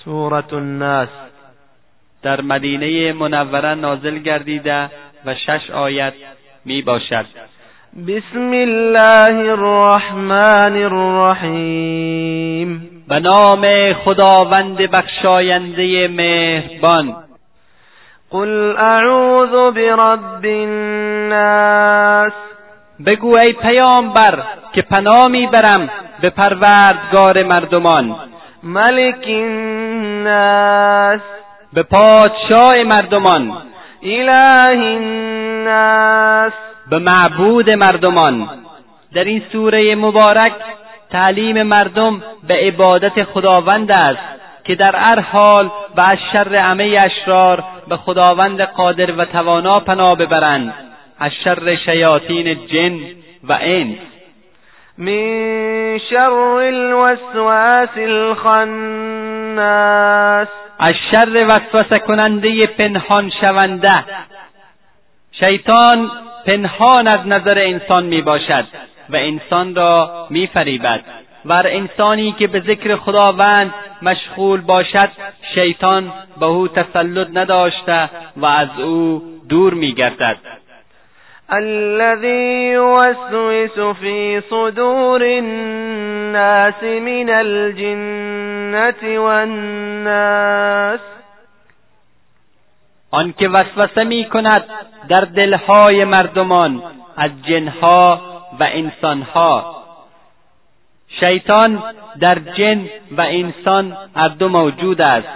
سورة 0.05 0.55
الناس. 0.55 1.09
در 2.23 2.41
مدینه 2.41 3.13
منوره 3.13 3.75
نازل 3.75 4.19
گردیده 4.19 4.91
و 5.27 5.35
شش 5.35 5.71
آیت 5.71 6.13
می 6.65 6.83
باشد 6.83 7.27
بسم 8.09 8.51
الله 8.51 9.51
الرحمن 9.51 10.77
الرحیم. 10.83 12.25
به 13.09 13.19
نام 13.19 13.93
خداوند 13.93 14.77
بخشاینده 14.77 16.09
مهربان. 16.09 17.24
قل 18.35 18.77
اعوذ 18.79 19.75
برب 19.75 20.45
الناس 20.45 22.33
بگو 23.07 23.39
ای 23.39 23.53
پیامبر 23.53 24.43
که 24.73 24.83
پناه 24.83 25.29
می‌برم 25.29 25.91
به 26.21 26.31
پروردگار 26.31 27.43
مردمان. 27.43 28.17
ملک 28.63 29.25
الناس 29.27 31.21
به 31.73 31.83
پادشاه 31.83 32.75
مردمان. 32.85 33.57
اله 34.03 34.85
الناس 34.97 36.53
به 36.91 36.99
معبود 36.99 37.73
مردمان. 37.73 38.49
در 39.15 39.25
این 39.25 39.43
سوره 39.53 39.95
مبارک 39.95 40.53
تعلیم 41.11 41.63
مردم 41.63 42.23
به 42.49 42.55
عبادت 42.55 43.25
خداوند 43.25 43.91
است 43.91 44.35
که 44.65 44.75
در 44.75 44.97
هر 44.97 45.21
حال 45.21 45.71
و 45.97 46.01
از 46.01 46.17
شر 46.33 46.57
همه 46.57 46.99
اشرار 47.01 47.65
به 47.89 47.97
خداوند 47.97 48.61
قادر 48.61 49.13
و 49.13 49.25
توانا 49.25 49.81
پناه 49.81 50.17
ببرند. 50.17 50.75
از 51.19 51.31
شر 51.45 51.77
شیاطین 51.77 52.67
جن 52.67 52.99
و 53.45 53.59
انس. 53.61 53.99
من 54.99 56.01
شر 56.11 56.31
الوسواس 56.31 57.97
الخناس. 57.97 59.29
از 60.79 60.95
شر 61.11 61.47
وسوسه 61.47 61.99
کننده 61.99 62.67
پنهان 62.67 63.31
شونده. 63.41 64.05
شیطان 65.33 66.11
پنهان 66.47 67.07
از 67.07 67.27
نظر 67.27 67.59
انسان 67.59 68.05
می 68.05 68.23
باشد 68.23 68.65
و 69.11 69.17
انسان 69.17 69.75
را 69.75 70.27
می 70.31 70.47
فریبد. 70.47 71.01
و 71.45 71.59
انسانی 71.65 72.33
که 72.33 72.47
به 72.47 72.61
ذکر 72.61 72.97
خداوند 72.97 73.75
مشغول 74.03 74.61
باشد 74.61 75.09
شیطان 75.55 76.13
به 76.41 76.47
او 76.47 76.69
تسلط 76.69 77.29
نداشته 77.35 78.11
و 78.37 78.47
از 78.47 78.69
او 78.79 79.23
دور 79.49 79.75
می 79.75 79.95
گردد 79.95 80.37
الذي 81.51 82.73
يوسوس 82.73 83.79
في 84.01 84.41
صدور 84.51 85.23
الناس 85.23 86.83
من 86.83 87.31
الجنة 87.31 89.19
والناس. 89.19 91.01
آنکه 93.11 93.49
وسوسه 93.49 94.05
می 94.05 94.25
کند 94.25 94.65
در 95.09 95.21
دلهای 95.21 96.05
مردمان 96.05 96.83
از 97.17 97.31
جنها 97.49 98.21
و 98.61 98.65
انسانها. 98.73 99.84
شیطان 101.21 101.83
در 102.21 102.39
جن 102.59 102.89
و 103.17 103.21
انسان 103.21 103.97
هر 104.17 104.29
دو 104.29 104.49
موجود 104.49 105.01
است 105.01 105.29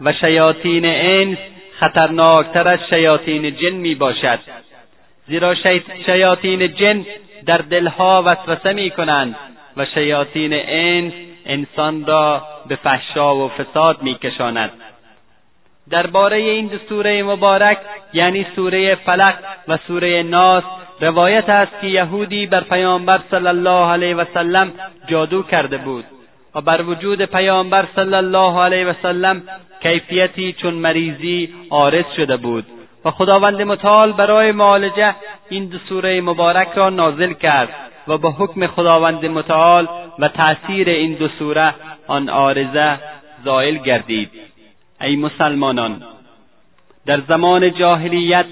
و 0.00 0.12
شیاطین 0.12 0.84
انس 0.86 1.38
خطرناکتر 1.80 2.68
از 2.68 2.78
شیاطین 2.90 3.56
جن 3.56 3.74
می 3.74 3.94
باشد. 3.94 4.38
زیرا 5.28 5.54
شیاطین 6.06 6.74
جن 6.74 7.06
در 7.46 7.58
دلها 7.58 8.24
وسوسه 8.26 8.72
می 8.72 8.90
کنند 8.90 9.36
و 9.76 9.86
شیاطین 9.94 10.50
انس 10.52 11.12
انسان 11.46 12.06
را 12.06 12.42
به 12.68 12.76
فحشا 12.76 13.36
و 13.36 13.48
فساد 13.48 14.02
می 14.02 14.14
کشاند. 14.14 14.70
درباره 15.90 16.36
این 16.36 16.66
دو 16.66 16.78
سوره 16.88 17.22
مبارک 17.22 17.78
یعنی 18.12 18.46
سوره 18.56 18.94
فلق 18.94 19.34
و 19.68 19.78
سوره 19.86 20.22
ناس 20.22 20.64
روایت 21.00 21.48
است 21.48 21.72
که 21.80 21.86
یهودی 21.86 22.46
بر 22.46 22.60
پیامبر 22.60 23.20
صلی 23.30 23.46
الله 23.46 23.92
علیه 23.92 24.16
و 24.16 24.24
سلم 24.34 24.72
جادو 25.08 25.42
کرده 25.42 25.78
بود 25.78 26.04
و 26.54 26.60
بر 26.60 26.82
وجود 26.82 27.22
پیامبر 27.22 27.88
صلی 27.96 28.14
الله 28.14 28.60
علیه 28.60 28.86
و 28.86 28.92
سلم 29.02 29.42
کیفیتی 29.82 30.52
چون 30.52 30.74
مریضی 30.74 31.54
عارض 31.70 32.04
شده 32.16 32.36
بود 32.36 32.66
و 33.04 33.10
خداوند 33.10 33.62
متعال 33.62 34.12
برای 34.12 34.52
معالجه 34.52 35.14
این 35.48 35.66
دو 35.66 35.78
سوره 35.78 36.20
مبارک 36.20 36.68
را 36.74 36.90
نازل 36.90 37.32
کرد 37.32 37.68
و 38.08 38.18
به 38.18 38.30
حکم 38.30 38.66
خداوند 38.66 39.26
متعال 39.26 39.88
و 40.18 40.28
تأثیر 40.28 40.88
این 40.88 41.14
دو 41.14 41.28
سوره 41.28 41.74
آن 42.06 42.28
عارضه 42.28 42.98
زائل 43.44 43.76
گردید. 43.76 44.45
ای 45.00 45.16
مسلمانان 45.16 46.02
در 47.06 47.20
زمان 47.28 47.74
جاهلیت 47.74 48.46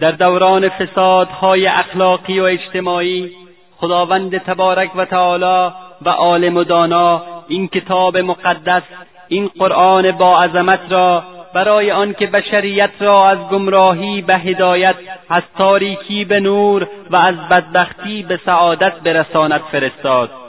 در 0.00 0.10
دوران 0.10 0.68
فسادهای 0.68 1.66
اخلاقی 1.66 2.40
و 2.40 2.44
اجتماعی 2.44 3.30
خداوند 3.76 4.38
تبارک 4.38 4.96
و 4.96 5.04
تعالی 5.04 5.74
و 6.02 6.08
عالم 6.08 6.56
و 6.56 6.64
دانا 6.64 7.22
این 7.48 7.68
کتاب 7.68 8.18
مقدس 8.18 8.82
این 9.28 9.50
قرآن 9.58 10.12
با 10.12 10.32
عظمت 10.32 10.80
را 10.90 11.22
برای 11.54 11.90
آنکه 11.90 12.26
بشریت 12.26 12.90
را 13.00 13.28
از 13.28 13.38
گمراهی 13.38 14.22
به 14.22 14.38
هدایت 14.38 14.96
از 15.28 15.42
تاریکی 15.58 16.24
به 16.24 16.40
نور 16.40 16.88
و 17.10 17.16
از 17.16 17.34
بدبختی 17.50 18.22
به 18.22 18.40
سعادت 18.46 18.92
برساند 19.00 19.60
فرستاد. 19.72 20.43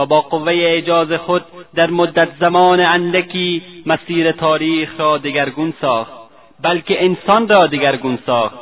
و 0.00 0.06
با 0.06 0.20
قوه 0.20 0.52
اجاز 0.56 1.12
خود 1.12 1.44
در 1.74 1.90
مدت 1.90 2.28
زمان 2.40 2.80
اندکی 2.80 3.62
مسیر 3.86 4.32
تاریخ 4.32 4.90
را 4.98 5.18
دگرگون 5.18 5.74
ساخت 5.80 6.12
بلکه 6.62 7.04
انسان 7.04 7.48
را 7.48 7.66
دگرگون 7.66 8.18
ساخت 8.26 8.54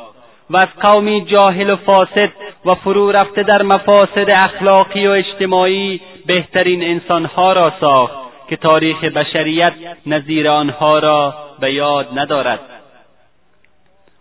و 0.49 0.57
از 0.57 0.67
قومی 0.81 1.25
جاهل 1.25 1.69
و 1.69 1.75
فاسد 1.75 2.29
و 2.65 2.75
فرو 2.75 3.11
رفته 3.11 3.43
در 3.43 3.61
مفاسد 3.61 4.29
اخلاقی 4.29 5.07
و 5.07 5.11
اجتماعی 5.11 6.01
بهترین 6.25 6.83
انسانها 6.83 7.53
را 7.53 7.73
ساخت 7.81 8.15
که 8.49 8.55
تاریخ 8.55 9.03
بشریت 9.03 9.73
نظیر 10.05 10.49
آنها 10.49 10.99
را 10.99 11.33
به 11.59 11.73
یاد 11.73 12.07
ندارد. 12.19 12.59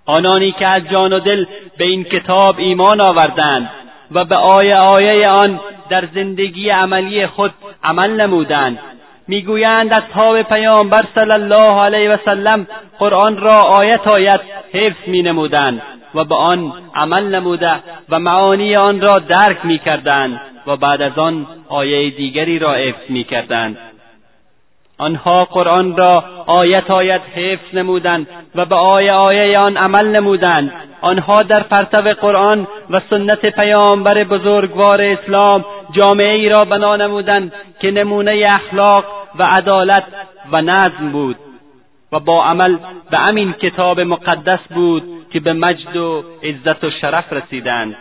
آنانی 0.07 0.53
که 0.53 0.66
از 0.66 0.83
جان 0.91 1.12
و 1.12 1.21
دل 1.21 1.45
به 1.79 1.85
این 1.85 2.05
کتاب 2.05 2.59
ایمان 2.59 3.01
آوردند 3.01 3.71
و 4.12 4.25
به 4.25 4.37
آیه 4.37 4.77
آیه 4.77 5.29
آن 5.29 5.61
در 5.91 6.09
زندگی 6.14 6.68
عملی 6.68 7.26
خود 7.26 7.53
عمل 7.84 8.20
نمودند. 8.20 8.78
می‌گویند 9.28 9.93
اصحاب 9.93 10.43
پیامبر 10.43 11.03
صلی 11.14 11.32
الله 11.32 11.80
علیه 11.80 12.11
وسلم 12.11 12.66
قرآن 12.99 13.36
را 13.36 13.61
آیت 13.61 14.09
آیت 14.09 14.41
حفظ 14.72 15.09
مینمودند 15.09 15.82
و 16.14 16.24
به 16.24 16.34
آن 16.34 16.72
عمل 16.95 17.34
نموده 17.34 17.72
و 18.09 18.18
معانی 18.18 18.76
آن 18.76 19.01
را 19.01 19.18
درک 19.18 19.59
می‌کردند 19.64 20.41
و 20.66 20.76
بعد 20.76 21.03
از 21.03 21.18
آن 21.18 21.47
آیه 21.68 22.11
دیگری 22.11 22.59
را 22.59 22.72
حفظ 22.72 23.11
می‌کردند. 23.11 23.78
آنها 24.99 25.45
قرآن 25.45 25.97
را 25.97 26.24
آیت 26.47 26.91
آیت 26.91 27.20
حفظ 27.34 27.74
نمودند 27.74 28.26
و 28.55 28.64
به 28.64 28.74
آیه 28.74 29.12
آیه 29.12 29.59
آن 29.59 29.76
عمل 29.76 30.07
نمودند. 30.07 30.72
آنها 31.01 31.43
در 31.43 31.62
پرتو 31.62 32.14
قرآن 32.20 32.66
و 32.91 33.01
سنت 33.11 33.47
پیامبر 33.47 34.24
بزرگوار 34.24 35.03
اسلام 35.03 35.64
جامعه 35.93 36.32
ای 36.32 36.49
را 36.49 36.64
بنا 36.64 36.97
نمودند 36.97 37.53
که 37.80 37.91
نمونه 37.91 38.45
اخلاق 38.49 39.05
و 39.39 39.43
عدالت 39.43 40.05
و 40.53 40.62
نظم 40.62 41.12
بود 41.12 41.36
و 42.12 42.20
با 42.20 42.45
عمل 42.45 42.76
به 43.11 43.28
امین 43.28 43.53
کتاب 43.53 44.01
مقدس 44.01 44.61
بود 44.74 45.03
که 45.32 45.41
به 45.41 45.53
مجد 45.53 45.97
و 45.97 46.24
عزت 46.43 46.84
و 46.84 46.91
شرف 46.91 47.32
رسیدند. 47.32 47.97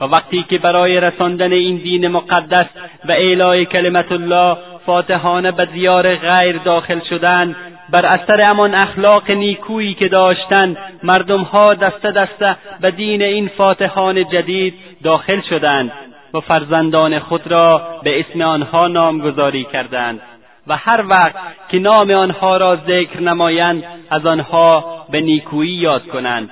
و 0.00 0.04
وقتی 0.04 0.44
که 0.50 0.58
برای 0.58 1.00
رساندن 1.00 1.52
این 1.52 1.76
دین 1.76 2.08
مقدس 2.08 2.66
و 3.04 3.12
اعلای 3.12 3.66
کلمت 3.66 4.12
الله 4.12 4.56
فاتحانه 4.86 5.52
به 5.52 5.64
دیار 5.66 6.16
غیر 6.16 6.58
داخل 6.58 7.00
شدند 7.10 7.56
بر 7.90 8.06
اثر 8.06 8.40
همان 8.40 8.74
اخلاق 8.74 9.30
نیکویی 9.30 9.94
که 9.94 10.08
داشتند 10.08 10.76
مردمها 11.02 11.74
دسته 11.74 12.10
دسته 12.10 12.56
به 12.80 12.90
دین 12.90 13.22
این 13.22 13.48
فاتحان 13.48 14.28
جدید 14.28 14.74
داخل 15.04 15.40
شدند 15.48 15.92
و 16.34 16.40
فرزندان 16.40 17.18
خود 17.18 17.46
را 17.46 17.82
به 18.02 18.20
اسم 18.20 18.42
آنها 18.42 18.88
نامگذاری 18.88 19.64
کردند. 19.64 20.20
و 20.66 20.76
هر 20.76 21.04
وقت 21.08 21.34
که 21.68 21.78
نام 21.78 22.10
آنها 22.10 22.56
را 22.56 22.76
ذکر 22.76 23.20
نمایند 23.20 23.84
از 24.10 24.26
آنها 24.26 25.04
به 25.10 25.20
نیکویی 25.20 25.74
یاد 25.74 26.06
کنند. 26.06 26.50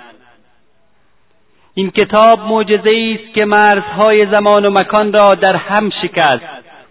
این 1.75 1.91
کتاب 1.91 2.41
معجزه 2.41 3.17
است 3.19 3.35
که 3.35 3.45
مرزهای 3.45 4.27
زمان 4.27 4.65
و 4.65 4.71
مکان 4.71 5.13
را 5.13 5.35
در 5.35 5.57
هم 5.57 5.91
شکست 6.03 6.45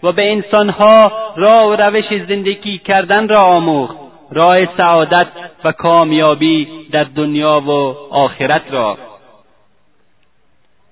و 0.03 0.11
به 0.11 0.31
انسانها 0.31 1.11
راه 1.35 1.67
و 1.67 1.75
روش 1.75 2.05
زندگی 2.29 2.77
کردن 2.77 3.27
را 3.27 3.41
آموخت 3.41 3.95
راه 4.31 4.57
سعادت 4.77 5.27
و 5.63 5.71
کامیابی 5.71 6.67
در 6.91 7.03
دنیا 7.03 7.61
و 7.61 7.71
آخرت 8.11 8.61
را. 8.71 8.97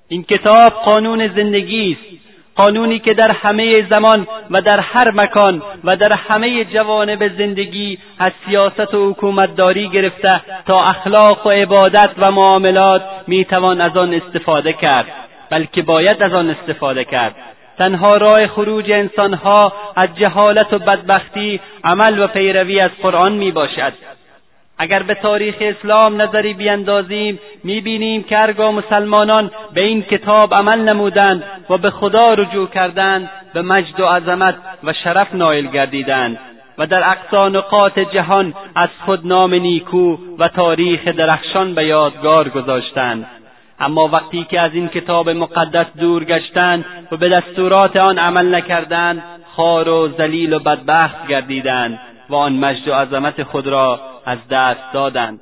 این 0.10 0.24
کتاب 0.24 0.74
قانون 0.86 1.28
زندگی 1.28 1.92
است. 1.92 2.18
قانونی 2.56 3.00
که 3.00 3.14
در 3.14 3.32
همه 3.36 3.88
زمان 3.90 4.28
و 4.52 4.62
در 4.62 4.80
هر 4.80 5.12
مکان 5.12 5.62
و 5.84 5.96
در 5.96 6.18
همه 6.18 6.66
جوانب 6.66 7.38
زندگی 7.38 7.98
از 8.20 8.32
سیاست 8.46 8.94
و 8.94 9.10
حکومتداری 9.10 9.90
گرفته 9.90 10.42
تا 10.66 10.84
اخلاق 10.84 11.48
و 11.48 11.50
عبادت 11.50 12.10
و 12.18 12.32
معاملات 12.32 13.02
می‌توان 13.28 13.82
از 13.82 13.98
آن 13.98 14.14
استفاده 14.14 14.74
کرد 14.74 15.06
بلکه 15.50 15.82
باید 15.82 16.24
از 16.24 16.34
آن 16.34 16.50
استفاده 16.50 17.04
کرد. 17.04 17.36
تنها 17.78 18.12
راه 18.12 18.48
خروج 18.48 18.92
انسانها 18.94 19.74
از 19.96 20.10
جهالت 20.16 20.74
و 20.74 20.80
بدبختی 20.80 21.60
عمل 21.84 22.20
و 22.20 22.28
پیروی 22.28 22.80
از 22.80 22.92
قرآن 23.02 23.32
می 23.32 23.52
باشد 23.52 23.94
اگر 24.78 25.04
به 25.04 25.14
تاریخ 25.14 25.56
اسلام 25.60 26.22
نظری 26.22 26.54
بیندازیم 26.54 27.40
می‌بینیم 27.64 28.24
که 28.24 28.38
هرگاه 28.38 28.72
مسلمانان 28.72 29.52
به 29.74 29.82
این 29.82 30.02
کتاب 30.02 30.54
عمل 30.54 30.80
نمودند 30.82 31.44
و 31.70 31.78
به 31.78 31.90
خدا 31.90 32.34
رجوع 32.34 32.68
کردند 32.68 33.30
به 33.54 33.62
مجد 33.62 34.00
و 34.00 34.06
عظمت 34.06 34.56
و 34.84 34.94
شرف 34.94 35.36
نایل 35.36 35.68
گردیدند 35.68 36.40
و 36.78 36.88
در 36.88 37.10
اقصا 37.10 37.50
نقاط 37.50 38.00
جهان 38.00 38.54
از 38.76 38.90
خود 39.06 39.28
نام 39.28 39.54
نیکو 39.54 40.18
و 40.40 40.48
تاریخ 40.48 41.08
درخشان 41.08 41.76
به 41.76 41.86
یادگار 41.86 42.50
گذاشتند. 42.50 43.26
اما 43.80 44.08
وقتی 44.08 44.44
که 44.44 44.60
از 44.62 44.74
این 44.74 44.88
کتاب 44.88 45.30
مقدس 45.30 45.86
دور 46.00 46.24
گشتند 46.24 46.86
و 47.12 47.18
به 47.18 47.30
دستورات 47.30 47.96
آن 47.96 48.18
عمل 48.18 48.56
نکردند 48.56 49.24
خار 49.56 49.90
و 49.90 50.10
ذلیل 50.18 50.54
و 50.54 50.60
بدبخت 50.60 51.28
گردیدند 51.28 52.00
و 52.30 52.36
آن 52.36 52.54
مجد 52.54 52.88
و 52.88 52.94
عظمت 52.94 53.44
خود 53.44 53.68
را 53.68 54.00
از 54.28 54.38
دست 54.52 54.94
دادند 54.94 55.42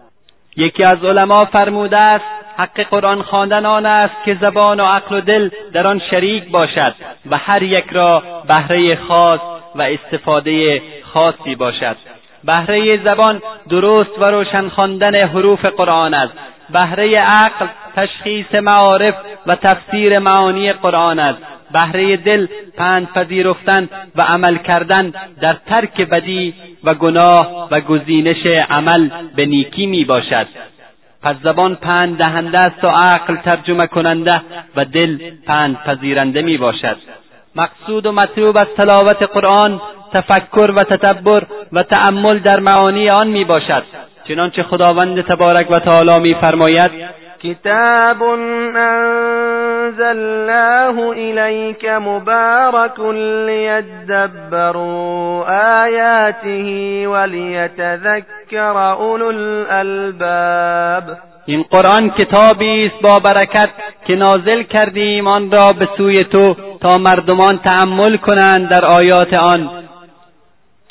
یکی 0.57 0.83
از 0.83 1.03
علما 1.03 1.45
فرموده 1.45 1.97
است 1.97 2.25
حق 2.57 2.81
قرآن 2.81 3.21
خواندن 3.21 3.65
آن 3.65 3.85
است 3.85 4.13
که 4.25 4.37
زبان 4.41 4.79
و 4.79 4.85
عقل 4.85 5.15
و 5.15 5.21
دل 5.21 5.49
در 5.73 5.87
آن 5.87 6.01
شریک 6.09 6.51
باشد 6.51 6.95
و 7.31 7.37
هر 7.37 7.63
یک 7.63 7.85
را 7.91 8.23
بهره 8.47 8.95
خاص 8.95 9.39
و 9.75 9.81
استفاده 9.81 10.81
خاصی 11.13 11.55
باشد. 11.55 11.95
بهره 12.43 13.03
زبان 13.03 13.41
درست 13.69 14.19
و 14.19 14.31
روشن 14.31 14.69
خواندن 14.69 15.15
حروف 15.15 15.65
قرآن 15.65 16.13
است. 16.13 16.33
بهره 16.69 17.11
عقل 17.19 17.67
تشخیص 17.95 18.55
معارف 18.55 19.15
و 19.47 19.55
تفسیر 19.55 20.19
معانی 20.19 20.73
قرآن 20.73 21.19
است. 21.19 21.54
بهره 21.75 22.17
دل 22.17 22.47
پند 22.77 23.07
پذیرفتن 23.15 23.89
و 24.15 24.21
عمل 24.21 24.57
کردن 24.57 25.13
در 25.41 25.57
ترک 25.69 26.01
بدی 26.01 26.53
و 26.83 26.93
گناه 26.93 27.67
و 27.71 27.81
گزینش 27.81 28.45
عمل 28.69 29.09
به 29.35 29.45
نیکی 29.45 29.85
می 29.85 30.05
باشد. 30.05 30.47
پس 31.23 31.35
زبان 31.43 31.75
پند 31.75 32.17
دهنده 32.17 32.57
است 32.57 32.83
و 32.83 32.87
عقل 32.87 33.35
ترجمه 33.35 33.87
کننده 33.87 34.41
و 34.75 34.85
دل 34.85 35.17
پند 35.47 35.75
پذیرنده 35.85 36.41
می 36.41 36.57
باشد. 36.57 36.97
مقصود 37.55 38.05
و 38.05 38.11
مطلوب 38.11 38.57
از 38.57 38.67
تلاوت 38.77 39.23
قرآن 39.33 39.81
تفکر 40.13 40.71
و 40.71 40.79
تتبر 40.83 41.43
و 41.73 41.83
تأمل 41.83 42.39
در 42.39 42.59
معانی 42.59 43.09
آن 43.09 43.27
می 43.27 43.45
باشد. 43.45 43.83
چنانچه 44.27 44.63
خداوند 44.63 45.21
تبارک 45.21 45.71
و 45.71 45.79
تعالی 45.79 46.19
می 46.19 46.31
فرماید 46.41 46.91
كتاب 47.45 48.23
أنزلناه 49.95 50.97
إليك 51.11 51.85
مبارك 51.85 52.99
ليدبروا 53.49 55.45
آياته 55.83 56.67
وليتذكر 57.07 58.75
أولو 58.91 59.29
الألباب 59.29 61.17
این 61.47 61.63
قرآن 61.63 62.09
کتابی 62.09 62.85
است 62.85 63.01
با 63.01 63.19
برکت 63.19 63.69
که 64.05 64.15
نازل 64.15 64.63
کردیم 64.63 65.27
آن 65.27 65.51
را 65.51 65.71
به 65.79 65.89
سوی 65.97 66.23
تو 66.23 66.55
تا 66.81 66.97
مردمان 66.97 67.57
تأمل 67.57 68.17
کنند 68.17 68.69
در 68.69 68.85
آیات 68.85 69.37
آن. 69.37 69.69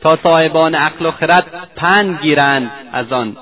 تا 0.02 0.18
صاحبان 0.22 0.74
عقل 0.74 1.07
و 1.07 1.11
خرد 1.11 1.44
پند 1.76 2.20
گیرند 2.22 2.70
از 2.92 3.12
آن. 3.12 3.36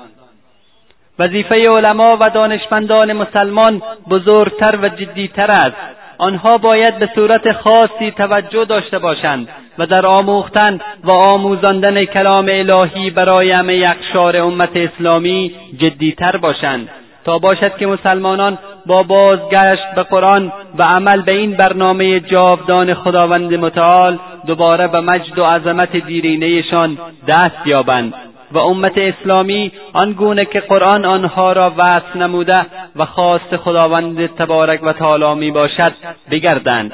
وظیفه 1.19 1.55
علما 1.69 2.17
و 2.21 2.29
دانشمندان 2.29 3.13
مسلمان 3.13 3.81
بزرگتر 4.09 4.79
و 4.81 4.89
جدیتر 4.89 5.51
است. 5.51 5.75
آنها 6.17 6.57
باید 6.57 6.99
به 6.99 7.09
صورت 7.15 7.51
خاصی 7.51 8.11
توجه 8.11 8.65
داشته 8.65 8.99
باشند 8.99 9.47
و 9.77 9.85
در 9.85 10.05
آموختن 10.05 10.79
و 11.03 11.11
آموزاندن 11.11 12.05
کلام 12.05 12.45
الهی 12.49 13.09
برای 13.09 13.51
همه 13.51 13.75
یقشار 13.75 14.37
امت 14.37 14.71
اسلامی 14.75 15.55
جدیتر 15.77 16.37
باشند. 16.37 16.89
تا 17.25 17.39
باشد 17.39 17.77
که 17.77 17.87
مسلمانان 17.87 18.57
با 18.85 19.03
بازگشت 19.03 19.95
به 19.95 20.03
قرآن 20.03 20.53
و 20.77 20.83
عمل 20.83 21.21
به 21.21 21.35
این 21.35 21.51
برنامه 21.51 22.19
جاودان 22.19 22.93
خداوند 22.93 23.53
متعال 23.53 24.19
دوباره 24.47 24.87
به 24.87 24.99
مجد 24.99 25.39
و 25.39 25.43
عظمت 25.43 25.95
دیرینهشان 25.95 26.97
دست 27.27 27.67
یابند. 27.67 28.13
و 28.53 28.57
امت 28.57 28.97
اسلامی 28.97 29.71
آنگونه 29.93 30.45
که 30.45 30.59
قرآن 30.59 31.05
آنها 31.05 31.53
را 31.53 31.73
وصف 31.77 32.15
نموده 32.15 32.65
و 32.95 33.05
خواست 33.05 33.57
خداوند 33.57 34.27
تبارک 34.27 34.83
و 34.83 34.93
تعالی 34.93 35.39
می 35.39 35.51
باشد 35.51 35.93
بگردند. 36.31 36.91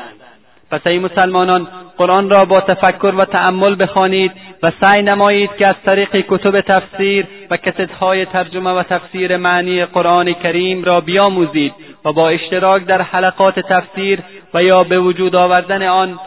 پس 0.72 0.82
ای 0.88 1.00
مسلمانان 1.00 1.68
قرآن 1.98 2.30
را 2.30 2.46
با 2.46 2.60
تفکر 2.60 3.14
و 3.18 3.26
تأمل 3.26 3.76
بخوانید 3.84 4.32
و 4.64 4.72
سعی 4.82 5.04
نمایید 5.04 5.50
که 5.60 5.68
از 5.68 5.76
طریق 5.86 6.26
کتب 6.30 6.62
تفسیر 6.62 7.26
و 7.50 7.58
کتبهای 7.58 8.26
ترجمه 8.26 8.70
و 8.70 8.84
تفسیر 8.84 9.38
معنی 9.38 9.86
قرآن 9.86 10.34
کریم 10.34 10.84
را 10.84 11.02
بیاموزید 11.02 11.74
و 12.06 12.14
با 12.14 12.30
اشتراک 12.30 12.86
در 12.86 13.02
حلقات 13.02 13.60
تفسیر 13.60 14.20
و 14.54 14.64
یا 14.64 14.80
به 14.80 15.00
وجود 15.00 15.36
آوردن 15.36 15.88
آن 15.88 16.20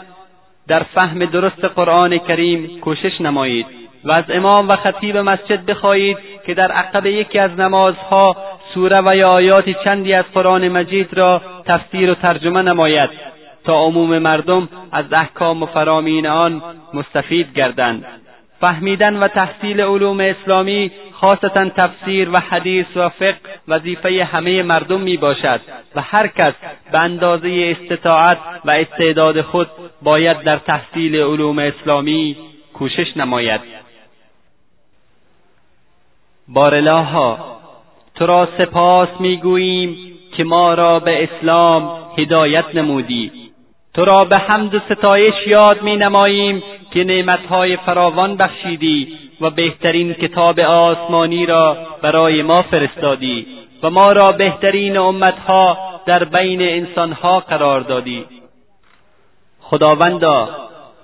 در 0.69 0.83
فهم 0.95 1.25
درست 1.25 1.65
قرآن 1.65 2.19
کریم 2.19 2.81
کوشش 2.81 3.21
نمایید. 3.21 3.82
و 4.05 4.13
از 4.13 4.25
امام 4.29 4.69
و 4.69 4.73
خطیب 4.73 5.17
مسجد 5.17 5.67
بخواهید 5.67 6.19
که 6.47 6.55
در 6.55 6.73
عقب 6.73 7.07
یکی 7.07 7.39
از 7.39 7.51
نمازها 7.51 8.37
سوره 8.75 9.01
و 9.07 9.17
یا 9.17 9.29
آیاتی 9.29 9.77
چندی 9.85 10.15
از 10.15 10.25
قرآن 10.35 10.69
مجید 10.69 11.15
را 11.15 11.43
تفسیر 11.67 12.11
و 12.11 12.15
ترجمه 12.15 12.63
نماید 12.63 13.11
تا 13.65 13.75
عموم 13.75 14.19
مردم 14.19 14.69
از 14.93 15.05
احکام 15.13 15.63
و 15.63 15.67
فرامین 15.67 16.27
آن 16.27 16.63
مستفید 16.95 17.55
گردند. 17.55 18.05
فهمیدن 18.61 19.17
و 19.17 19.29
تحصیل 19.29 19.81
علوم 19.81 20.21
اسلامی 20.21 20.91
خاصتا 21.13 21.69
تفسیر 21.69 22.31
و 22.31 22.37
حدیث 22.51 22.87
و 22.97 23.09
فقه 23.09 23.37
وظیفه 23.69 24.25
همه 24.25 24.63
مردم 24.63 25.01
می 25.01 25.17
باشد 25.17 25.61
و 25.95 26.01
هر 26.01 26.27
کس 26.27 26.53
به 26.93 26.99
اندازه 26.99 27.77
استطاعت 27.81 28.39
و 28.65 28.71
استعداد 28.71 29.41
خود 29.41 29.69
باید 30.03 30.41
در 30.43 30.57
تحصیل 30.57 31.17
علوم 31.17 31.59
اسلامی 31.59 32.37
کوشش 32.75 33.17
نماید. 33.17 33.82
بارلاها 36.49 37.39
تو 38.15 38.27
را 38.27 38.49
سپاس 38.59 39.09
می‌گوییم 39.21 39.97
که 40.37 40.45
ما 40.45 40.75
را 40.75 41.01
به 41.01 41.25
اسلام 41.25 41.91
هدایت 42.19 42.65
نمودی. 42.75 43.33
تو 43.95 44.05
را 44.05 44.25
به 44.25 44.37
حمد 44.37 44.75
و 44.75 44.79
ستایش 44.91 45.47
یاد 45.47 45.83
می 45.83 45.97
نماییم 45.97 46.63
که 46.91 47.05
نعمتهای 47.05 47.77
فراوان 47.77 48.37
بخشیدی 48.37 49.19
و 49.41 49.51
بهترین 49.51 50.15
کتاب 50.15 50.61
آسمانی 50.61 51.47
را 51.47 51.77
برای 52.03 52.43
ما 52.43 52.63
فرستادی 52.63 53.47
و 53.83 53.91
ما 53.91 54.13
را 54.13 54.29
بهترین 54.39 54.97
امتها 54.97 55.79
در 56.07 56.25
بین 56.25 56.63
انسانها 56.63 57.41
قرار 57.41 57.81
دادی. 57.81 58.25
خداوندا 59.61 60.49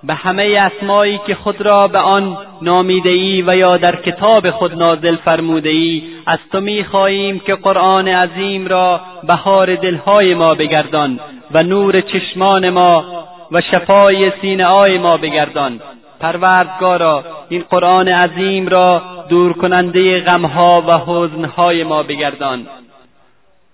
به 0.03 0.13
همه 0.13 0.57
اسمایی 0.59 1.19
که 1.27 1.35
خود 1.35 1.61
را 1.61 1.87
به 1.87 1.99
آن 1.99 2.37
نامیده 2.61 3.09
ای 3.09 3.41
و 3.41 3.55
یا 3.55 3.77
در 3.77 3.95
کتاب 3.95 4.51
خود 4.51 4.73
نازل 4.73 5.15
فرموده 5.15 5.69
ای 5.69 6.03
از 6.25 6.39
تو 6.51 6.59
می‌خواهیم 6.59 7.39
که 7.39 7.55
قرآن 7.55 8.07
عظیم 8.07 8.67
را 8.67 9.01
بهار 9.23 9.75
دلهای 9.75 10.33
ما 10.33 10.49
بگردان 10.49 11.19
و 11.51 11.63
نور 11.63 11.95
چشمان 11.95 12.69
ما 12.69 13.05
و 13.51 13.61
شفای 13.61 14.31
سینه 14.41 14.97
ما 14.97 15.17
بگردان. 15.17 15.81
پروردگارا 16.19 17.23
این 17.49 17.63
قرآن 17.69 18.07
عظیم 18.07 18.67
را 18.67 19.01
دور 19.29 19.53
کننده 19.53 20.19
غمها 20.19 20.83
و 20.87 20.91
حزنهای 21.05 21.83
ما 21.83 22.03
بگردان. 22.03 22.67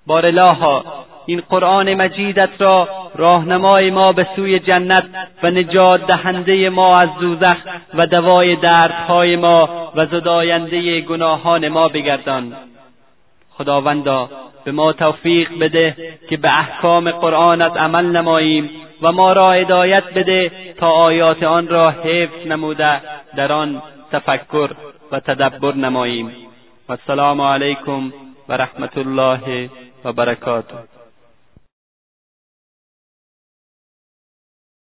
بارلاها 0.07 0.83
این 1.25 1.41
قرآن 1.49 1.93
مجیدت 1.93 2.49
را 2.59 2.87
راهنمای 3.15 3.91
ما 3.91 4.13
به 4.13 4.27
سوی 4.35 4.59
جنت 4.59 5.05
و 5.43 5.51
نجات 5.51 6.07
دهنده 6.07 6.69
ما 6.69 6.97
از 6.97 7.09
دوزخ 7.19 7.57
و 7.93 8.07
دوای 8.07 8.55
دردهای 8.55 9.35
ما 9.35 9.91
و 9.95 10.05
زداینده 10.05 11.01
گناهان 11.01 11.67
ما 11.67 11.87
بگردان. 11.87 12.53
خداوندا 13.57 14.29
به 14.65 14.71
ما 14.71 14.93
توفیق 14.93 15.59
بده 15.59 15.95
که 16.29 16.37
به 16.37 16.59
احکام 16.59 17.11
قرآنت 17.11 17.77
عمل 17.77 18.05
نماییم 18.05 18.69
و 19.01 19.11
ما 19.11 19.33
را 19.33 19.51
هدایت 19.51 20.03
بده 20.15 20.51
تا 20.79 20.89
آیات 20.89 21.43
آن 21.43 21.67
را 21.67 21.89
حفظ 21.89 22.47
نموده 22.47 23.01
در 23.35 23.51
آن 23.51 23.81
تفکر 24.11 24.69
و 25.11 25.19
تدبر 25.19 25.73
نماییم. 25.75 26.31
و 26.89 26.97
علیکم 27.41 28.13
و 28.49 28.53
رحمت 28.53 28.97
الله 28.97 29.69
و 30.05 30.13
برکاته. 30.13 30.94